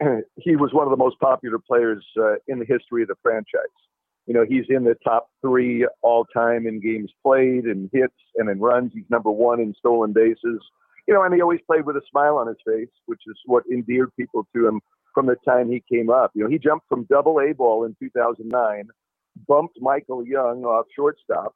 He 0.36 0.56
was 0.56 0.72
one 0.72 0.86
of 0.86 0.90
the 0.90 0.96
most 0.96 1.18
popular 1.20 1.58
players 1.58 2.04
uh, 2.18 2.34
in 2.48 2.58
the 2.58 2.66
history 2.66 3.02
of 3.02 3.08
the 3.08 3.14
franchise. 3.22 3.62
You 4.26 4.34
know, 4.34 4.44
he's 4.48 4.64
in 4.68 4.84
the 4.84 4.96
top 5.04 5.28
three 5.42 5.86
all 6.02 6.24
time 6.24 6.66
in 6.66 6.80
games 6.80 7.10
played, 7.22 7.66
in 7.66 7.90
hits, 7.92 8.14
and 8.36 8.48
in 8.48 8.58
runs. 8.58 8.92
He's 8.94 9.04
number 9.10 9.30
one 9.30 9.60
in 9.60 9.74
stolen 9.78 10.12
bases. 10.12 10.60
You 11.06 11.12
know, 11.12 11.22
and 11.22 11.34
he 11.34 11.42
always 11.42 11.60
played 11.66 11.84
with 11.84 11.96
a 11.96 12.02
smile 12.10 12.36
on 12.38 12.48
his 12.48 12.56
face, 12.66 12.88
which 13.04 13.20
is 13.26 13.36
what 13.44 13.64
endeared 13.70 14.10
people 14.16 14.46
to 14.54 14.66
him 14.66 14.80
from 15.12 15.26
the 15.26 15.36
time 15.46 15.70
he 15.70 15.82
came 15.92 16.08
up. 16.08 16.32
You 16.34 16.44
know, 16.44 16.50
he 16.50 16.58
jumped 16.58 16.88
from 16.88 17.04
double 17.04 17.38
A 17.40 17.52
ball 17.52 17.84
in 17.84 17.94
2009, 18.00 18.88
bumped 19.46 19.78
Michael 19.80 20.26
Young 20.26 20.64
off 20.64 20.86
shortstop, 20.96 21.54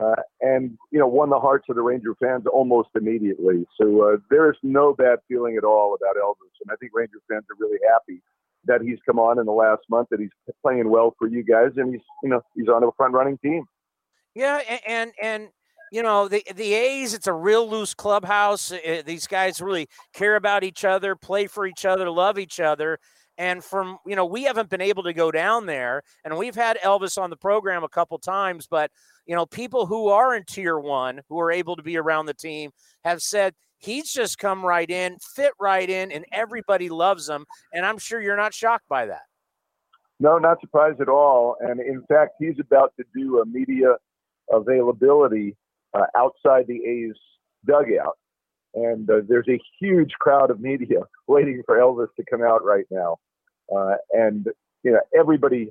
uh, 0.00 0.14
and 0.40 0.78
you 0.90 0.98
know 0.98 1.06
won 1.06 1.30
the 1.30 1.38
hearts 1.38 1.66
of 1.68 1.76
the 1.76 1.82
Ranger 1.82 2.14
fans 2.20 2.44
almost 2.52 2.88
immediately. 2.94 3.66
So 3.80 4.02
uh, 4.02 4.16
there 4.30 4.50
is 4.50 4.56
no 4.62 4.94
bad 4.94 5.18
feeling 5.28 5.56
at 5.56 5.64
all 5.64 5.94
about 5.94 6.16
Elvis, 6.16 6.54
and 6.64 6.72
I 6.72 6.76
think 6.76 6.92
Ranger 6.94 7.18
fans 7.28 7.44
are 7.50 7.56
really 7.58 7.78
happy 7.92 8.22
that 8.64 8.82
he's 8.82 8.98
come 9.06 9.18
on 9.18 9.38
in 9.38 9.46
the 9.46 9.52
last 9.52 9.82
month, 9.88 10.08
that 10.10 10.20
he's 10.20 10.30
playing 10.62 10.88
well 10.88 11.14
for 11.18 11.28
you 11.28 11.42
guys, 11.42 11.72
and 11.76 11.92
he's 11.92 12.02
you 12.22 12.30
know 12.30 12.40
he's 12.54 12.68
on 12.68 12.82
a 12.82 12.90
front 12.96 13.14
running 13.14 13.38
team. 13.38 13.64
Yeah, 14.34 14.60
and 14.68 14.80
and, 14.86 15.12
and 15.22 15.48
you 15.92 16.02
know 16.02 16.28
the 16.28 16.42
the 16.54 16.72
A's, 16.74 17.12
it's 17.12 17.26
a 17.26 17.32
real 17.32 17.68
loose 17.68 17.94
clubhouse. 17.94 18.72
These 19.04 19.26
guys 19.26 19.60
really 19.60 19.88
care 20.14 20.36
about 20.36 20.64
each 20.64 20.84
other, 20.84 21.14
play 21.14 21.46
for 21.46 21.66
each 21.66 21.84
other, 21.84 22.08
love 22.10 22.38
each 22.38 22.60
other. 22.60 22.98
And 23.40 23.64
from, 23.64 23.96
you 24.06 24.16
know, 24.16 24.26
we 24.26 24.42
haven't 24.42 24.68
been 24.68 24.82
able 24.82 25.02
to 25.04 25.14
go 25.14 25.30
down 25.30 25.64
there. 25.64 26.02
And 26.26 26.36
we've 26.36 26.54
had 26.54 26.76
Elvis 26.84 27.16
on 27.16 27.30
the 27.30 27.36
program 27.36 27.82
a 27.82 27.88
couple 27.88 28.18
times, 28.18 28.66
but, 28.70 28.90
you 29.24 29.34
know, 29.34 29.46
people 29.46 29.86
who 29.86 30.08
are 30.08 30.34
in 30.36 30.44
tier 30.44 30.78
one, 30.78 31.22
who 31.30 31.40
are 31.40 31.50
able 31.50 31.74
to 31.76 31.82
be 31.82 31.96
around 31.96 32.26
the 32.26 32.34
team, 32.34 32.70
have 33.02 33.22
said 33.22 33.54
he's 33.78 34.12
just 34.12 34.36
come 34.36 34.62
right 34.62 34.90
in, 34.90 35.16
fit 35.34 35.52
right 35.58 35.88
in, 35.88 36.12
and 36.12 36.26
everybody 36.32 36.90
loves 36.90 37.30
him. 37.30 37.46
And 37.72 37.86
I'm 37.86 37.96
sure 37.96 38.20
you're 38.20 38.36
not 38.36 38.52
shocked 38.52 38.86
by 38.90 39.06
that. 39.06 39.22
No, 40.18 40.36
not 40.36 40.60
surprised 40.60 41.00
at 41.00 41.08
all. 41.08 41.56
And 41.60 41.80
in 41.80 42.04
fact, 42.10 42.32
he's 42.38 42.60
about 42.60 42.92
to 42.98 43.06
do 43.16 43.40
a 43.40 43.46
media 43.46 43.94
availability 44.52 45.56
uh, 45.94 46.04
outside 46.14 46.66
the 46.66 46.84
A's 46.84 47.16
dugout. 47.66 48.18
And 48.74 49.08
uh, 49.08 49.22
there's 49.26 49.48
a 49.48 49.58
huge 49.80 50.12
crowd 50.20 50.50
of 50.50 50.60
media 50.60 50.98
waiting 51.26 51.62
for 51.64 51.78
Elvis 51.78 52.08
to 52.16 52.24
come 52.30 52.42
out 52.42 52.62
right 52.62 52.84
now. 52.90 53.16
Uh, 53.74 53.94
and 54.12 54.46
you 54.82 54.92
know, 54.92 55.00
everybody, 55.18 55.70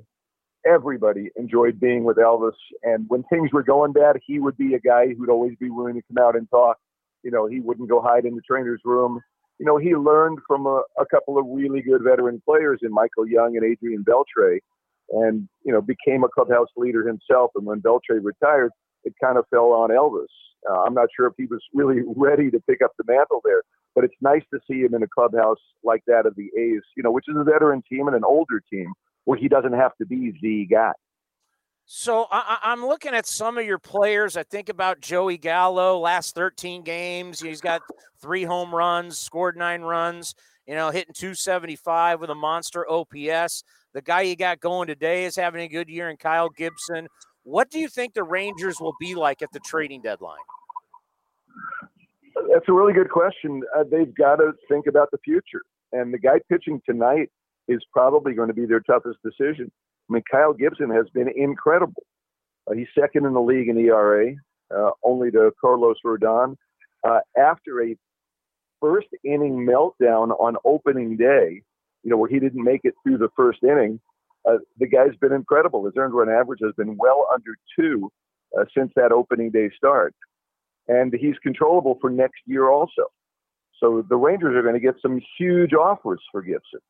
everybody 0.66 1.30
enjoyed 1.36 1.80
being 1.80 2.04
with 2.04 2.16
Elvis. 2.16 2.52
And 2.82 3.06
when 3.08 3.24
things 3.24 3.50
were 3.52 3.62
going 3.62 3.92
bad, 3.92 4.16
he 4.24 4.38
would 4.38 4.56
be 4.56 4.74
a 4.74 4.80
guy 4.80 5.08
who'd 5.08 5.30
always 5.30 5.56
be 5.58 5.70
willing 5.70 5.94
to 5.94 6.02
come 6.08 6.24
out 6.24 6.36
and 6.36 6.48
talk. 6.50 6.78
You 7.22 7.30
know, 7.30 7.46
he 7.46 7.60
wouldn't 7.60 7.88
go 7.88 8.00
hide 8.00 8.24
in 8.24 8.34
the 8.34 8.42
trainer's 8.42 8.80
room. 8.84 9.20
You 9.58 9.66
know, 9.66 9.76
he 9.76 9.94
learned 9.94 10.38
from 10.46 10.66
a, 10.66 10.82
a 10.98 11.04
couple 11.10 11.38
of 11.38 11.44
really 11.48 11.82
good 11.82 12.02
veteran 12.02 12.40
players 12.46 12.80
in 12.82 12.92
Michael 12.92 13.28
Young 13.28 13.56
and 13.56 13.64
Adrian 13.64 14.04
Beltre, 14.04 14.60
and 15.10 15.46
you 15.64 15.72
know, 15.72 15.82
became 15.82 16.24
a 16.24 16.28
clubhouse 16.28 16.68
leader 16.76 17.06
himself. 17.06 17.50
And 17.54 17.66
when 17.66 17.82
Beltre 17.82 18.22
retired, 18.22 18.70
it 19.04 19.12
kind 19.22 19.36
of 19.36 19.44
fell 19.50 19.72
on 19.72 19.90
Elvis. 19.90 20.32
Uh, 20.68 20.82
I'm 20.82 20.94
not 20.94 21.08
sure 21.14 21.26
if 21.26 21.34
he 21.36 21.46
was 21.46 21.60
really 21.74 22.02
ready 22.16 22.50
to 22.50 22.60
pick 22.60 22.80
up 22.82 22.92
the 22.96 23.04
mantle 23.06 23.40
there, 23.44 23.62
but 23.94 24.04
it's 24.04 24.14
nice 24.20 24.42
to 24.52 24.60
see 24.68 24.80
him 24.80 24.94
in 24.94 25.02
a 25.02 25.08
clubhouse 25.08 25.58
like 25.82 26.02
that 26.06 26.26
of 26.26 26.34
the 26.36 26.50
A's, 26.58 26.82
you 26.96 27.02
know, 27.02 27.10
which 27.10 27.28
is 27.28 27.36
a 27.36 27.44
veteran 27.44 27.82
team 27.88 28.06
and 28.06 28.16
an 28.16 28.24
older 28.24 28.60
team 28.70 28.92
where 29.24 29.38
he 29.38 29.48
doesn't 29.48 29.72
have 29.72 29.96
to 29.96 30.06
be 30.06 30.32
the 30.40 30.66
guy. 30.66 30.92
So 31.92 32.28
I, 32.30 32.58
am 32.62 32.86
looking 32.86 33.14
at 33.14 33.26
some 33.26 33.58
of 33.58 33.66
your 33.66 33.80
players. 33.80 34.36
I 34.36 34.44
think 34.44 34.68
about 34.68 35.00
Joey 35.00 35.38
Gallo. 35.38 35.98
Last 35.98 36.36
13 36.36 36.82
games, 36.82 37.40
he's 37.40 37.60
got 37.60 37.82
three 38.22 38.44
home 38.44 38.72
runs, 38.72 39.18
scored 39.18 39.56
nine 39.56 39.82
runs. 39.82 40.34
You 40.68 40.76
know, 40.76 40.90
hitting 40.90 41.14
275 41.14 42.20
with 42.20 42.30
a 42.30 42.34
monster 42.34 42.88
OPS. 42.88 43.64
The 43.92 44.02
guy 44.04 44.20
you 44.20 44.36
got 44.36 44.60
going 44.60 44.86
today 44.86 45.24
is 45.24 45.34
having 45.34 45.62
a 45.62 45.68
good 45.68 45.88
year, 45.88 46.08
and 46.08 46.16
Kyle 46.18 46.48
Gibson. 46.48 47.08
What 47.42 47.70
do 47.70 47.80
you 47.80 47.88
think 47.88 48.14
the 48.14 48.22
Rangers 48.22 48.80
will 48.80 48.94
be 49.00 49.16
like 49.16 49.42
at 49.42 49.50
the 49.52 49.58
trading 49.58 50.00
deadline? 50.00 50.38
That's 52.52 52.68
a 52.68 52.72
really 52.72 52.92
good 52.92 53.10
question. 53.10 53.62
Uh, 53.76 53.84
they've 53.88 54.12
got 54.14 54.36
to 54.36 54.52
think 54.68 54.86
about 54.86 55.10
the 55.12 55.18
future. 55.18 55.62
And 55.92 56.12
the 56.12 56.18
guy 56.18 56.40
pitching 56.50 56.80
tonight 56.84 57.30
is 57.68 57.80
probably 57.92 58.34
going 58.34 58.48
to 58.48 58.54
be 58.54 58.66
their 58.66 58.80
toughest 58.80 59.18
decision. 59.24 59.70
I 60.08 60.14
mean, 60.14 60.22
Kyle 60.30 60.52
Gibson 60.52 60.90
has 60.90 61.06
been 61.14 61.28
incredible. 61.28 62.02
Uh, 62.68 62.74
he's 62.74 62.88
second 62.98 63.26
in 63.26 63.34
the 63.34 63.40
league 63.40 63.68
in 63.68 63.78
ERA, 63.78 64.34
uh, 64.76 64.90
only 65.04 65.30
to 65.30 65.52
Carlos 65.60 65.96
Rodon. 66.04 66.56
Uh, 67.08 67.20
after 67.38 67.82
a 67.82 67.96
first 68.80 69.08
inning 69.24 69.66
meltdown 69.66 70.30
on 70.40 70.56
opening 70.64 71.16
day, 71.16 71.62
you 72.02 72.10
know, 72.10 72.16
where 72.16 72.28
he 72.28 72.40
didn't 72.40 72.64
make 72.64 72.80
it 72.82 72.94
through 73.02 73.18
the 73.18 73.28
first 73.36 73.60
inning, 73.62 74.00
uh, 74.48 74.56
the 74.78 74.88
guy's 74.88 75.14
been 75.20 75.32
incredible. 75.32 75.84
His 75.84 75.94
earned 75.96 76.14
run 76.14 76.28
average 76.28 76.60
has 76.62 76.72
been 76.76 76.96
well 76.96 77.28
under 77.32 77.56
two 77.78 78.10
uh, 78.58 78.64
since 78.76 78.90
that 78.96 79.12
opening 79.12 79.50
day 79.50 79.70
start. 79.76 80.14
And 80.90 81.14
he's 81.14 81.36
controllable 81.40 81.98
for 82.00 82.10
next 82.10 82.40
year 82.46 82.68
also. 82.68 83.04
So 83.78 84.04
the 84.08 84.16
Rangers 84.16 84.56
are 84.56 84.62
going 84.62 84.74
to 84.74 84.80
get 84.80 84.96
some 85.00 85.20
huge 85.38 85.72
offers 85.72 86.20
for 86.32 86.42
Gibson. 86.42 86.80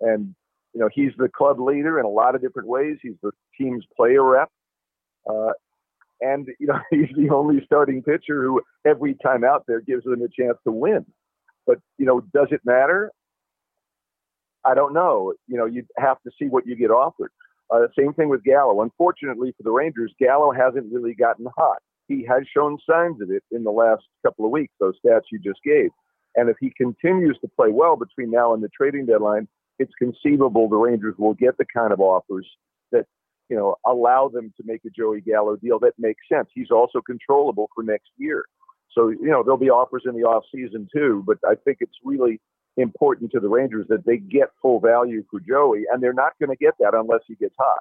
And, 0.00 0.34
you 0.74 0.80
know, 0.80 0.88
he's 0.92 1.12
the 1.16 1.28
club 1.28 1.60
leader 1.60 2.00
in 2.00 2.04
a 2.04 2.10
lot 2.10 2.34
of 2.34 2.42
different 2.42 2.68
ways. 2.68 2.98
He's 3.00 3.14
the 3.22 3.30
team's 3.56 3.84
player 3.96 4.24
rep. 4.24 4.50
Uh, 5.30 5.52
and, 6.20 6.48
you 6.58 6.66
know, 6.66 6.80
he's 6.90 7.14
the 7.16 7.30
only 7.30 7.62
starting 7.64 8.02
pitcher 8.02 8.42
who 8.42 8.60
every 8.84 9.14
time 9.22 9.44
out 9.44 9.62
there 9.68 9.80
gives 9.82 10.02
them 10.02 10.20
a 10.20 10.28
chance 10.28 10.58
to 10.64 10.72
win. 10.72 11.06
But, 11.64 11.78
you 11.96 12.06
know, 12.06 12.20
does 12.34 12.48
it 12.50 12.62
matter? 12.64 13.12
I 14.64 14.74
don't 14.74 14.94
know. 14.94 15.32
You 15.46 15.58
know, 15.58 15.66
you 15.66 15.84
have 15.96 16.20
to 16.22 16.32
see 16.36 16.46
what 16.46 16.66
you 16.66 16.74
get 16.74 16.90
offered. 16.90 17.30
Uh, 17.70 17.86
same 17.96 18.14
thing 18.14 18.30
with 18.30 18.42
Gallo. 18.42 18.82
Unfortunately 18.82 19.54
for 19.56 19.62
the 19.62 19.70
Rangers, 19.70 20.12
Gallo 20.18 20.50
hasn't 20.50 20.92
really 20.92 21.14
gotten 21.14 21.46
hot. 21.56 21.78
He 22.08 22.26
has 22.28 22.42
shown 22.52 22.78
signs 22.88 23.20
of 23.20 23.30
it 23.30 23.44
in 23.52 23.62
the 23.62 23.70
last 23.70 24.02
couple 24.24 24.44
of 24.44 24.50
weeks, 24.50 24.74
those 24.80 24.94
stats 25.04 25.30
you 25.30 25.38
just 25.38 25.60
gave. 25.62 25.90
And 26.36 26.48
if 26.48 26.56
he 26.58 26.72
continues 26.76 27.38
to 27.42 27.48
play 27.48 27.70
well 27.70 27.96
between 27.96 28.30
now 28.30 28.54
and 28.54 28.62
the 28.62 28.70
trading 28.76 29.06
deadline, 29.06 29.46
it's 29.78 29.92
conceivable 29.98 30.68
the 30.68 30.76
Rangers 30.76 31.14
will 31.18 31.34
get 31.34 31.56
the 31.58 31.66
kind 31.72 31.92
of 31.92 32.00
offers 32.00 32.46
that, 32.92 33.06
you 33.48 33.56
know, 33.56 33.76
allow 33.86 34.28
them 34.28 34.52
to 34.56 34.62
make 34.66 34.80
a 34.86 34.90
Joey 34.90 35.20
Gallo 35.20 35.56
deal 35.56 35.78
that 35.80 35.92
makes 35.98 36.22
sense. 36.30 36.48
He's 36.54 36.70
also 36.70 37.00
controllable 37.00 37.68
for 37.74 37.84
next 37.84 38.10
year. 38.16 38.44
So, 38.92 39.10
you 39.10 39.30
know, 39.30 39.42
there'll 39.42 39.58
be 39.58 39.70
offers 39.70 40.04
in 40.06 40.14
the 40.14 40.22
off 40.22 40.44
season 40.52 40.88
too, 40.92 41.22
but 41.26 41.38
I 41.46 41.54
think 41.64 41.78
it's 41.80 41.98
really 42.04 42.40
important 42.76 43.30
to 43.32 43.40
the 43.40 43.48
Rangers 43.48 43.86
that 43.88 44.06
they 44.06 44.16
get 44.16 44.48
full 44.62 44.80
value 44.80 45.24
for 45.30 45.40
Joey, 45.40 45.84
and 45.90 46.02
they're 46.02 46.12
not 46.12 46.32
going 46.40 46.50
to 46.50 46.56
get 46.56 46.74
that 46.80 46.94
unless 46.94 47.20
he 47.26 47.34
gets 47.34 47.54
hot. 47.58 47.78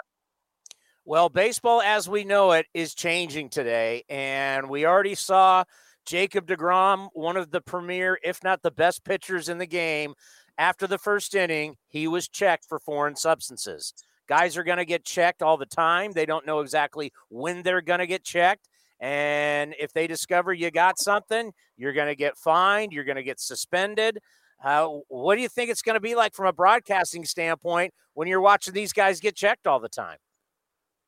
Well, 1.09 1.29
baseball 1.29 1.81
as 1.81 2.09
we 2.09 2.25
know 2.25 2.51
it 2.51 2.65
is 2.73 2.93
changing 2.93 3.47
today, 3.47 4.03
and 4.09 4.69
we 4.69 4.85
already 4.85 5.15
saw 5.15 5.63
Jacob 6.05 6.45
deGrom, 6.45 7.07
one 7.13 7.37
of 7.37 7.49
the 7.49 7.61
premier, 7.61 8.19
if 8.25 8.43
not 8.43 8.61
the 8.61 8.71
best 8.71 9.05
pitchers 9.05 9.47
in 9.47 9.57
the 9.57 9.65
game. 9.65 10.15
After 10.57 10.85
the 10.85 10.97
first 10.97 11.33
inning, 11.33 11.77
he 11.87 12.09
was 12.09 12.27
checked 12.27 12.65
for 12.67 12.77
foreign 12.77 13.15
substances. 13.15 13.93
Guys 14.27 14.57
are 14.57 14.65
going 14.65 14.79
to 14.79 14.85
get 14.85 15.05
checked 15.05 15.41
all 15.41 15.55
the 15.55 15.65
time. 15.65 16.11
They 16.11 16.25
don't 16.25 16.45
know 16.45 16.59
exactly 16.59 17.13
when 17.29 17.63
they're 17.63 17.79
going 17.79 17.99
to 17.99 18.05
get 18.05 18.25
checked. 18.25 18.67
And 18.99 19.75
if 19.79 19.93
they 19.93 20.07
discover 20.07 20.51
you 20.51 20.71
got 20.71 20.99
something, 20.99 21.53
you're 21.77 21.93
going 21.93 22.09
to 22.09 22.15
get 22.15 22.35
fined, 22.35 22.91
you're 22.91 23.05
going 23.05 23.15
to 23.15 23.23
get 23.23 23.39
suspended. 23.39 24.19
Uh, 24.61 24.89
what 25.07 25.35
do 25.35 25.41
you 25.41 25.47
think 25.47 25.69
it's 25.69 25.83
going 25.83 25.95
to 25.95 26.01
be 26.01 26.15
like 26.15 26.33
from 26.33 26.47
a 26.47 26.53
broadcasting 26.53 27.23
standpoint 27.23 27.93
when 28.13 28.27
you're 28.27 28.41
watching 28.41 28.73
these 28.73 28.91
guys 28.91 29.21
get 29.21 29.37
checked 29.37 29.67
all 29.67 29.79
the 29.79 29.87
time? 29.87 30.17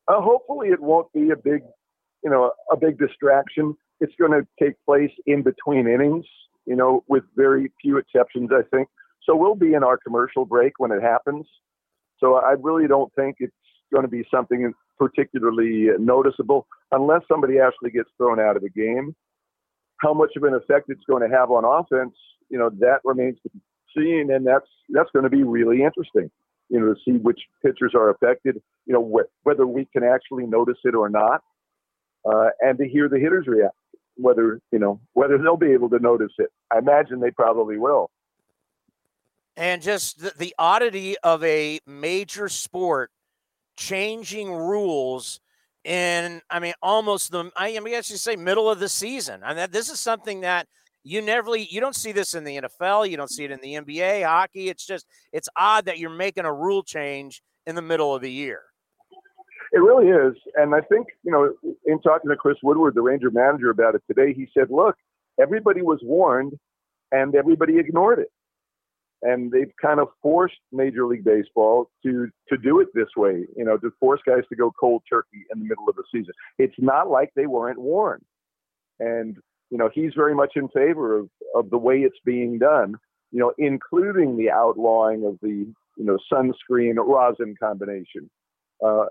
Uh, 0.09 0.21
hopefully, 0.21 0.69
it 0.69 0.81
won't 0.81 1.11
be 1.13 1.29
a 1.29 1.35
big, 1.37 1.61
you 2.23 2.29
know, 2.29 2.51
a 2.71 2.75
big 2.77 2.97
distraction. 2.97 3.75
It's 4.01 4.13
going 4.19 4.31
to 4.31 4.47
take 4.61 4.73
place 4.85 5.11
in 5.27 5.43
between 5.43 5.87
innings, 5.87 6.25
you 6.65 6.75
know, 6.75 7.03
with 7.07 7.23
very 7.35 7.71
few 7.81 7.97
exceptions, 7.97 8.49
I 8.51 8.63
think. 8.75 8.89
So 9.23 9.35
we'll 9.35 9.55
be 9.55 9.75
in 9.75 9.83
our 9.83 9.97
commercial 9.97 10.45
break 10.45 10.73
when 10.79 10.91
it 10.91 11.03
happens. 11.03 11.45
So 12.19 12.35
I 12.35 12.55
really 12.59 12.87
don't 12.87 13.13
think 13.13 13.35
it's 13.39 13.53
going 13.93 14.03
to 14.03 14.09
be 14.09 14.23
something 14.33 14.73
particularly 14.97 15.87
noticeable 15.99 16.67
unless 16.91 17.21
somebody 17.27 17.59
actually 17.59 17.91
gets 17.91 18.09
thrown 18.17 18.39
out 18.39 18.55
of 18.55 18.63
the 18.63 18.69
game. 18.69 19.15
How 19.97 20.13
much 20.13 20.31
of 20.35 20.43
an 20.43 20.53
effect 20.53 20.85
it's 20.89 21.03
going 21.07 21.29
to 21.29 21.35
have 21.35 21.51
on 21.51 21.65
offense, 21.65 22.15
you 22.49 22.57
know, 22.57 22.71
that 22.79 22.99
remains 23.03 23.37
to 23.43 23.49
be 23.49 23.59
seen, 23.95 24.31
and 24.31 24.45
that's 24.45 24.67
that's 24.89 25.09
going 25.13 25.23
to 25.23 25.29
be 25.29 25.43
really 25.43 25.83
interesting. 25.83 26.31
You 26.69 26.79
know, 26.79 26.93
to 26.93 26.99
see 27.03 27.17
which 27.17 27.39
pitchers 27.65 27.93
are 27.95 28.09
affected. 28.09 28.61
You 28.85 28.93
know, 28.93 29.03
wh- 29.03 29.45
whether 29.45 29.65
we 29.65 29.85
can 29.85 30.03
actually 30.03 30.45
notice 30.45 30.77
it 30.83 30.95
or 30.95 31.09
not, 31.09 31.41
uh, 32.25 32.49
and 32.61 32.77
to 32.77 32.87
hear 32.87 33.09
the 33.09 33.19
hitters 33.19 33.47
react. 33.47 33.75
Whether 34.15 34.59
you 34.71 34.79
know 34.79 34.99
whether 35.13 35.37
they'll 35.37 35.57
be 35.57 35.71
able 35.71 35.89
to 35.89 35.99
notice 35.99 36.33
it. 36.37 36.49
I 36.71 36.79
imagine 36.79 37.19
they 37.19 37.31
probably 37.31 37.77
will. 37.77 38.11
And 39.55 39.81
just 39.81 40.21
the, 40.21 40.31
the 40.37 40.55
oddity 40.57 41.17
of 41.19 41.43
a 41.43 41.79
major 41.85 42.47
sport 42.47 43.11
changing 43.75 44.53
rules 44.53 45.41
in, 45.83 46.41
I 46.49 46.59
mean, 46.59 46.73
almost 46.81 47.31
the, 47.31 47.51
I, 47.57 47.77
I 47.77 47.89
guess 47.89 48.09
you 48.09 48.17
say 48.17 48.35
middle 48.35 48.69
of 48.69 48.79
the 48.79 48.89
season. 48.89 49.41
I 49.43 49.53
mean, 49.53 49.67
this 49.71 49.89
is 49.89 49.99
something 49.99 50.41
that 50.41 50.67
you 51.03 51.21
never 51.21 51.55
you 51.55 51.79
don't 51.79 51.95
see 51.95 52.11
this 52.11 52.33
in 52.33 52.43
the 52.43 52.57
NFL, 52.57 53.09
you 53.09 53.17
don't 53.17 53.29
see 53.29 53.45
it 53.45 53.51
in 53.51 53.59
the 53.61 53.75
NBA, 53.75 54.25
hockey. 54.25 54.69
It's 54.69 54.85
just 54.85 55.05
it's 55.31 55.49
odd 55.55 55.85
that 55.85 55.97
you're 55.99 56.09
making 56.09 56.45
a 56.45 56.53
rule 56.53 56.83
change 56.83 57.41
in 57.65 57.75
the 57.75 57.81
middle 57.81 58.13
of 58.15 58.21
the 58.21 58.31
year. 58.31 58.61
It 59.71 59.79
really 59.79 60.07
is, 60.07 60.35
and 60.55 60.73
I 60.73 60.81
think 60.81 61.07
you 61.23 61.31
know, 61.31 61.53
in 61.85 62.01
talking 62.01 62.29
to 62.29 62.35
Chris 62.35 62.57
Woodward, 62.63 62.95
the 62.95 63.01
Ranger 63.01 63.29
manager, 63.29 63.69
about 63.69 63.95
it 63.95 64.01
today, 64.07 64.33
he 64.33 64.47
said, 64.57 64.71
"Look, 64.71 64.95
everybody 65.39 65.81
was 65.81 65.99
warned, 66.01 66.57
and 67.11 67.35
everybody 67.35 67.77
ignored 67.77 68.19
it, 68.19 68.31
and 69.21 69.51
they've 69.51 69.71
kind 69.79 69.99
of 69.99 70.07
forced 70.23 70.57
Major 70.71 71.05
League 71.05 71.23
Baseball 71.23 71.91
to 72.03 72.29
to 72.49 72.57
do 72.57 72.79
it 72.79 72.87
this 72.95 73.09
way. 73.15 73.45
You 73.55 73.63
know, 73.63 73.77
to 73.77 73.91
force 73.99 74.21
guys 74.25 74.43
to 74.49 74.55
go 74.55 74.71
cold 74.71 75.03
turkey 75.07 75.45
in 75.53 75.59
the 75.59 75.65
middle 75.65 75.87
of 75.87 75.95
the 75.95 76.03
season. 76.11 76.33
It's 76.57 76.75
not 76.79 77.09
like 77.09 77.29
they 77.35 77.45
weren't 77.45 77.79
warned, 77.79 78.25
and 78.99 79.37
you 79.69 79.77
know, 79.77 79.89
he's 79.93 80.11
very 80.15 80.35
much 80.35 80.53
in 80.55 80.67
favor 80.69 81.17
of, 81.17 81.29
of 81.55 81.69
the 81.69 81.77
way 81.77 81.97
it's 81.97 82.19
being 82.25 82.57
done, 82.57 82.95
you 83.31 83.39
know, 83.39 83.53
including 83.57 84.37
the 84.37 84.49
outlawing 84.49 85.25
of 85.25 85.37
the, 85.41 85.71
you 85.97 86.05
know, 86.05 86.17
sunscreen 86.31 86.95
rosin 86.97 87.55
combination. 87.61 88.29
Uh, 88.83 89.05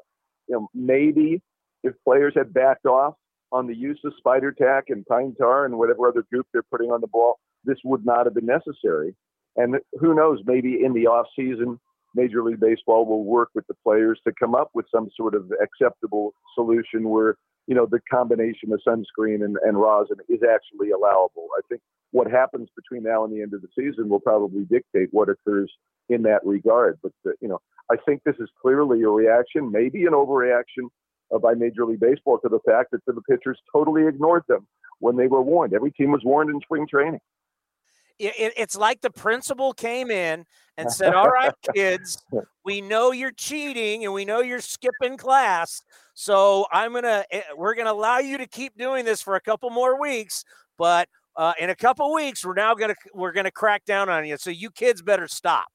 you 0.49 0.57
know, 0.57 0.69
maybe 0.75 1.41
if 1.85 1.95
players 2.05 2.33
had 2.37 2.53
backed 2.53 2.87
off 2.87 3.15
on 3.53 3.67
the 3.67 3.77
use 3.77 4.01
of 4.05 4.13
spider 4.19 4.53
tack 4.53 4.85
and 4.89 5.07
pine 5.07 5.35
tar 5.39 5.65
and 5.65 5.79
whatever 5.79 6.09
other 6.09 6.25
goop 6.33 6.47
they're 6.53 6.63
putting 6.71 6.91
on 6.91 7.01
the 7.01 7.07
ball, 7.07 7.39
this 7.65 7.79
would 7.85 8.05
not 8.05 8.27
have 8.27 8.35
been 8.35 8.47
necessary. 8.47 9.15
And 9.57 9.77
who 9.99 10.15
knows, 10.15 10.41
maybe 10.45 10.85
in 10.85 10.93
the 10.93 11.07
off 11.07 11.27
season, 11.37 11.79
Major 12.15 12.43
League 12.43 12.61
Baseball 12.61 13.07
will 13.07 13.25
work 13.25 13.51
with 13.55 13.67
the 13.67 13.75
players 13.85 14.21
to 14.27 14.33
come 14.39 14.55
up 14.55 14.71
with 14.75 14.87
some 14.93 15.09
sort 15.17 15.35
of 15.35 15.53
acceptable 15.63 16.33
solution 16.55 17.09
where 17.09 17.37
you 17.69 17.75
know, 17.75 17.87
the 17.87 18.01
combination 18.11 18.73
of 18.73 18.81
sunscreen 18.87 19.45
and, 19.45 19.57
and 19.63 19.79
rosin 19.79 20.17
is 20.29 20.41
actually 20.43 20.91
allowable. 20.91 21.49
I 21.57 21.61
think 21.69 21.83
what 22.13 22.29
happens 22.29 22.71
between 22.75 23.03
now 23.03 23.25
and 23.25 23.33
the 23.33 23.43
end 23.43 23.53
of 23.53 23.61
the 23.61 23.69
season 23.79 24.09
will 24.09 24.21
probably 24.21 24.65
dictate 24.65 25.11
what 25.13 25.29
occurs 25.29 25.71
in 26.09 26.23
that 26.23 26.41
regard. 26.45 26.99
But, 27.03 27.13
uh, 27.27 27.33
you 27.43 27.49
know, 27.49 27.61
I 27.93 27.97
think 28.07 28.23
this 28.25 28.37
is 28.41 28.49
clearly 28.61 29.03
a 29.03 29.09
reaction, 29.09 29.71
maybe 29.71 30.07
an 30.07 30.13
overreaction 30.13 30.89
uh, 31.33 31.39
by 31.39 31.53
Major 31.53 31.85
League 31.85 32.01
Baseball 32.01 32.39
to 32.39 32.49
the 32.49 32.61
fact 32.67 32.91
that 32.93 33.05
the 33.07 33.21
pitchers 33.29 33.61
totally 33.71 34.07
ignored 34.07 34.45
them 34.49 34.67
when 35.01 35.17
they 35.17 35.27
were 35.27 35.43
warned. 35.43 35.75
Every 35.75 35.93
team 35.93 36.11
was 36.11 36.23
warned 36.25 36.49
in 36.49 36.61
spring 36.63 36.87
training 36.89 37.21
it, 38.19 38.53
it's 38.57 38.77
like 38.77 39.01
the 39.01 39.11
principal 39.11 39.73
came 39.73 40.11
in 40.11 40.45
and 40.77 40.91
said, 40.91 41.15
"All 41.15 41.29
right, 41.29 41.53
kids, 41.75 42.23
we 42.65 42.81
know 42.81 43.13
you're 43.13 43.33
cheating 43.33 44.05
and 44.05 44.13
we 44.13 44.25
know 44.25 44.41
you're 44.41 44.61
skipping 44.61 45.17
class, 45.17 45.83
so 46.15 46.67
I'm 46.73 46.93
gonna 46.93 47.25
eh, 47.31 47.43
we're 47.57 47.75
gonna 47.75 47.93
allow 47.93 48.19
you 48.19 48.39
to 48.39 48.47
keep 48.47 48.77
doing 48.77 49.05
this 49.05 49.23
for 49.23 49.35
a 49.37 49.41
couple 49.41 49.71
more 49.71 50.01
weeks, 50.01 50.45
but 50.77 51.09
uh, 51.37 51.53
in 51.59 51.71
a 51.71 51.77
couple 51.77 52.13
weeks 52.13 52.45
we're 52.45 52.55
now 52.55 52.75
gonna 52.75 52.97
we're 53.15 53.33
gonna 53.33 53.51
crack 53.51 53.85
down 53.85 54.09
on 54.09 54.27
you. 54.27 54.37
So 54.37 54.51
you 54.51 54.71
kids 54.71 55.03
better 55.03 55.29
stop." 55.29 55.69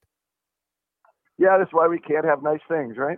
Yeah, 1.38 1.58
that's 1.58 1.74
why 1.74 1.88
we 1.88 2.00
can't 2.00 2.26
have 2.26 2.44
nice 2.44 2.62
things, 2.70 2.96
right? 2.98 3.18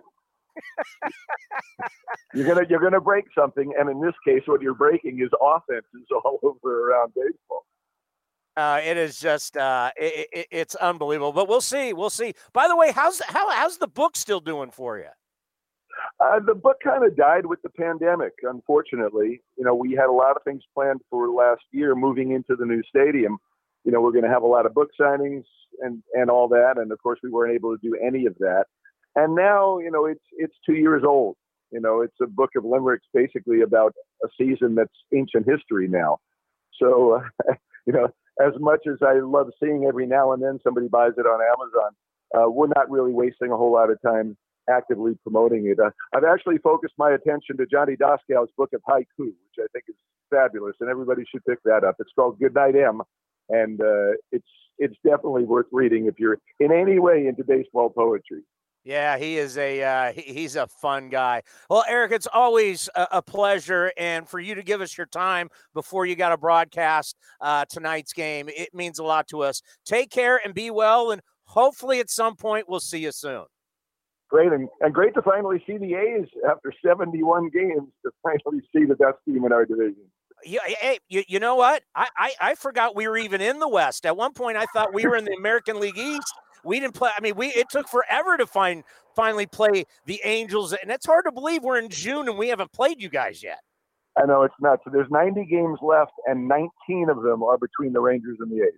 you're 2.34 2.47
gonna 2.47 2.65
you're 2.69 2.80
gonna 2.80 3.01
break 3.01 3.26
something, 3.38 3.73
and 3.78 3.89
in 3.89 4.01
this 4.01 4.13
case, 4.26 4.41
what 4.45 4.61
you're 4.61 4.73
breaking 4.73 5.19
is 5.21 5.30
offenses 5.41 6.07
all 6.11 6.39
over 6.43 6.91
around 6.91 7.13
baseball. 7.13 7.65
Uh, 8.58 8.80
it 8.84 8.95
is 8.95 9.20
just 9.20 9.58
uh, 9.58 9.91
it, 9.97 10.28
it, 10.32 10.47
it's 10.49 10.76
unbelievable. 10.76 11.34
But 11.34 11.49
we'll 11.49 11.62
see. 11.62 11.93
We'll 11.93 12.10
see. 12.10 12.34
By 12.53 12.68
the 12.68 12.76
way, 12.76 12.91
how's 12.91 13.22
how 13.22 13.49
how's 13.49 13.78
the 13.78 13.88
book 13.88 14.16
still 14.16 14.39
doing 14.39 14.72
for 14.72 14.97
you? 14.97 15.10
Uh, 16.20 16.39
the 16.39 16.56
book 16.56 16.78
kind 16.84 17.06
of 17.06 17.16
died 17.16 17.45
with 17.45 17.62
the 17.62 17.70
pandemic, 17.70 18.34
unfortunately. 18.43 19.41
You 19.58 19.66
know, 19.66 19.76
we 19.76 19.91
had 19.91 20.08
a 20.08 20.12
lot 20.12 20.36
of 20.36 20.43
things 20.43 20.62
planned 20.74 21.01
for 21.10 21.30
last 21.30 21.64
year, 21.72 21.95
moving 21.95 22.32
into 22.32 22.56
the 22.56 22.66
new 22.66 22.82
stadium. 22.84 23.38
You 23.84 23.91
know, 23.91 24.01
we're 24.01 24.12
going 24.12 24.24
to 24.24 24.30
have 24.30 24.43
a 24.43 24.47
lot 24.47 24.66
of 24.66 24.74
book 24.74 24.89
signings 24.99 25.43
and 25.82 26.01
and 26.14 26.30
all 26.30 26.47
that, 26.49 26.78
and 26.78 26.91
of 26.91 27.01
course, 27.01 27.20
we 27.24 27.30
weren't 27.30 27.53
able 27.53 27.78
to 27.78 27.82
do 27.82 27.95
any 27.95 28.26
of 28.26 28.36
that. 28.39 28.66
And 29.16 29.36
now, 29.36 29.80
you 29.80 29.91
know, 29.91 30.06
it's 30.06 30.24
it's 30.38 30.56
two 30.66 30.76
years 30.76 31.03
old. 31.06 31.36
You 31.72 31.82
know, 31.82 32.01
it's 32.01 32.16
a 32.22 32.28
book 32.28 32.51
of 32.56 32.64
limericks, 32.64 33.08
basically 33.14 33.62
about 33.62 33.93
a 34.24 34.28
season 34.38 34.76
that's 34.76 34.93
ancient 35.14 35.45
history 35.45 35.89
now. 35.89 36.20
So, 36.80 37.22
uh, 37.49 37.53
you 37.86 37.93
know, 37.93 38.08
as 38.39 38.53
much 38.59 38.81
as 38.88 38.97
I 39.01 39.19
love 39.19 39.49
seeing 39.61 39.86
every 39.86 40.05
now 40.05 40.33
and 40.33 40.43
then 40.43 40.59
somebody 40.63 40.88
buys 40.88 41.13
it 41.17 41.25
on 41.25 41.39
Amazon, 41.41 41.91
uh, 42.36 42.49
we're 42.49 42.71
not 42.75 42.89
really 42.89 43.13
wasting 43.13 43.51
a 43.51 43.57
whole 43.57 43.71
lot 43.71 43.89
of 43.89 44.01
time 44.01 44.38
actively 44.69 45.17
promoting 45.23 45.67
it. 45.67 45.79
Uh, 45.79 45.91
I've 46.13 46.23
actually 46.23 46.57
focused 46.57 46.95
my 46.97 47.11
attention 47.11 47.57
to 47.57 47.65
Johnny 47.65 47.95
Doskow's 47.95 48.49
book 48.57 48.71
of 48.73 48.81
haiku, 48.89 49.05
which 49.19 49.59
I 49.59 49.67
think 49.73 49.86
is 49.88 49.95
fabulous, 50.29 50.75
and 50.79 50.89
everybody 50.89 51.23
should 51.29 51.45
pick 51.45 51.59
that 51.65 51.83
up. 51.83 51.95
It's 51.99 52.11
called 52.15 52.39
Goodnight 52.39 52.75
M, 52.75 53.01
and 53.49 53.79
uh, 53.79 54.17
it's 54.31 54.47
it's 54.77 54.95
definitely 55.05 55.43
worth 55.43 55.67
reading 55.71 56.07
if 56.07 56.15
you're 56.19 56.38
in 56.59 56.71
any 56.71 56.99
way 56.99 57.27
into 57.27 57.43
baseball 57.43 57.89
poetry. 57.89 58.41
Yeah, 58.86 59.17
he 59.17 59.39
is 59.39 59.57
a 59.57 59.81
uh, 59.81 60.13
he's 60.15 60.55
a 60.55 60.67
fun 60.67 61.09
guy. 61.09 61.41
Well, 61.71 61.83
Eric, 61.89 62.11
it's 62.11 62.27
always 62.31 62.88
a, 62.95 63.07
a, 63.13 63.21
pleasure, 63.21 63.91
and 63.97 64.29
for 64.29 64.39
you 64.39 64.53
to 64.53 64.61
give 64.61 64.79
us 64.79 64.95
your 64.95 65.07
time 65.07 65.49
before 65.73 66.05
you 66.05 66.15
got 66.15 66.29
to 66.29 66.38
broadcast 66.38 67.17
uh, 67.41 67.65
tonight's 67.65 68.13
game, 68.13 68.47
it 68.47 68.75
means 68.75 68.99
a 68.99 69.03
lot 69.03 69.27
to 69.29 69.41
us. 69.41 69.63
Take 69.86 70.11
care 70.11 70.39
and 70.45 70.53
be 70.53 70.69
well, 70.69 71.09
and 71.09 71.23
hopefully 71.45 71.99
at 71.99 72.11
some 72.11 72.36
point 72.36 72.69
we'll 72.69 72.79
see 72.79 72.99
you 72.99 73.11
soon. 73.11 73.45
Great, 74.29 74.51
and, 74.51 74.69
and 74.81 74.93
great 74.93 75.15
to 75.15 75.21
finally 75.23 75.63
see 75.65 75.79
the 75.79 75.95
A's 75.95 76.27
after 76.47 76.71
71 76.86 77.49
games 77.49 77.89
to 78.03 78.11
finally 78.21 78.63
see 78.71 78.86
the 78.86 78.95
best 78.95 79.17
team 79.27 79.45
in 79.45 79.51
our 79.51 79.65
division. 79.65 80.03
Yeah, 80.43 80.59
hey, 80.67 80.99
you, 81.09 81.23
you 81.27 81.39
know 81.39 81.55
what? 81.55 81.81
I, 81.95 82.07
I, 82.15 82.33
I 82.39 82.55
forgot 82.55 82.95
we 82.95 83.07
were 83.07 83.17
even 83.17 83.41
in 83.41 83.57
the 83.57 83.67
West. 83.67 84.05
At 84.05 84.15
one 84.15 84.33
point, 84.33 84.57
I 84.57 84.65
thought 84.73 84.93
we 84.93 85.07
were 85.07 85.15
in 85.15 85.25
the 85.25 85.33
American 85.33 85.79
League 85.79 85.97
East. 85.97 86.31
We 86.66 86.80
didn't 86.80 86.95
play. 86.95 87.11
I 87.16 87.22
mean, 87.22 87.36
we 87.36 87.47
it 87.47 87.70
took 87.70 87.88
forever 87.88 88.38
to 88.38 88.45
find 88.47 88.84
finally 89.16 89.45
play 89.45 89.86
the 90.05 90.20
Angels, 90.24 90.74
and 90.74 90.91
it's 90.91 91.05
hard 91.05 91.26
to 91.26 91.32
believe 91.32 91.63
we're 91.63 91.78
in 91.78 91.89
June 91.89 92.28
and 92.28 92.38
we 92.38 92.49
haven't 92.49 92.72
played 92.74 93.01
you 93.01 93.09
guys 93.09 93.41
yet. 93.43 93.59
I 94.18 94.26
know 94.26 94.43
it's 94.43 94.55
nuts. 94.61 94.82
So 94.86 94.91
there's 94.91 95.09
90 95.09 95.45
games 95.45 95.80
left, 95.82 96.13
and 96.26 96.47
19 96.47 97.09
of 97.09 97.22
them 97.22 97.43
are 97.43 97.57
between 97.57 97.93
the 97.93 97.99
Rangers 97.99 98.38
and 98.39 98.49
the 98.49 98.63
A's. 98.63 98.74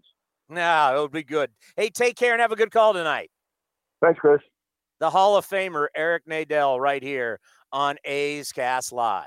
No, 0.50 0.98
it 0.98 1.02
would 1.02 1.12
be 1.12 1.24
good. 1.24 1.52
Hey, 1.76 1.90
take 1.90 2.16
care 2.16 2.34
and 2.34 2.42
have 2.42 2.52
a 2.52 2.56
good 2.56 2.72
call 2.72 2.94
tonight. 2.94 3.30
Thanks, 4.02 4.20
Chris. 4.20 4.42
The 5.00 5.10
Hall 5.10 5.38
of 5.38 5.48
Famer 5.48 5.88
Eric 5.96 6.26
Nadel 6.26 6.80
right 6.80 7.04
here 7.04 7.40
on 7.72 7.98
A's 8.04 8.52
Cast 8.52 8.92
Live. 8.92 9.26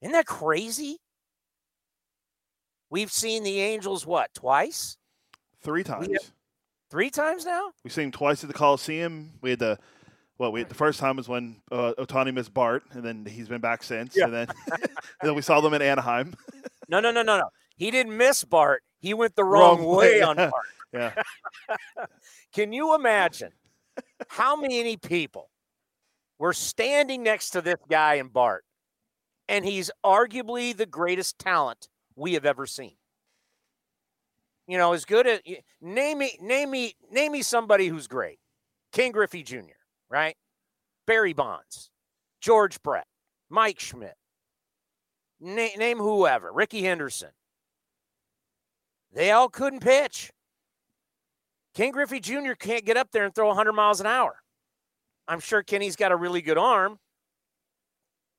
Isn't 0.00 0.12
that 0.12 0.26
crazy? 0.26 0.98
We've 2.88 3.12
seen 3.12 3.44
the 3.44 3.60
Angels 3.60 4.06
what 4.06 4.32
twice? 4.34 4.96
Three 5.60 5.84
times. 5.84 6.08
Have, 6.08 6.32
three 6.90 7.10
times 7.10 7.44
now. 7.44 7.70
We've 7.84 7.92
seen 7.92 8.06
him 8.06 8.12
twice 8.12 8.42
at 8.42 8.48
the 8.48 8.54
Coliseum. 8.54 9.32
We 9.40 9.50
had 9.50 9.58
the 9.58 9.78
well, 10.38 10.52
we 10.52 10.64
the 10.64 10.74
first 10.74 10.98
time 10.98 11.16
was 11.16 11.28
when 11.28 11.56
uh, 11.70 11.92
Ohtani 11.98 12.32
missed 12.32 12.54
BART, 12.54 12.82
and 12.92 13.04
then 13.04 13.26
he's 13.26 13.48
been 13.48 13.60
back 13.60 13.82
since. 13.82 14.16
Yeah. 14.16 14.24
And 14.24 14.34
then, 14.34 14.48
and 14.72 14.88
then 15.22 15.34
we 15.34 15.42
saw 15.42 15.60
them 15.60 15.74
in 15.74 15.82
Anaheim. 15.82 16.34
no, 16.88 16.98
no, 16.98 17.10
no, 17.10 17.22
no, 17.22 17.38
no. 17.38 17.50
He 17.76 17.90
didn't 17.90 18.16
miss 18.16 18.42
BART. 18.44 18.82
He 18.98 19.14
went 19.14 19.36
the 19.36 19.44
wrong, 19.44 19.80
wrong 19.80 19.96
way, 19.96 20.20
way 20.20 20.22
on 20.22 20.36
BART. 20.36 20.52
yeah. 20.94 21.12
Can 22.54 22.72
you 22.72 22.94
imagine 22.94 23.52
how 24.28 24.56
many 24.56 24.96
people 24.96 25.50
were 26.38 26.54
standing 26.54 27.22
next 27.22 27.50
to 27.50 27.60
this 27.60 27.76
guy 27.90 28.14
in 28.14 28.28
Bart, 28.28 28.64
and 29.46 29.62
he's 29.62 29.90
arguably 30.04 30.74
the 30.74 30.86
greatest 30.86 31.38
talent 31.38 31.88
we 32.16 32.32
have 32.32 32.46
ever 32.46 32.66
seen? 32.66 32.94
You 34.70 34.78
know, 34.78 34.92
as 34.92 35.04
good 35.04 35.26
as 35.26 35.40
name 35.80 36.18
me, 36.18 36.38
name 36.40 36.70
me, 36.70 36.94
name 37.10 37.32
me 37.32 37.42
somebody 37.42 37.88
who's 37.88 38.06
great. 38.06 38.38
Ken 38.92 39.12
Griffey 39.12 39.42
Jr 39.42 39.80
right? 40.10 40.36
Barry 41.06 41.32
Bonds, 41.32 41.90
George 42.40 42.82
Brett, 42.82 43.06
Mike 43.48 43.80
Schmidt, 43.80 44.16
Na- 45.40 45.76
name 45.78 45.98
whoever, 45.98 46.52
Rickey 46.52 46.82
Henderson. 46.82 47.30
They 49.12 49.30
all 49.30 49.48
couldn't 49.48 49.80
pitch. 49.80 50.30
Ken 51.74 51.92
Griffey 51.92 52.20
Jr. 52.20 52.52
can't 52.58 52.84
get 52.84 52.96
up 52.96 53.10
there 53.12 53.24
and 53.24 53.34
throw 53.34 53.48
100 53.48 53.72
miles 53.72 54.00
an 54.00 54.06
hour. 54.06 54.42
I'm 55.26 55.40
sure 55.40 55.62
Kenny's 55.62 55.96
got 55.96 56.12
a 56.12 56.16
really 56.16 56.42
good 56.42 56.58
arm. 56.58 56.98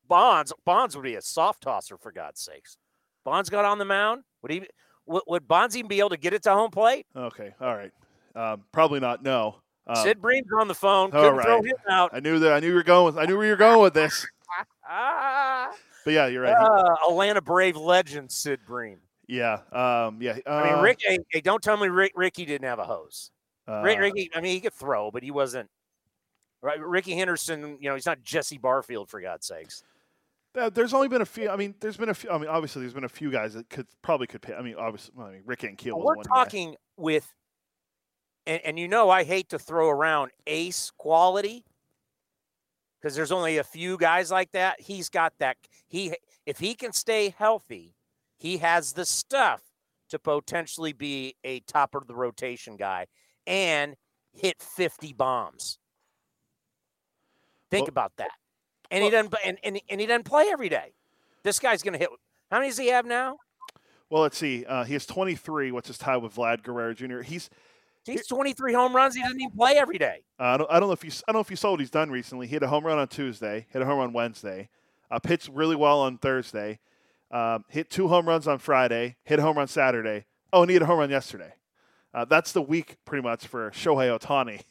Bonds, 0.08 0.52
Bonds 0.66 0.96
would 0.96 1.04
be 1.04 1.16
a 1.16 1.22
soft 1.22 1.64
tosser 1.64 1.98
for 1.98 2.12
God's 2.12 2.42
sakes. 2.42 2.78
Bonds 3.24 3.50
got 3.50 3.64
on 3.64 3.78
the 3.78 3.86
mound. 3.86 4.24
Would 4.42 4.52
he? 4.52 4.68
Would, 5.12 5.24
would 5.28 5.48
Bonds 5.48 5.76
even 5.78 5.90
be 5.90 6.00
able 6.00 6.10
to 6.10 6.18
get 6.18 6.34
it 6.34 6.44
to 6.44 6.54
home 6.54 6.72
plate? 6.72 7.06
Okay, 7.16 7.54
all 7.60 7.76
right. 7.76 7.92
Um, 8.36 8.64
probably 8.72 9.00
not. 9.00 9.22
No. 9.24 9.58
Um, 9.88 9.96
Sid 9.98 10.22
Bream's 10.22 10.48
on 10.58 10.68
the 10.68 10.76
phone. 10.76 11.12
Couldn't 11.12 11.36
right. 11.36 11.46
throw 11.46 11.62
him 11.62 11.76
out. 11.90 12.12
I 12.14 12.20
knew 12.20 12.40
that. 12.40 12.54
I 12.54 12.60
knew 12.60 12.70
you 12.70 12.76
were 12.76 12.84
going. 12.84 13.14
With, 13.14 13.18
I 13.18 13.26
knew 13.26 13.38
where 13.38 13.46
you're 13.46 13.58
going 13.58 13.82
with 13.82 13.94
this. 13.94 14.26
but 14.88 16.14
yeah, 16.14 16.28
you're 16.28 16.44
right. 16.44 16.54
Uh, 16.54 17.10
Atlanta 17.10 17.42
Brave 17.42 17.76
legend 17.76 18.32
Sid 18.32 18.62
Bream. 18.66 19.00
Yeah. 19.28 19.60
Um, 19.72 20.22
yeah. 20.22 20.38
Uh, 20.46 20.50
I 20.50 20.74
mean, 20.74 20.84
Rick. 20.84 21.00
Hey, 21.06 21.20
hey, 21.30 21.42
don't 21.42 21.62
tell 21.62 21.78
me 21.78 21.88
Rick, 21.88 22.14
Ricky 22.16 22.46
didn't 22.46 22.68
have 22.68 22.80
a 22.80 22.86
hose. 22.86 23.32
Uh, 23.68 23.82
Ricky. 23.82 24.30
I 24.36 24.42
mean, 24.42 24.54
he 24.54 24.60
could 24.60 24.74
throw, 24.74 25.12
but 25.12 25.24
he 25.24 25.32
wasn't. 25.32 25.70
Right, 26.62 26.80
Rickey 26.80 27.16
Henderson. 27.16 27.78
You 27.80 27.90
know, 27.90 27.96
he's 27.96 28.06
not 28.06 28.22
Jesse 28.24 28.60
Barfield 28.60 29.10
for 29.10 29.20
God's 29.20 29.48
sakes. 29.48 29.84
Uh, 30.54 30.70
there's 30.70 30.94
only 30.94 31.08
been 31.08 31.22
a 31.22 31.26
few. 31.26 31.50
I 31.50 31.56
mean, 31.56 31.76
there's 31.80 31.98
been 31.98 32.10
a 32.10 32.14
few. 32.14 32.30
I 32.30 32.38
mean, 32.38 32.50
obviously, 32.50 32.82
there's 32.82 32.94
been 32.94 33.06
a 33.06 33.10
few 33.10 33.32
guys 33.32 33.54
that 33.54 33.70
could 33.70 33.88
probably 34.02 34.28
could. 34.28 34.42
Pay, 34.42 34.54
I 34.54 34.62
mean, 34.62 34.76
obviously, 34.78 35.14
well, 35.16 35.28
I 35.28 35.32
mean, 35.32 35.44
Rick 35.46 35.62
Ankiel. 35.62 35.98
Well, 35.98 36.16
we're 36.18 36.24
talking 36.24 36.72
guy. 36.72 36.78
with 36.98 37.34
and, 38.46 38.62
and 38.66 38.80
you 38.80 38.88
know 38.88 39.10
I 39.10 39.24
hate 39.24 39.50
to 39.50 39.60
throw 39.60 39.90
around 39.90 40.32
ace 40.48 40.92
quality 40.98 41.64
because 43.00 43.16
there's 43.16 43.32
only 43.32 43.58
a 43.58 43.64
few 43.64 43.98
guys 43.98 44.32
like 44.32 44.52
that. 44.52 44.80
He's 44.82 45.10
got 45.10 45.34
that. 45.40 45.58
He 45.88 46.16
if 46.46 46.60
he 46.60 46.74
can 46.74 46.92
stay 46.92 47.34
healthy, 47.38 47.96
he 48.38 48.58
has 48.58 48.94
the 48.94 49.06
stuff 49.06 49.62
to 50.10 50.20
potentially 50.20 50.94
be 50.94 51.36
a 51.44 51.62
top 51.62 51.96
of 51.96 52.08
the 52.08 52.16
rotation 52.16 52.76
guy 52.76 53.08
and 53.48 53.96
hit 54.34 54.62
50 54.62 55.14
bombs. 55.14 55.78
Think 57.70 57.84
well, 57.84 57.90
about 57.90 58.14
that. 58.18 58.32
And 58.92 59.02
well, 59.02 59.10
he 59.10 59.12
doesn't 59.12 59.36
and, 59.44 59.58
and, 59.64 59.82
and 59.90 60.00
he 60.00 60.06
doesn't 60.06 60.26
play 60.26 60.50
every 60.52 60.70
day. 60.70 60.94
This 61.44 61.58
guy's 61.58 61.82
going 61.82 61.94
to 61.94 62.00
hit. 62.00 62.10
How 62.52 62.58
many 62.58 62.70
does 62.70 62.78
he 62.78 62.88
have 62.90 63.06
now? 63.06 63.38
Well, 64.10 64.22
let's 64.22 64.38
see. 64.38 64.66
Uh, 64.66 64.84
he 64.84 64.94
has 64.94 65.06
23. 65.06 65.72
What's 65.72 65.88
his 65.88 65.98
tie 65.98 66.18
with 66.18 66.36
Vlad 66.36 66.62
Guerrero 66.64 66.94
Jr.? 66.94 67.22
He's 67.22 67.50
He's 68.04 68.26
23 68.26 68.74
home 68.74 68.96
runs. 68.96 69.16
He 69.16 69.22
doesn't 69.22 69.40
even 69.40 69.56
play 69.56 69.74
every 69.78 69.98
day. 69.98 70.24
Uh, 70.40 70.44
I, 70.44 70.58
don't, 70.58 70.72
I 70.72 70.80
don't 70.80 70.90
know 70.90 70.94
if 70.94 71.04
you 71.04 71.12
I 71.28 71.32
don't 71.32 71.38
know 71.38 71.42
if 71.42 71.52
you 71.52 71.56
saw 71.56 71.72
what 71.72 71.80
he's 71.80 71.92
done 71.92 72.10
recently. 72.10 72.48
He 72.48 72.54
hit 72.54 72.64
a 72.64 72.68
home 72.68 72.86
run 72.86 72.98
on 72.98 73.08
Tuesday, 73.08 73.68
hit 73.70 73.82
a 73.82 73.86
home 73.86 74.00
run 74.00 74.12
Wednesday, 74.12 74.70
uh, 75.12 75.20
pitched 75.20 75.50
really 75.50 75.76
well 75.76 76.00
on 76.00 76.18
Thursday, 76.18 76.80
um, 77.30 77.64
hit 77.70 77.90
two 77.90 78.08
home 78.08 78.28
runs 78.28 78.48
on 78.48 78.58
Friday, 78.58 79.18
hit 79.24 79.38
a 79.38 79.44
home 79.44 79.58
run 79.58 79.68
Saturday. 79.68 80.26
Oh, 80.52 80.62
and 80.62 80.70
he 80.70 80.74
hit 80.74 80.82
a 80.82 80.88
home 80.88 81.00
run 81.00 81.12
yesterday. 81.12 81.54
Uh, 82.14 82.26
that's 82.26 82.52
the 82.52 82.62
week 82.62 82.98
pretty 83.06 83.22
much 83.22 83.46
for 83.48 83.70
Shohei 83.72 84.18
Ohtani. 84.18 84.62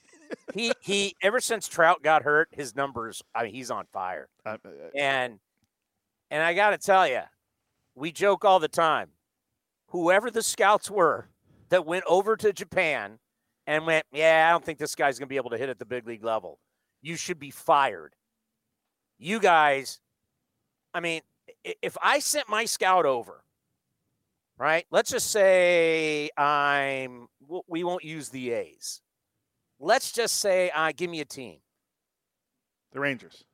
he 0.55 0.73
he 0.81 1.17
ever 1.23 1.41
since 1.41 1.69
Trout 1.69 2.03
got 2.03 2.23
hurt, 2.23 2.49
his 2.53 2.75
numbers. 2.75 3.23
I 3.35 3.45
mean, 3.45 3.55
he's 3.55 3.71
on 3.71 3.87
fire. 3.93 4.29
Uh, 4.45 4.57
and 4.95 5.39
and 6.31 6.43
I 6.43 6.55
got 6.55 6.71
to 6.71 6.79
tell 6.79 7.07
you, 7.07 7.23
we 7.95 8.13
joke 8.13 8.45
all 8.45 8.59
the 8.59 8.69
time. 8.69 9.09
Whoever 9.89 10.31
the 10.31 10.43
scouts 10.43 10.91
were 10.91 11.29
that 11.71 11.87
went 11.87 12.05
over 12.07 12.37
to 12.37 12.53
Japan 12.53 13.19
and 13.67 13.87
went, 13.87 14.05
yeah, 14.13 14.47
I 14.49 14.53
don't 14.53 14.65
think 14.65 14.79
this 14.79 14.95
guy's 14.95 15.19
going 15.19 15.27
to 15.27 15.31
be 15.31 15.37
able 15.37 15.51
to 15.51 15.59
hit 15.59 15.69
at 15.69 15.79
the 15.79 15.85
big 15.85 16.07
league 16.07 16.25
level. 16.25 16.59
You 17.03 17.17
should 17.17 17.39
be 17.39 17.51
fired. 17.51 18.15
You 19.19 19.39
guys, 19.41 20.01
I 20.95 21.01
mean, 21.01 21.23
if 21.83 21.97
I 22.03 22.21
sent 22.21 22.49
my 22.49 22.65
scout 22.65 23.07
over, 23.07 23.43
right? 24.59 24.87
Let's 24.91 25.11
just 25.11 25.31
say 25.31 26.31
I'm, 26.37 27.29
we 27.67 27.85
won't 27.85 28.05
use 28.05 28.29
the 28.29 28.53
A's. 28.53 29.03
Let's 29.81 30.13
just 30.13 30.37
say, 30.37 30.71
uh, 30.71 30.93
give 30.95 31.11
me 31.11 31.21
a 31.21 31.25
team. 31.25 31.59
The 32.93 33.01
Rangers. 33.01 33.45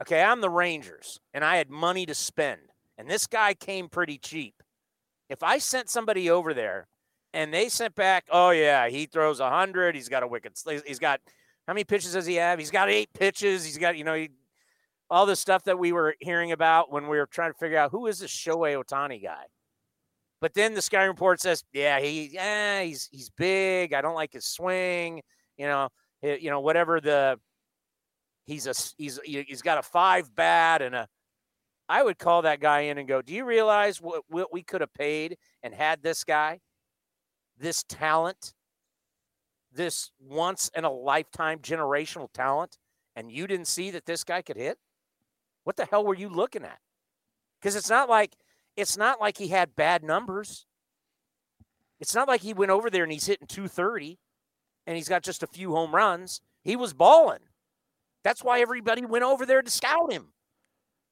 Okay, 0.00 0.22
I'm 0.22 0.40
the 0.40 0.50
Rangers, 0.50 1.20
and 1.34 1.44
I 1.44 1.56
had 1.56 1.68
money 1.68 2.06
to 2.06 2.14
spend, 2.14 2.60
and 2.96 3.10
this 3.10 3.26
guy 3.26 3.52
came 3.52 3.88
pretty 3.88 4.16
cheap. 4.16 4.54
If 5.28 5.42
I 5.42 5.58
sent 5.58 5.90
somebody 5.90 6.30
over 6.30 6.54
there 6.54 6.88
and 7.34 7.52
they 7.52 7.68
sent 7.68 7.94
back, 7.94 8.24
oh 8.30 8.50
yeah, 8.50 8.88
he 8.88 9.06
throws 9.06 9.40
a 9.40 9.50
hundred. 9.50 9.94
He's 9.94 10.08
got 10.08 10.22
a 10.22 10.26
wicked. 10.26 10.52
He's 10.86 10.98
got 10.98 11.20
how 11.66 11.74
many 11.74 11.84
pitches 11.84 12.14
does 12.14 12.24
he 12.24 12.36
have? 12.36 12.58
He's 12.58 12.70
got 12.70 12.88
eight 12.88 13.10
pitches. 13.12 13.64
He's 13.64 13.76
got 13.76 13.98
you 13.98 14.04
know 14.04 14.14
he, 14.14 14.30
all 15.10 15.26
the 15.26 15.36
stuff 15.36 15.64
that 15.64 15.78
we 15.78 15.92
were 15.92 16.14
hearing 16.20 16.52
about 16.52 16.90
when 16.90 17.08
we 17.08 17.18
were 17.18 17.26
trying 17.26 17.52
to 17.52 17.58
figure 17.58 17.78
out 17.78 17.90
who 17.90 18.06
is 18.06 18.20
this 18.20 18.30
Shohei 18.30 18.82
Ohtani 18.82 19.22
guy. 19.22 19.44
But 20.40 20.54
then 20.54 20.74
the 20.74 20.82
Sky 20.82 21.04
Report 21.04 21.40
says, 21.40 21.64
yeah, 21.72 22.00
he 22.00 22.30
yeah 22.32 22.82
he's 22.82 23.08
he's 23.10 23.30
big. 23.30 23.92
I 23.92 24.00
don't 24.00 24.14
like 24.14 24.32
his 24.32 24.46
swing. 24.46 25.22
You 25.58 25.66
know, 25.66 25.88
eh, 26.22 26.38
you 26.40 26.50
know 26.50 26.60
whatever 26.60 27.00
the 27.00 27.38
he's 28.46 28.66
a 28.66 28.74
he's 28.96 29.20
he's 29.24 29.62
got 29.62 29.78
a 29.78 29.82
five 29.82 30.34
bat 30.34 30.80
and 30.82 30.94
a 30.94 31.08
I 31.88 32.02
would 32.02 32.18
call 32.18 32.42
that 32.42 32.60
guy 32.60 32.80
in 32.80 32.98
and 32.98 33.08
go, 33.08 33.22
"Do 33.22 33.34
you 33.34 33.44
realize 33.44 34.00
what, 34.00 34.22
what 34.28 34.52
we 34.52 34.62
could 34.62 34.82
have 34.82 34.92
paid 34.94 35.36
and 35.62 35.74
had 35.74 36.02
this 36.02 36.24
guy?" 36.24 36.60
this 37.58 37.82
talent, 37.88 38.54
this 39.72 40.10
once 40.20 40.70
in 40.74 40.84
a 40.84 40.90
lifetime 40.90 41.58
generational 41.58 42.32
talent, 42.32 42.78
and 43.16 43.30
you 43.30 43.46
didn't 43.46 43.66
see 43.66 43.90
that 43.90 44.06
this 44.06 44.24
guy 44.24 44.42
could 44.42 44.56
hit? 44.56 44.78
What 45.64 45.76
the 45.76 45.86
hell 45.86 46.04
were 46.04 46.14
you 46.14 46.28
looking 46.28 46.64
at? 46.64 46.78
Because 47.60 47.76
it's 47.76 47.90
not 47.90 48.08
like 48.08 48.36
it's 48.76 48.96
not 48.96 49.20
like 49.20 49.36
he 49.38 49.48
had 49.48 49.74
bad 49.76 50.04
numbers. 50.04 50.66
It's 52.00 52.14
not 52.14 52.28
like 52.28 52.42
he 52.42 52.54
went 52.54 52.70
over 52.70 52.90
there 52.90 53.02
and 53.02 53.12
he's 53.12 53.26
hitting 53.26 53.48
230 53.48 54.18
and 54.88 54.96
he's 54.96 55.08
got 55.08 55.22
just 55.22 55.42
a 55.42 55.46
few 55.46 55.72
home 55.72 55.94
runs. 55.94 56.40
He 56.64 56.74
was 56.74 56.94
balling. 56.94 57.40
That's 58.24 58.42
why 58.42 58.60
everybody 58.60 59.04
went 59.04 59.22
over 59.22 59.44
there 59.44 59.60
to 59.60 59.70
scout 59.70 60.10
him 60.10 60.32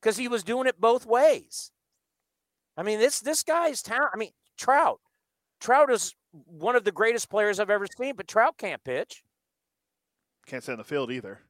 because 0.00 0.16
he 0.16 0.28
was 0.28 0.42
doing 0.42 0.66
it 0.66 0.80
both 0.80 1.04
ways. 1.04 1.72
I 2.74 2.82
mean, 2.82 2.98
this 2.98 3.20
this 3.20 3.42
guy's 3.42 3.82
talent. 3.82 4.12
I 4.14 4.16
mean, 4.16 4.30
Trout. 4.56 5.00
Trout 5.60 5.90
is 5.90 6.14
one 6.32 6.74
of 6.74 6.84
the 6.84 6.92
greatest 6.92 7.28
players 7.28 7.60
I've 7.60 7.68
ever 7.68 7.86
seen, 7.86 8.14
but 8.16 8.26
Trout 8.26 8.56
can't 8.56 8.82
pitch. 8.82 9.22
Can't 10.46 10.62
stay 10.62 10.72
on 10.72 10.78
the 10.78 10.84
field 10.84 11.12
either. 11.12 11.40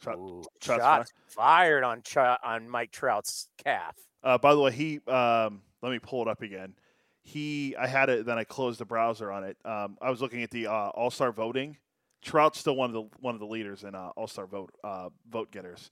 Trout, 0.00 0.18
Ooh, 0.18 0.42
shots 0.60 1.12
fired 1.28 1.84
on 1.84 2.02
on 2.44 2.68
Mike 2.68 2.90
Trout's 2.90 3.48
calf. 3.62 3.96
Uh, 4.24 4.36
by 4.36 4.52
the 4.52 4.60
way, 4.60 4.72
he 4.72 5.00
um, 5.06 5.62
let 5.80 5.92
me 5.92 6.00
pull 6.00 6.22
it 6.22 6.28
up 6.28 6.42
again. 6.42 6.74
He, 7.22 7.76
I 7.76 7.86
had 7.86 8.08
it, 8.08 8.26
then 8.26 8.38
I 8.38 8.44
closed 8.44 8.80
the 8.80 8.84
browser 8.84 9.30
on 9.30 9.44
it. 9.44 9.56
Um, 9.64 9.96
I 10.02 10.10
was 10.10 10.20
looking 10.20 10.42
at 10.42 10.50
the 10.50 10.66
uh, 10.66 10.88
All 10.88 11.10
Star 11.10 11.32
voting. 11.32 11.76
Trout's 12.20 12.58
still 12.58 12.76
one 12.76 12.90
of 12.90 12.94
the 12.94 13.02
one 13.20 13.34
of 13.34 13.40
the 13.40 13.46
leaders 13.46 13.84
in 13.84 13.94
uh, 13.94 14.10
All 14.16 14.26
Star 14.26 14.46
vote 14.46 14.74
uh, 14.82 15.10
vote 15.30 15.50
getters. 15.52 15.90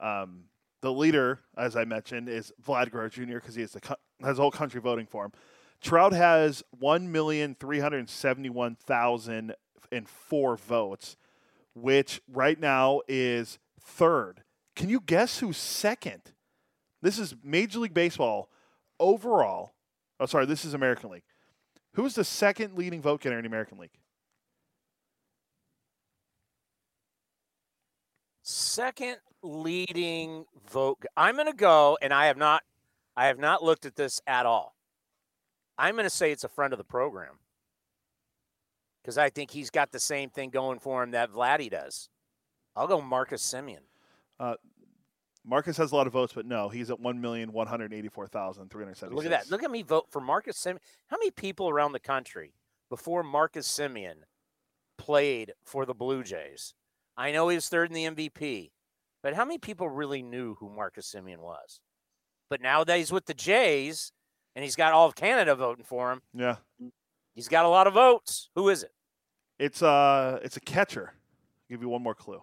Um, 0.00 0.44
the 0.82 0.92
leader, 0.92 1.40
as 1.56 1.76
I 1.76 1.84
mentioned, 1.84 2.28
is 2.28 2.52
Vlad 2.64 2.90
Guerrero 2.90 3.08
Jr. 3.08 3.34
because 3.34 3.54
he 3.54 3.62
has 3.62 3.72
the 3.72 3.96
has 4.22 4.38
whole 4.38 4.50
country 4.50 4.80
voting 4.80 5.06
for 5.06 5.24
him. 5.24 5.32
Trout 5.80 6.12
has 6.12 6.62
one 6.70 7.12
million 7.12 7.56
three 7.58 7.80
hundred 7.80 8.08
seventy 8.08 8.50
one 8.50 8.74
thousand 8.76 9.54
and 9.92 10.08
four 10.08 10.56
votes, 10.56 11.16
which 11.74 12.20
right 12.32 12.58
now 12.58 13.00
is 13.08 13.58
third. 13.80 14.42
Can 14.74 14.88
you 14.88 15.00
guess 15.00 15.38
who's 15.38 15.56
second? 15.56 16.22
This 17.02 17.18
is 17.18 17.34
Major 17.42 17.78
League 17.78 17.94
Baseball 17.94 18.50
overall. 18.98 19.72
Oh, 20.18 20.26
sorry, 20.26 20.46
this 20.46 20.64
is 20.64 20.74
American 20.74 21.10
League. 21.10 21.24
Who's 21.94 22.14
the 22.14 22.24
second 22.24 22.76
leading 22.76 23.02
vote 23.02 23.22
getter 23.22 23.36
in 23.36 23.42
the 23.42 23.48
American 23.48 23.78
League? 23.78 23.90
Second 28.42 29.16
leading 29.42 30.44
vote. 30.70 31.02
I'm 31.16 31.34
going 31.34 31.46
to 31.46 31.52
go, 31.52 31.98
and 32.00 32.12
I 32.12 32.26
have 32.26 32.36
not, 32.36 32.62
I 33.16 33.26
have 33.26 33.38
not 33.38 33.62
looked 33.62 33.86
at 33.86 33.96
this 33.96 34.20
at 34.26 34.46
all. 34.46 34.76
I'm 35.78 35.94
going 35.94 36.04
to 36.04 36.10
say 36.10 36.32
it's 36.32 36.44
a 36.44 36.48
friend 36.48 36.72
of 36.72 36.78
the 36.78 36.84
program 36.84 37.38
because 39.02 39.18
I 39.18 39.30
think 39.30 39.50
he's 39.50 39.70
got 39.70 39.92
the 39.92 40.00
same 40.00 40.30
thing 40.30 40.50
going 40.50 40.78
for 40.78 41.02
him 41.02 41.12
that 41.12 41.30
Vladdy 41.30 41.70
does. 41.70 42.08
I'll 42.74 42.86
go 42.86 43.00
Marcus 43.00 43.42
Semien. 43.42 43.80
Uh, 44.38 44.54
Marcus 45.46 45.76
has 45.76 45.92
a 45.92 45.96
lot 45.96 46.06
of 46.06 46.12
votes, 46.12 46.32
but 46.32 46.44
no, 46.44 46.68
he's 46.68 46.90
at 46.90 46.98
one 46.98 47.20
million 47.20 47.52
one 47.52 47.66
hundred 47.66 47.92
eighty-four 47.94 48.26
thousand 48.26 48.70
three 48.70 48.82
hundred 48.82 48.96
seventy. 48.96 49.16
Look 49.16 49.24
at 49.24 49.30
that. 49.30 49.50
Look 49.50 49.62
at 49.62 49.70
me 49.70 49.82
vote 49.82 50.06
for 50.10 50.20
Marcus 50.20 50.58
Semien. 50.58 50.78
How 51.08 51.16
many 51.16 51.30
people 51.30 51.68
around 51.68 51.92
the 51.92 52.00
country 52.00 52.52
before 52.90 53.22
Marcus 53.22 53.68
Semien 53.68 54.16
played 54.98 55.52
for 55.64 55.86
the 55.86 55.94
Blue 55.94 56.22
Jays? 56.24 56.74
I 57.16 57.30
know 57.32 57.48
he 57.48 57.54
was 57.54 57.68
third 57.68 57.90
in 57.90 57.94
the 57.94 58.28
MVP, 58.28 58.70
but 59.22 59.34
how 59.34 59.44
many 59.44 59.58
people 59.58 59.88
really 59.88 60.22
knew 60.22 60.54
who 60.56 60.68
Marcus 60.68 61.14
Semien 61.14 61.38
was? 61.38 61.80
But 62.50 62.60
nowadays 62.60 63.10
with 63.12 63.26
the 63.26 63.34
Jays, 63.34 64.12
and 64.54 64.64
he's 64.64 64.76
got 64.76 64.92
all 64.92 65.06
of 65.06 65.14
Canada 65.14 65.54
voting 65.54 65.84
for 65.84 66.12
him. 66.12 66.22
Yeah, 66.34 66.56
He's 67.34 67.48
got 67.48 67.64
a 67.66 67.68
lot 67.68 67.86
of 67.86 67.94
votes. 67.94 68.50
Who 68.54 68.68
is 68.68 68.82
it? 68.82 68.90
it's 69.58 69.82
uh, 69.82 70.38
it's 70.42 70.56
a 70.56 70.60
catcher. 70.60 71.12
I'll 71.14 71.74
give 71.76 71.82
you 71.82 71.88
one 71.88 72.02
more 72.02 72.14
clue. 72.14 72.42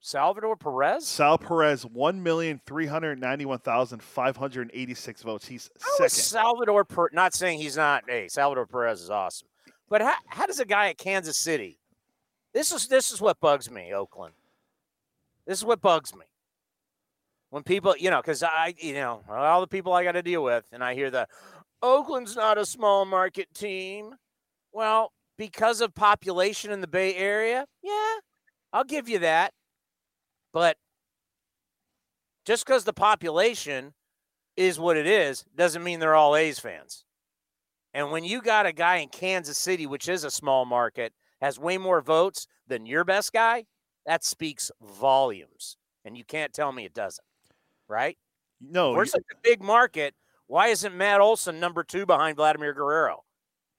Salvador 0.00 0.56
Perez? 0.56 1.06
Sal 1.06 1.38
Perez, 1.38 1.84
one 1.84 2.22
million 2.22 2.60
three 2.66 2.86
hundred 2.86 3.20
ninety-one 3.20 3.58
thousand 3.58 4.02
five 4.02 4.36
hundred 4.36 4.70
eighty-six 4.72 5.22
votes. 5.22 5.46
He's 5.46 5.70
How 5.80 5.88
second. 5.96 6.10
Salvador 6.10 6.84
per- 6.84 7.10
not 7.12 7.34
saying 7.34 7.58
he's 7.58 7.76
not. 7.76 8.04
Hey, 8.06 8.28
Salvador 8.28 8.66
Perez 8.66 9.02
is 9.02 9.10
awesome. 9.10 9.48
But 9.88 10.02
how, 10.02 10.14
how 10.26 10.46
does 10.46 10.60
a 10.60 10.64
guy 10.64 10.88
at 10.90 10.98
Kansas 10.98 11.36
City? 11.36 11.80
This 12.54 12.72
is 12.72 12.88
this 12.88 13.10
is 13.10 13.20
what 13.20 13.40
bugs 13.40 13.70
me, 13.70 13.92
Oakland. 13.92 14.34
This 15.46 15.58
is 15.58 15.64
what 15.64 15.80
bugs 15.80 16.14
me. 16.14 16.26
When 17.50 17.62
people, 17.62 17.94
you 17.98 18.10
know, 18.10 18.20
because 18.20 18.42
I, 18.42 18.74
you 18.78 18.92
know, 18.92 19.22
all 19.28 19.62
the 19.62 19.66
people 19.66 19.94
I 19.94 20.04
got 20.04 20.12
to 20.12 20.22
deal 20.22 20.44
with, 20.44 20.66
and 20.70 20.84
I 20.84 20.94
hear 20.94 21.10
the 21.10 21.26
Oakland's 21.82 22.36
not 22.36 22.58
a 22.58 22.66
small 22.66 23.04
market 23.04 23.52
team. 23.54 24.14
Well, 24.72 25.12
because 25.38 25.80
of 25.80 25.94
population 25.94 26.70
in 26.70 26.82
the 26.82 26.86
Bay 26.86 27.14
Area, 27.14 27.64
yeah, 27.82 28.14
I'll 28.72 28.84
give 28.84 29.08
you 29.08 29.20
that. 29.20 29.54
But 30.52 30.76
just 32.44 32.64
because 32.66 32.84
the 32.84 32.92
population 32.92 33.92
is 34.56 34.78
what 34.80 34.96
it 34.96 35.06
is 35.06 35.44
doesn't 35.54 35.84
mean 35.84 36.00
they're 36.00 36.14
all 36.14 36.34
A's 36.36 36.58
fans. 36.58 37.04
And 37.94 38.10
when 38.10 38.24
you 38.24 38.42
got 38.42 38.66
a 38.66 38.72
guy 38.72 38.96
in 38.96 39.08
Kansas 39.08 39.58
City, 39.58 39.86
which 39.86 40.08
is 40.08 40.24
a 40.24 40.30
small 40.30 40.64
market, 40.64 41.12
has 41.40 41.58
way 41.58 41.78
more 41.78 42.00
votes 42.00 42.46
than 42.66 42.86
your 42.86 43.04
best 43.04 43.32
guy, 43.32 43.64
that 44.06 44.24
speaks 44.24 44.70
volumes. 44.82 45.76
And 46.04 46.16
you 46.16 46.24
can't 46.24 46.52
tell 46.52 46.72
me 46.72 46.84
it 46.84 46.94
doesn't, 46.94 47.24
right? 47.88 48.16
no, 48.60 48.92
We're 48.92 49.04
you- 49.04 49.10
such 49.10 49.22
a 49.32 49.36
big 49.42 49.62
market. 49.62 50.14
Why 50.48 50.68
isn't 50.68 50.96
Matt 50.96 51.20
Olson 51.20 51.60
number 51.60 51.84
two 51.84 52.06
behind 52.06 52.36
Vladimir 52.36 52.72
Guerrero? 52.72 53.22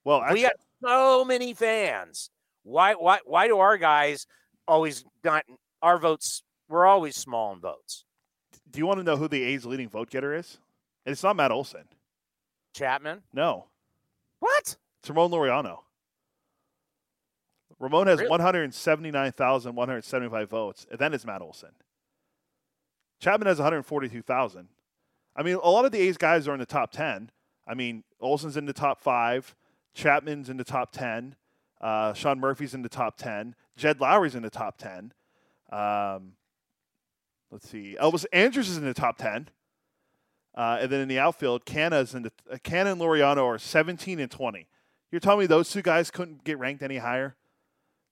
well, 0.06 0.20
we 0.20 0.26
actually, 0.26 0.42
got 0.44 0.54
so 0.84 1.26
many 1.26 1.54
fans. 1.54 2.30
Why 2.64 2.94
why 2.94 3.20
why 3.26 3.48
do 3.48 3.58
our 3.60 3.78
guys 3.78 4.26
always 4.68 5.04
not 5.24 5.44
our 5.82 5.98
votes 5.98 6.44
we're 6.70 6.86
always 6.86 7.16
small 7.18 7.52
in 7.54 7.60
votes? 7.60 8.06
do 8.72 8.78
you 8.80 8.86
want 8.86 9.00
to 9.00 9.04
know 9.04 9.18
who 9.18 9.28
the 9.28 9.42
A's 9.44 9.66
leading 9.66 9.90
vote 9.90 10.10
getter 10.12 10.32
is? 10.34 10.60
It's 11.06 11.24
not 11.24 11.36
Matt 11.36 11.52
Olson. 11.52 11.86
Chapman? 12.76 13.24
No, 13.34 13.66
What? 14.40 14.78
it's 15.02 15.10
Ramon 15.10 15.32
Laureano. 15.32 15.80
Ramon 17.80 18.08
has 18.08 18.20
Really? 18.20 18.30
179,175 18.30 20.50
votes, 20.50 20.86
and 20.92 21.00
then 21.00 21.14
it's 21.14 21.26
Matt 21.26 21.42
Olson. 21.42 21.72
Chapman 23.20 23.48
has 23.48 23.58
142,000. 23.58 24.70
I 25.36 25.44
mean, 25.44 25.56
a 25.56 25.70
lot 25.70 25.86
of 25.86 25.92
the 25.92 26.00
A's 26.00 26.18
guys 26.18 26.48
are 26.48 26.54
in 26.54 26.60
the 26.60 26.66
top 26.66 26.92
10. 26.92 27.32
I 27.68 27.74
mean, 27.74 28.04
Olson's 28.20 28.58
in 28.58 28.66
the 28.66 28.74
top 28.74 29.02
five, 29.02 29.56
Chapman's 29.94 30.50
in 30.50 30.58
the 30.58 30.64
top 30.64 30.92
10, 30.92 31.36
uh, 31.82 32.14
Sean 32.14 32.40
Murphy's 32.40 32.74
in 32.74 32.82
the 32.82 32.90
top 32.90 33.18
10, 33.18 33.56
Jed 33.78 34.02
Lowrie's 34.02 34.36
in 34.36 34.44
the 34.44 34.50
top 34.50 34.78
10. 34.78 35.14
Um, 35.72 36.34
let's 37.52 37.70
see, 37.70 37.98
Elvis 38.00 38.26
Andrus 38.34 38.70
is 38.70 38.78
in 38.78 38.86
the 38.86 38.94
top 38.94 39.18
10. 39.18 39.50
Uh, 40.56 40.80
and 40.82 40.92
then 40.92 41.02
in 41.02 41.08
the 41.08 41.20
outfield, 41.20 41.66
Canha's 41.66 42.16
in 42.16 42.24
the 42.24 42.32
uh, 42.52 42.58
Canha 42.58 42.92
and 42.92 43.02
Laureano 43.02 43.46
are 43.46 43.58
17 43.58 44.20
and 44.20 44.32
20. 44.32 44.68
You're 45.12 45.20
telling 45.20 45.40
me 45.40 45.46
those 45.46 45.70
two 45.70 45.82
guys 45.82 46.12
couldn't 46.12 46.44
get 46.44 46.60
ranked 46.60 46.84
any 46.84 46.98
higher 46.98 47.36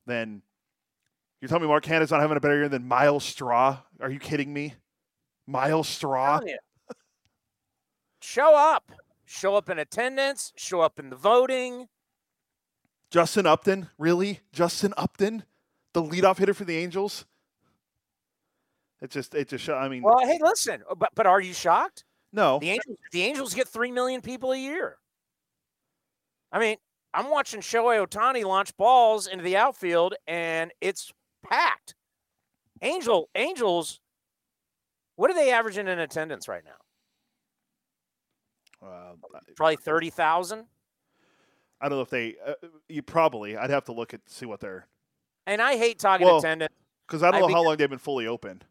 than 0.06 0.42
you're 1.42 1.50
telling 1.50 1.64
me 1.64 1.68
Mark 1.68 1.84
Canha's 1.84 2.12
not 2.12 2.22
having 2.22 2.38
a 2.38 2.40
better 2.40 2.58
year 2.58 2.70
than 2.70 2.88
Myles 2.88 3.24
Straw? 3.24 3.80
Are 4.00 4.10
you 4.10 4.20
kidding 4.20 4.54
me? 4.54 4.76
Myles 5.46 5.88
Straw? 5.88 6.40
Show 8.22 8.56
up. 8.56 8.92
Show 9.26 9.56
up 9.56 9.70
in 9.70 9.78
attendance. 9.78 10.54
Show 10.56 10.82
up 10.82 11.00
in 11.00 11.10
the 11.10 11.16
voting. 11.16 11.88
Justin 13.12 13.46
Upton? 13.46 13.90
Really? 13.98 14.40
Justin 14.52 14.94
Upton? 14.98 15.44
The 15.94 16.02
leadoff 16.02 16.38
hitter 16.38 16.54
for 16.54 16.66
the 16.66 16.78
Angels? 16.78 17.26
It 19.02 19.12
just 19.12 19.36
it 19.36 19.48
just 19.50 19.64
show, 19.64 19.76
I 19.76 19.88
mean 19.90 20.04
Well, 20.04 20.20
hey, 20.20 20.40
listen, 20.42 20.84
uh, 20.90 20.96
but 20.96 21.10
but 21.16 21.26
are 21.28 21.42
you 21.42 21.54
shocked? 21.54 22.04
no. 22.34 22.60
The 22.60 22.72
Angels, 22.72 22.98
the 23.12 23.24
Angels 23.24 23.54
get 23.54 23.68
three 23.68 23.92
million 23.92 24.22
people 24.22 24.52
a 24.52 24.58
year. 24.58 24.98
I 26.52 26.60
mean, 26.60 26.78
I'm 27.14 27.30
watching 27.30 27.62
Shohei 27.62 28.06
Ohtani 28.06 28.44
launch 28.44 28.76
balls 28.78 29.28
into 29.28 29.44
the 29.44 29.56
outfield, 29.58 30.16
and 30.28 30.72
it's 30.82 31.12
packed. 31.44 31.96
Angel 32.82 33.30
Angels, 33.36 34.00
what 35.16 35.32
are 35.32 35.34
they 35.34 35.52
averaging 35.52 35.88
in 35.88 36.00
attendance 36.00 36.48
right 36.48 36.64
now? 36.66 36.72
Uh, 38.88 39.14
Probably 39.56 39.76
thirty 39.78 40.10
thousand. 40.10 40.66
I 41.82 41.90
don't 41.90 41.98
know 41.98 42.04
if 42.04 42.10
they 42.10 42.36
uh, 42.46 42.54
you 42.90 43.02
probably 43.04 43.56
I'd 43.58 43.70
have 43.70 43.86
to 43.86 43.92
look 43.92 44.14
at 44.14 44.22
see 44.28 44.46
what 44.46 44.60
they're 44.60 44.88
And 45.46 45.62
I 45.62 45.78
hate 45.78 46.00
talking 46.00 46.26
Well, 46.26 46.38
attendance. 46.40 46.74
cuz 47.08 47.24
I 47.24 47.32
don't 47.32 47.36
I 47.36 47.40
know 47.42 47.54
how 47.54 47.64
long 47.64 47.78
they've 47.78 47.90
been 47.90 48.00
fully 48.00 48.28
open. 48.28 48.64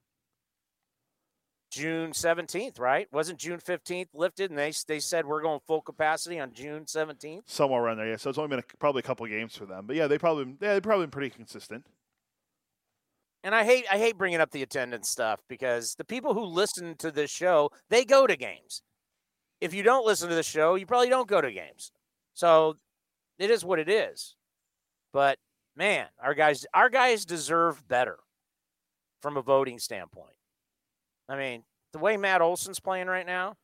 June 1.76 2.12
17th, 2.12 2.80
right? 2.80 3.06
Wasn't 3.12 3.38
June 3.38 3.58
15th 3.60 4.08
lifted 4.14 4.50
and 4.50 4.58
they 4.58 4.72
they 4.88 4.98
said 4.98 5.26
we're 5.26 5.42
going 5.42 5.60
full 5.66 5.82
capacity 5.82 6.40
on 6.40 6.52
June 6.54 6.86
17th? 6.86 7.42
somewhere 7.44 7.82
around 7.82 7.98
there. 7.98 8.08
Yeah, 8.08 8.16
so 8.16 8.30
it's 8.30 8.38
only 8.38 8.48
been 8.48 8.60
a, 8.60 8.76
probably 8.78 9.00
a 9.00 9.02
couple 9.02 9.26
of 9.26 9.30
games 9.30 9.54
for 9.54 9.66
them, 9.66 9.86
but 9.86 9.94
yeah, 9.94 10.06
they 10.06 10.16
probably 10.16 10.56
yeah, 10.60 10.72
they've 10.72 10.82
probably 10.82 11.04
been 11.04 11.10
pretty 11.10 11.30
consistent. 11.30 11.84
And 13.44 13.54
I 13.54 13.64
hate 13.64 13.84
I 13.92 13.98
hate 13.98 14.16
bringing 14.16 14.40
up 14.40 14.52
the 14.52 14.62
attendance 14.62 15.10
stuff 15.10 15.40
because 15.48 15.94
the 15.96 16.04
people 16.04 16.32
who 16.32 16.44
listen 16.44 16.96
to 16.96 17.10
this 17.10 17.30
show, 17.30 17.70
they 17.90 18.04
go 18.04 18.26
to 18.26 18.36
games. 18.36 18.82
If 19.60 19.74
you 19.74 19.82
don't 19.82 20.06
listen 20.06 20.30
to 20.30 20.34
the 20.34 20.42
show, 20.42 20.76
you 20.76 20.86
probably 20.86 21.10
don't 21.10 21.28
go 21.28 21.42
to 21.42 21.52
games. 21.52 21.92
So 22.32 22.76
it 23.38 23.50
is 23.50 23.64
what 23.64 23.78
it 23.78 23.88
is. 23.90 24.34
But 25.12 25.38
man, 25.76 26.06
our 26.22 26.32
guys 26.32 26.64
our 26.72 26.88
guys 26.88 27.26
deserve 27.26 27.86
better 27.86 28.18
from 29.20 29.36
a 29.36 29.42
voting 29.42 29.78
standpoint. 29.78 30.36
I 31.28 31.36
mean, 31.36 31.64
the 31.92 31.98
way 31.98 32.16
Matt 32.16 32.42
Olson's 32.42 32.80
playing 32.80 33.06
right 33.08 33.26
now, 33.26 33.56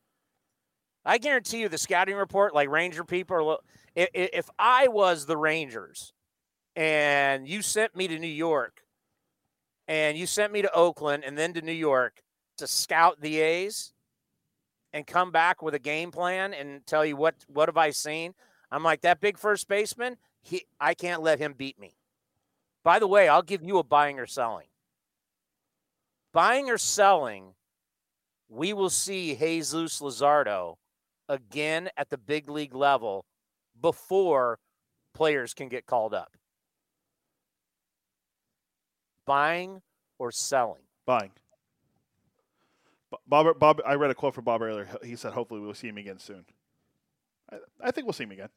I 1.05 1.17
guarantee 1.17 1.61
you 1.61 1.69
the 1.69 1.77
scouting 1.77 2.15
report, 2.15 2.53
like 2.53 2.69
Ranger 2.69 3.03
people, 3.03 3.49
are, 3.49 3.57
if, 3.95 4.09
if 4.13 4.49
I 4.57 4.87
was 4.87 5.25
the 5.25 5.37
Rangers 5.37 6.13
and 6.75 7.47
you 7.47 7.61
sent 7.61 7.95
me 7.95 8.07
to 8.07 8.19
New 8.19 8.27
York 8.27 8.81
and 9.87 10.17
you 10.17 10.25
sent 10.25 10.53
me 10.53 10.61
to 10.61 10.73
Oakland 10.73 11.23
and 11.25 11.37
then 11.37 11.53
to 11.53 11.61
New 11.61 11.71
York 11.71 12.23
to 12.57 12.67
scout 12.67 13.19
the 13.21 13.39
A's 13.39 13.93
and 14.93 15.07
come 15.07 15.31
back 15.31 15.61
with 15.61 15.73
a 15.73 15.79
game 15.79 16.11
plan 16.11 16.53
and 16.53 16.85
tell 16.85 17.05
you 17.05 17.15
what 17.15 17.35
what 17.47 17.67
have 17.67 17.77
I 17.77 17.89
seen, 17.89 18.33
I'm 18.71 18.83
like 18.83 19.01
that 19.01 19.19
big 19.19 19.37
first 19.37 19.67
baseman. 19.67 20.17
He, 20.41 20.65
I 20.79 20.93
can't 20.93 21.21
let 21.21 21.39
him 21.39 21.53
beat 21.53 21.79
me. 21.79 21.95
By 22.83 22.99
the 22.99 23.07
way, 23.07 23.29
I'll 23.29 23.41
give 23.41 23.63
you 23.63 23.77
a 23.77 23.83
buying 23.83 24.19
or 24.19 24.27
selling. 24.27 24.67
Buying 26.33 26.69
or 26.69 26.79
selling, 26.79 27.53
we 28.49 28.73
will 28.73 28.89
see 28.89 29.35
Jesus 29.35 30.01
Luzardo 30.01 30.75
again 31.29 31.89
at 31.95 32.09
the 32.09 32.17
big 32.17 32.49
league 32.49 32.73
level 32.73 33.25
before 33.79 34.59
players 35.13 35.53
can 35.53 35.69
get 35.69 35.85
called 35.85 36.13
up. 36.13 36.35
Buying 39.25 39.81
or 40.17 40.31
selling? 40.31 40.81
Buying. 41.05 41.31
Bob, 43.27 43.59
Bob, 43.59 43.81
I 43.85 43.93
read 43.93 44.09
a 44.09 44.15
quote 44.15 44.33
from 44.33 44.43
Bob 44.43 44.61
earlier. 44.61 44.87
He 45.03 45.15
said, 45.15 45.33
"Hopefully, 45.33 45.59
we'll 45.61 45.75
see 45.75 45.87
him 45.87 45.97
again 45.97 46.17
soon." 46.17 46.45
I, 47.51 47.57
I 47.79 47.91
think 47.91 48.07
we'll 48.07 48.13
see 48.13 48.23
him 48.23 48.31
again. 48.31 48.49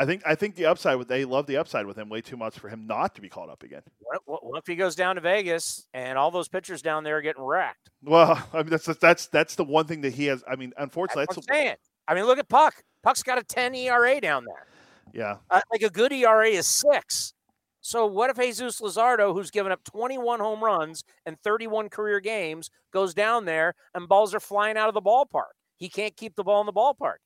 I 0.00 0.06
think 0.06 0.22
I 0.24 0.34
think 0.34 0.54
the 0.54 0.64
upside 0.64 0.96
with 0.96 1.08
they 1.08 1.26
love 1.26 1.44
the 1.44 1.58
upside 1.58 1.84
with 1.84 1.98
him 1.98 2.08
way 2.08 2.22
too 2.22 2.38
much 2.38 2.58
for 2.58 2.70
him 2.70 2.86
not 2.86 3.14
to 3.16 3.20
be 3.20 3.28
called 3.28 3.50
up 3.50 3.62
again. 3.62 3.82
What, 4.24 4.42
what 4.42 4.58
if 4.58 4.66
he 4.66 4.74
goes 4.74 4.96
down 4.96 5.16
to 5.16 5.20
Vegas 5.20 5.86
and 5.92 6.16
all 6.16 6.30
those 6.30 6.48
pitchers 6.48 6.80
down 6.80 7.04
there 7.04 7.18
are 7.18 7.20
getting 7.20 7.42
wrecked? 7.42 7.90
Well, 8.02 8.42
I 8.54 8.62
mean 8.62 8.70
that's 8.70 8.86
that's 8.86 9.26
that's 9.26 9.56
the 9.56 9.64
one 9.64 9.84
thing 9.84 10.00
that 10.00 10.14
he 10.14 10.24
has. 10.24 10.42
I 10.50 10.56
mean, 10.56 10.72
unfortunately, 10.78 11.26
that's, 11.26 11.36
that's 11.36 11.46
what 11.48 11.54
I'm 11.54 11.62
saying. 11.64 11.76
I 12.08 12.14
mean, 12.14 12.24
look 12.24 12.38
at 12.38 12.48
Puk. 12.48 12.82
Puk's 13.02 13.22
got 13.22 13.36
a 13.36 13.42
10 13.42 13.74
ERA 13.74 14.22
down 14.22 14.46
there. 14.46 14.66
Yeah, 15.12 15.36
uh, 15.50 15.60
like 15.70 15.82
a 15.82 15.90
good 15.90 16.12
ERA 16.12 16.48
is 16.48 16.66
six. 16.66 17.34
So 17.82 18.06
what 18.06 18.30
if 18.30 18.38
Jesus 18.38 18.80
Luzardo, 18.80 19.34
who's 19.34 19.50
given 19.50 19.70
up 19.70 19.84
21 19.84 20.40
home 20.40 20.64
runs 20.64 21.04
and 21.26 21.38
31 21.42 21.90
career 21.90 22.20
games, 22.20 22.70
goes 22.90 23.12
down 23.12 23.44
there 23.44 23.74
and 23.94 24.08
balls 24.08 24.34
are 24.34 24.40
flying 24.40 24.78
out 24.78 24.88
of 24.88 24.94
the 24.94 25.02
ballpark? 25.02 25.52
He 25.76 25.90
can't 25.90 26.16
keep 26.16 26.36
the 26.36 26.44
ball 26.44 26.60
in 26.60 26.66
the 26.66 26.72
ballpark. 26.72 27.16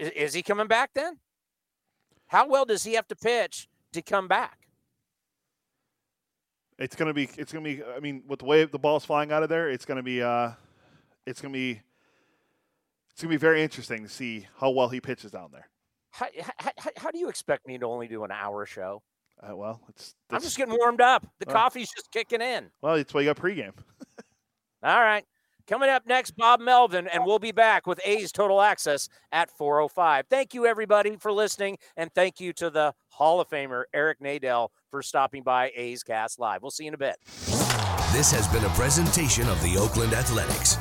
Is, 0.00 0.10
is 0.10 0.34
he 0.34 0.42
coming 0.42 0.66
back 0.66 0.90
then? 0.94 1.18
How 2.32 2.48
well 2.48 2.64
does 2.64 2.82
he 2.82 2.94
have 2.94 3.06
to 3.08 3.14
pitch 3.14 3.68
to 3.92 4.00
come 4.00 4.26
back? 4.26 4.56
It's 6.78 6.96
gonna 6.96 7.12
be. 7.12 7.28
It's 7.36 7.52
gonna 7.52 7.62
be. 7.62 7.82
I 7.84 8.00
mean, 8.00 8.22
with 8.26 8.38
the 8.38 8.46
way 8.46 8.64
the 8.64 8.78
ball's 8.78 9.04
flying 9.04 9.30
out 9.30 9.42
of 9.42 9.50
there, 9.50 9.68
it's 9.68 9.84
gonna 9.84 10.02
be. 10.02 10.22
Uh, 10.22 10.52
it's 11.26 11.42
gonna 11.42 11.52
be. 11.52 11.82
It's 13.10 13.20
gonna 13.20 13.30
be 13.30 13.36
very 13.36 13.62
interesting 13.62 14.02
to 14.02 14.08
see 14.08 14.46
how 14.58 14.70
well 14.70 14.88
he 14.88 14.98
pitches 14.98 15.30
down 15.30 15.50
there. 15.52 15.68
How, 16.10 16.26
how, 16.58 16.70
how 16.96 17.10
do 17.10 17.18
you 17.18 17.28
expect 17.28 17.66
me 17.66 17.76
to 17.76 17.84
only 17.84 18.08
do 18.08 18.24
an 18.24 18.30
hour 18.30 18.64
show? 18.64 19.02
Uh, 19.38 19.54
well, 19.54 19.82
it's. 19.90 20.14
I'm 20.30 20.40
just 20.40 20.56
getting 20.56 20.74
warmed 20.74 21.02
up. 21.02 21.26
The 21.38 21.50
uh, 21.50 21.52
coffee's 21.52 21.90
just 21.94 22.10
kicking 22.10 22.40
in. 22.40 22.70
Well, 22.80 22.94
it's 22.94 23.12
why 23.12 23.20
you 23.20 23.26
got 23.26 23.36
pregame. 23.36 23.74
All 24.82 25.00
right. 25.02 25.26
Coming 25.66 25.90
up 25.90 26.06
next, 26.06 26.32
Bob 26.32 26.60
Melvin, 26.60 27.06
and 27.06 27.24
we'll 27.24 27.38
be 27.38 27.52
back 27.52 27.86
with 27.86 28.00
A's 28.04 28.32
Total 28.32 28.60
Access 28.60 29.08
at 29.30 29.50
405. 29.50 30.26
Thank 30.28 30.54
you, 30.54 30.66
everybody, 30.66 31.16
for 31.16 31.30
listening, 31.30 31.78
and 31.96 32.12
thank 32.12 32.40
you 32.40 32.52
to 32.54 32.68
the 32.68 32.94
Hall 33.10 33.40
of 33.40 33.48
Famer, 33.48 33.84
Eric 33.94 34.20
Nadel, 34.20 34.68
for 34.90 35.02
stopping 35.02 35.42
by 35.42 35.70
A's 35.76 36.02
Cast 36.02 36.40
Live. 36.40 36.62
We'll 36.62 36.70
see 36.70 36.84
you 36.84 36.88
in 36.88 36.94
a 36.94 36.98
bit. 36.98 37.16
This 38.12 38.30
has 38.32 38.48
been 38.48 38.64
a 38.64 38.70
presentation 38.70 39.48
of 39.48 39.62
the 39.62 39.78
Oakland 39.78 40.14
Athletics. 40.14 40.76